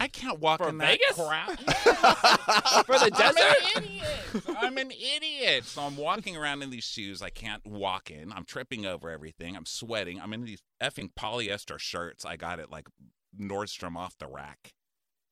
I 0.00 0.08
can't 0.08 0.40
walk 0.40 0.60
For 0.62 0.70
in 0.70 0.78
Vegas? 0.78 1.16
that 1.16 1.26
crap. 1.26 1.58
For 2.86 2.98
the 2.98 3.10
desert? 3.10 3.20
I'm 3.20 3.34
desert? 3.34 3.76
an 3.76 3.84
idiot. 3.84 4.56
I'm 4.58 4.78
an 4.78 4.90
idiot. 4.90 5.64
So 5.66 5.82
I'm 5.82 5.96
walking 5.96 6.36
around 6.36 6.62
in 6.62 6.70
these 6.70 6.84
shoes 6.84 7.20
I 7.20 7.28
can't 7.30 7.64
walk 7.66 8.10
in. 8.10 8.32
I'm 8.32 8.44
tripping 8.44 8.86
over 8.86 9.10
everything. 9.10 9.56
I'm 9.56 9.66
sweating. 9.66 10.18
I'm 10.20 10.32
in 10.32 10.44
these 10.44 10.62
effing 10.82 11.10
polyester 11.14 11.78
shirts 11.78 12.24
I 12.24 12.36
got 12.36 12.58
at 12.60 12.70
like 12.70 12.86
Nordstrom 13.38 13.96
off 13.96 14.16
the 14.18 14.26
rack. 14.26 14.72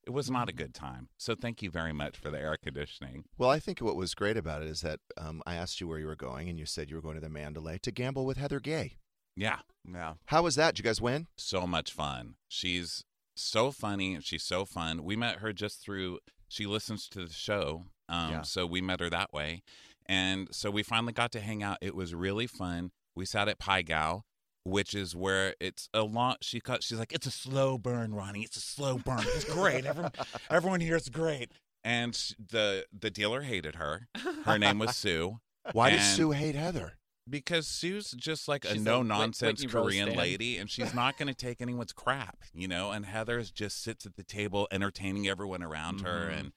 It 0.06 0.10
was 0.10 0.30
not 0.30 0.48
a 0.48 0.54
good 0.54 0.74
time. 0.74 1.08
So 1.18 1.34
thank 1.34 1.60
you 1.62 1.70
very 1.70 1.92
much 1.92 2.16
for 2.16 2.30
the 2.30 2.38
air 2.38 2.56
conditioning. 2.62 3.24
Well, 3.36 3.50
I 3.50 3.58
think 3.58 3.80
what 3.80 3.96
was 3.96 4.14
great 4.14 4.36
about 4.38 4.62
it 4.62 4.68
is 4.68 4.80
that 4.82 5.00
um, 5.18 5.42
I 5.46 5.54
asked 5.54 5.80
you 5.80 5.88
where 5.88 5.98
you 5.98 6.06
were 6.06 6.16
going, 6.16 6.48
and 6.48 6.58
you 6.58 6.64
said 6.64 6.88
you 6.88 6.96
were 6.96 7.02
going 7.02 7.16
to 7.16 7.20
the 7.20 7.28
Mandalay 7.28 7.78
to 7.82 7.90
gamble 7.90 8.24
with 8.24 8.38
Heather 8.38 8.60
Gay. 8.60 8.96
Yeah. 9.36 9.58
Yeah. 9.90 10.14
How 10.26 10.42
was 10.42 10.54
that? 10.56 10.74
Did 10.74 10.84
you 10.84 10.88
guys 10.88 11.00
win? 11.00 11.26
so 11.36 11.66
much 11.66 11.92
fun. 11.92 12.34
She's 12.48 13.04
so 13.42 13.70
funny 13.70 14.14
and 14.14 14.24
she's 14.24 14.42
so 14.44 14.64
fun. 14.64 15.02
We 15.04 15.16
met 15.16 15.36
her 15.36 15.52
just 15.52 15.80
through 15.82 16.18
she 16.48 16.66
listens 16.66 17.08
to 17.10 17.26
the 17.26 17.32
show. 17.32 17.84
Um 18.08 18.30
Yeah. 18.30 18.42
so 18.42 18.66
we 18.66 18.80
met 18.80 19.00
her 19.00 19.10
that 19.10 19.32
way. 19.32 19.62
And 20.06 20.48
so 20.54 20.70
we 20.70 20.82
finally 20.82 21.12
got 21.12 21.32
to 21.32 21.40
hang 21.40 21.62
out. 21.62 21.78
It 21.82 21.94
was 21.94 22.14
really 22.14 22.46
fun. 22.46 22.90
We 23.14 23.26
sat 23.26 23.48
at 23.48 23.58
Pai 23.58 23.82
Gow, 23.82 24.22
which 24.64 24.94
is 24.94 25.14
where 25.14 25.54
it's 25.60 25.88
a 25.92 26.02
lot 26.02 26.38
she 26.42 26.60
cut 26.60 26.82
she's 26.82 26.98
like, 26.98 27.12
It's 27.12 27.26
a 27.26 27.30
slow 27.30 27.76
burn, 27.78 28.14
Ronnie. 28.14 28.42
It's 28.42 28.56
a 28.56 28.60
slow 28.60 28.98
burn. 28.98 29.20
It's 29.20 29.44
great. 29.44 29.84
Everyone 29.86 30.12
everyone 30.50 30.80
here 30.80 30.96
is 30.96 31.08
great. 31.08 31.52
And 31.84 32.14
the 32.38 32.86
the 32.98 33.10
dealer 33.10 33.42
hated 33.42 33.76
her. 33.76 34.08
Her 34.44 34.58
name 34.58 34.78
was 34.78 34.96
Sue. 34.96 35.38
Why 35.72 35.90
did 35.90 36.00
And- 36.00 36.08
Sue 36.16 36.30
hate 36.32 36.54
Heather? 36.54 36.94
Because 37.28 37.66
Sue's 37.66 38.12
just 38.12 38.48
like 38.48 38.64
a 38.64 38.68
She's 38.72 38.80
a 38.80 38.84
no 38.84 38.98
Whit- 38.98 39.08
nonsense 39.08 39.60
Whitney 39.62 39.72
Korean 39.72 40.14
lady, 40.16 40.56
and 40.56 40.70
she's 40.70 40.94
not 40.94 41.18
going 41.18 41.28
to 41.28 41.34
take 41.34 41.60
anyone's 41.60 41.92
crap, 41.92 42.38
you 42.54 42.68
know. 42.68 42.90
And 42.90 43.04
Heather's 43.06 43.50
just 43.50 43.82
sits 43.82 44.06
at 44.06 44.16
the 44.16 44.22
table 44.24 44.68
entertaining 44.70 45.28
everyone 45.28 45.62
around 45.62 46.00
her, 46.02 46.28
Mhm. 46.30 46.38
and 46.38 46.52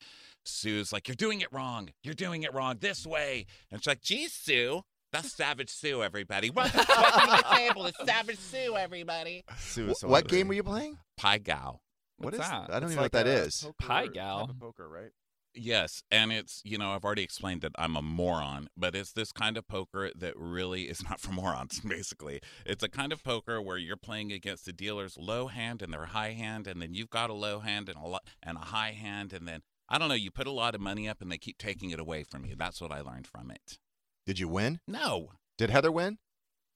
Sue's 0.45 0.91
like, 0.93 1.07
"You're 1.07 1.15
doing 1.15 1.41
it 1.41 1.51
wrong. 1.51 1.89
You're 2.03 2.13
doing 2.13 2.43
it 2.43 2.53
wrong 2.53 2.77
this 2.79 3.05
way." 3.05 3.45
And 3.69 3.81
she's 3.81 3.87
like, 3.87 4.01
"Geez, 4.01 4.33
Sue." 4.33 4.83
That's 5.11 5.35
Savage 5.35 5.69
Sue, 5.69 6.01
everybody. 6.03 6.49
Welcome 6.49 6.79
to 6.79 6.85
the 6.87 7.45
table. 7.55 7.85
It's 7.87 7.97
Savage 8.05 8.37
Sue, 8.39 8.77
everybody. 8.77 9.43
Sue 9.57 9.89
is 9.89 9.99
so 9.99 10.07
what 10.07 10.27
game 10.29 10.47
were 10.47 10.53
you 10.53 10.63
playing? 10.63 10.97
Pai 11.17 11.37
Gow. 11.39 11.81
What 12.17 12.33
What's 12.33 12.47
that? 12.47 12.69
I 12.71 12.79
don't 12.79 12.83
It's 12.83 12.91
even 12.93 12.95
know 12.95 13.01
what 13.01 13.13
like 13.13 13.25
that 13.25 13.27
a 13.27 13.31
is. 13.45 13.61
poker 13.61 13.75
Pie 13.79 14.05
type 14.05 14.13
gal. 14.13 14.41
of 14.49 14.59
poker, 14.59 14.87
right? 14.87 15.11
Yes, 15.53 16.01
and 16.09 16.31
it's 16.31 16.61
you 16.63 16.77
know 16.77 16.91
I've 16.91 17.03
already 17.03 17.23
explained 17.23 17.61
that 17.61 17.73
I'm 17.77 17.97
a 17.97 18.01
moron, 18.01 18.69
but 18.77 18.95
it's 18.95 19.11
this 19.11 19.31
kind 19.33 19.57
of 19.57 19.67
poker 19.67 20.09
that 20.15 20.33
really 20.37 20.83
is 20.83 21.03
not 21.03 21.19
for 21.19 21.31
morons. 21.31 21.79
Basically, 21.85 22.39
it's 22.65 22.83
a 22.83 22.89
kind 22.89 23.11
of 23.11 23.21
poker 23.23 23.61
where 23.61 23.77
you're 23.77 23.97
playing 23.97 24.31
against 24.31 24.65
the 24.65 24.71
dealer's 24.71 25.17
low 25.17 25.47
hand 25.47 25.81
and 25.81 25.93
their 25.93 26.05
high 26.05 26.31
hand, 26.31 26.67
and 26.67 26.81
then 26.81 26.93
you've 26.93 27.09
got 27.09 27.29
a 27.29 27.33
low 27.33 27.59
hand 27.59 27.89
and 27.89 27.97
a 27.97 28.07
lo- 28.07 28.19
and 28.41 28.57
a 28.57 28.61
high 28.61 28.91
hand, 28.91 29.33
and 29.33 29.45
then 29.47 29.61
I 29.89 29.97
don't 29.97 30.07
know. 30.07 30.15
You 30.15 30.31
put 30.31 30.47
a 30.47 30.51
lot 30.51 30.73
of 30.73 30.79
money 30.79 31.09
up, 31.09 31.21
and 31.21 31.29
they 31.29 31.37
keep 31.37 31.57
taking 31.57 31.89
it 31.89 31.99
away 31.99 32.23
from 32.23 32.45
you. 32.45 32.55
That's 32.57 32.79
what 32.79 32.91
I 32.93 33.01
learned 33.01 33.27
from 33.27 33.51
it. 33.51 33.77
Did 34.25 34.39
you 34.39 34.47
win? 34.47 34.79
No, 34.87 35.31
Did 35.57 35.69
Heather 35.69 35.91
win? 35.91 36.17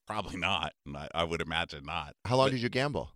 probably 0.06 0.38
not. 0.38 0.74
I, 0.94 1.08
I 1.16 1.24
would 1.24 1.42
imagine 1.42 1.86
not. 1.86 2.14
How 2.26 2.36
long 2.36 2.48
But- 2.48 2.52
did 2.52 2.62
you 2.62 2.70
gamble? 2.70 3.12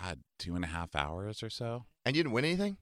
God, 0.00 0.20
two 0.38 0.54
and 0.54 0.64
a 0.64 0.68
half 0.68 0.94
hours 0.96 1.42
or 1.42 1.50
so. 1.50 1.84
And 2.04 2.16
you 2.16 2.22
didn't 2.22 2.34
win 2.34 2.44
anything? 2.44 2.78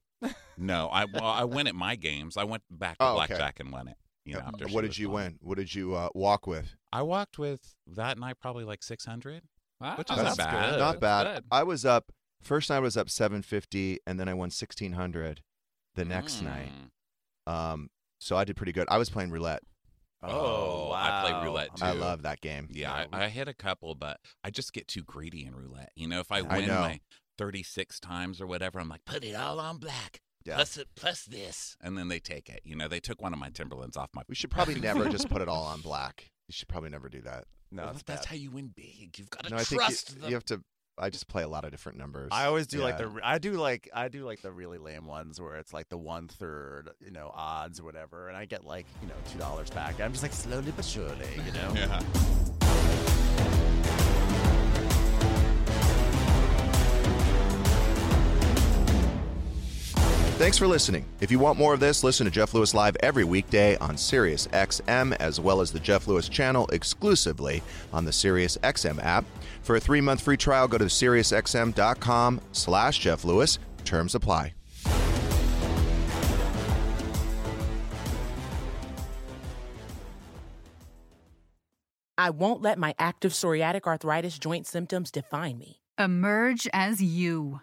No, 0.62 0.88
I 0.88 1.04
well 1.06 1.24
I 1.24 1.44
win 1.44 1.66
at 1.66 1.74
my 1.74 1.96
games. 1.96 2.36
I 2.36 2.44
went 2.44 2.62
back 2.70 2.98
to 2.98 3.04
Oh, 3.04 3.08
okay. 3.18 3.26
blackjack 3.26 3.60
and 3.60 3.72
won 3.72 3.88
it. 3.88 3.96
You 4.24 4.34
know, 4.34 4.40
Uh, 4.40 4.50
after 4.54 4.68
what 4.68 4.82
did 4.82 4.96
you 4.96 5.06
gone. 5.08 5.14
win? 5.14 5.38
What 5.40 5.58
did 5.58 5.74
you 5.74 5.94
uh, 5.94 6.08
walk 6.14 6.46
with? 6.46 6.74
I 6.92 7.02
walked 7.02 7.38
with 7.38 7.74
that 7.88 8.18
night 8.18 8.36
probably 8.40 8.64
like 8.64 8.82
600. 8.82 9.42
Wow, 9.80 9.96
Which 9.96 10.10
is 10.10 10.16
that's 10.16 10.38
not 10.38 10.50
bad. 10.50 10.70
good. 10.70 10.78
Not 10.78 11.00
bad. 11.00 11.34
good. 11.34 11.44
I 11.50 11.64
was 11.64 11.84
up 11.84 12.12
first 12.40 12.70
night 12.70 12.76
I 12.76 12.80
was 12.80 12.96
up 12.96 13.10
750 13.10 13.98
and 14.06 14.20
then 14.20 14.28
I 14.28 14.34
won 14.34 14.46
1600 14.50 15.42
the 15.96 16.04
next 16.04 16.40
night. 16.42 16.70
Mm. 17.48 17.52
Um 17.52 17.90
so 18.20 18.36
I 18.36 18.44
did 18.44 18.56
pretty 18.56 18.72
good. 18.72 18.86
I 18.88 18.98
was 18.98 19.10
playing 19.10 19.30
roulette. 19.32 19.62
Oh, 20.22 20.92
I 20.94 21.22
play 21.28 21.44
roulette 21.44 21.74
too. 21.74 21.84
I 21.84 21.90
love 21.92 22.22
that 22.22 22.40
game. 22.40 22.68
Yeah, 22.70 22.92
I, 23.12 23.24
I 23.24 23.28
hit 23.28 23.48
a 23.48 23.54
couple, 23.54 23.96
but 23.96 24.20
I 24.44 24.50
just 24.50 24.72
get 24.72 24.86
too 24.86 25.02
greedy 25.02 25.44
in 25.44 25.56
roulette. 25.56 25.90
You 25.96 26.06
know, 26.06 26.20
if 26.20 26.30
I 26.30 26.38
I 26.38 26.42
win 26.58 26.68
know. 26.68 26.80
my 26.80 27.00
36 27.38 27.98
times 27.98 28.40
or 28.40 28.46
whatever, 28.46 28.78
I'm 28.78 28.88
like, 28.88 29.04
put 29.04 29.24
it 29.24 29.34
all 29.34 29.58
on 29.58 29.78
black. 29.78 30.20
Yeah. 30.44 30.56
Plus, 30.56 30.76
it, 30.76 30.88
plus 30.96 31.24
this. 31.24 31.76
And 31.80 31.96
then 31.96 32.08
they 32.08 32.18
take 32.18 32.48
it. 32.48 32.60
You 32.64 32.76
know, 32.76 32.88
they 32.88 33.00
took 33.00 33.20
one 33.22 33.32
of 33.32 33.38
my 33.38 33.50
Timberlands 33.50 33.96
off 33.96 34.10
my. 34.14 34.22
We 34.28 34.34
should 34.34 34.50
probably 34.50 34.74
never 34.80 35.08
just 35.08 35.28
put 35.28 35.42
it 35.42 35.48
all 35.48 35.64
on 35.64 35.80
black. 35.80 36.30
You 36.48 36.52
should 36.52 36.68
probably 36.68 36.90
never 36.90 37.08
do 37.08 37.20
that. 37.22 37.44
No, 37.70 37.84
Well, 37.84 37.92
it's 37.92 38.02
that's 38.02 38.26
bad. 38.26 38.30
how 38.30 38.36
you 38.36 38.50
win 38.50 38.72
big. 38.74 39.18
You've 39.18 39.30
got 39.30 39.44
to 39.44 39.50
No, 39.50 39.56
I 39.56 39.64
think 39.64 39.80
trust 39.80 40.10
you, 40.14 40.20
them. 40.20 40.28
you 40.30 40.34
have 40.36 40.44
to 40.46 40.62
I 40.98 41.08
just 41.08 41.26
play 41.26 41.42
a 41.42 41.48
lot 41.48 41.64
of 41.64 41.70
different 41.70 41.96
numbers. 41.96 42.28
I 42.32 42.44
always 42.44 42.66
do 42.66 42.78
like 42.80 42.98
the 42.98 43.10
I 43.24 43.38
do 43.38 43.52
like 43.52 43.88
I 43.94 44.08
do 44.08 44.26
like 44.26 44.42
the 44.42 44.52
really 44.52 44.76
lame 44.76 45.06
ones 45.06 45.40
where 45.40 45.56
it's 45.56 45.72
like 45.72 45.88
the 45.88 45.96
one 45.96 46.28
third 46.28 46.90
you 47.00 47.10
know 47.10 47.30
odds 47.34 47.80
or 47.80 47.84
whatever, 47.84 48.28
and 48.28 48.36
I 48.36 48.44
get 48.44 48.64
like 48.66 48.84
you 49.00 49.08
know 49.08 49.14
two 49.32 49.38
dollars 49.38 49.70
back. 49.70 49.98
I'm 50.02 50.12
just 50.12 50.22
like 50.22 50.34
slowly 50.34 50.70
but 50.76 50.84
surely, 50.84 51.28
you 51.46 51.52
know. 51.52 51.72
Yeah. 52.62 54.21
Thanks 60.42 60.58
for 60.58 60.66
listening. 60.66 61.04
If 61.20 61.30
you 61.30 61.38
want 61.38 61.56
more 61.56 61.72
of 61.72 61.78
this, 61.78 62.02
listen 62.02 62.24
to 62.24 62.30
Jeff 62.32 62.52
Lewis 62.52 62.74
Live 62.74 62.96
every 62.98 63.22
weekday 63.22 63.76
on 63.76 63.96
Sirius 63.96 64.48
XM, 64.48 65.14
as 65.20 65.38
well 65.38 65.60
as 65.60 65.70
the 65.70 65.78
Jeff 65.78 66.08
Lewis 66.08 66.28
channel 66.28 66.66
exclusively 66.72 67.62
on 67.92 68.04
the 68.04 68.12
Sirius 68.12 68.58
XM 68.64 69.00
app. 69.04 69.24
For 69.62 69.76
a 69.76 69.80
three-month 69.80 70.20
free 70.20 70.36
trial, 70.36 70.66
go 70.66 70.78
to 70.78 70.86
SiriusXM.com 70.86 72.40
slash 72.50 72.98
Jeff 72.98 73.24
Lewis. 73.24 73.60
Terms 73.84 74.16
apply. 74.16 74.54
I 82.18 82.30
won't 82.30 82.62
let 82.62 82.78
my 82.78 82.96
active 82.98 83.30
psoriatic 83.30 83.84
arthritis 83.84 84.40
joint 84.40 84.66
symptoms 84.66 85.12
define 85.12 85.58
me. 85.58 85.82
Emerge 85.98 86.66
as 86.72 87.00
you. 87.00 87.60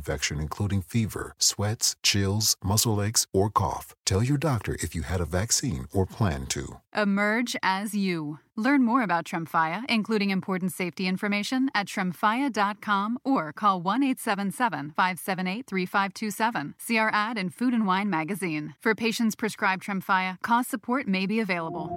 infection, 0.00 0.40
including 0.40 0.80
fever, 0.82 1.34
sweats, 1.38 1.94
chills, 2.02 2.56
muscle 2.64 3.02
aches, 3.02 3.26
or 3.32 3.50
cough. 3.50 3.94
Tell 4.06 4.22
your 4.22 4.38
doctor 4.38 4.74
if 4.80 4.94
you 4.94 5.02
had 5.02 5.20
a 5.20 5.26
vaccine 5.26 5.86
or 5.92 6.06
plan 6.06 6.46
to. 6.46 6.80
Emerge 6.96 7.54
as 7.62 7.94
you. 7.94 8.38
Learn 8.56 8.82
more 8.82 9.02
about 9.02 9.24
Tremfya, 9.24 9.84
including 9.88 10.30
important 10.30 10.72
safety 10.72 11.06
information, 11.06 11.68
at 11.74 11.86
tremfya.com 11.86 13.18
or 13.24 13.52
call 13.52 13.80
1 13.80 14.02
877 14.02 14.90
578 14.90 15.66
3527. 15.66 16.74
See 16.78 16.98
our 16.98 17.10
ad 17.12 17.38
in 17.38 17.50
Food 17.50 17.74
and 17.74 17.86
Wine 17.86 18.10
magazine. 18.10 18.74
For 18.80 18.94
patients 18.94 19.34
prescribed 19.36 19.84
Tremfya, 19.84 20.40
cost 20.42 20.70
support 20.70 21.06
may 21.06 21.26
be 21.26 21.40
available. 21.40 21.88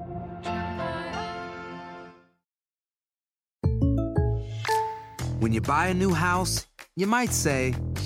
When 5.44 5.52
you 5.52 5.60
buy 5.60 5.88
a 5.88 5.94
new 5.94 6.14
house, 6.14 6.68
you 6.96 7.06
might 7.06 7.34
say, 7.34 7.74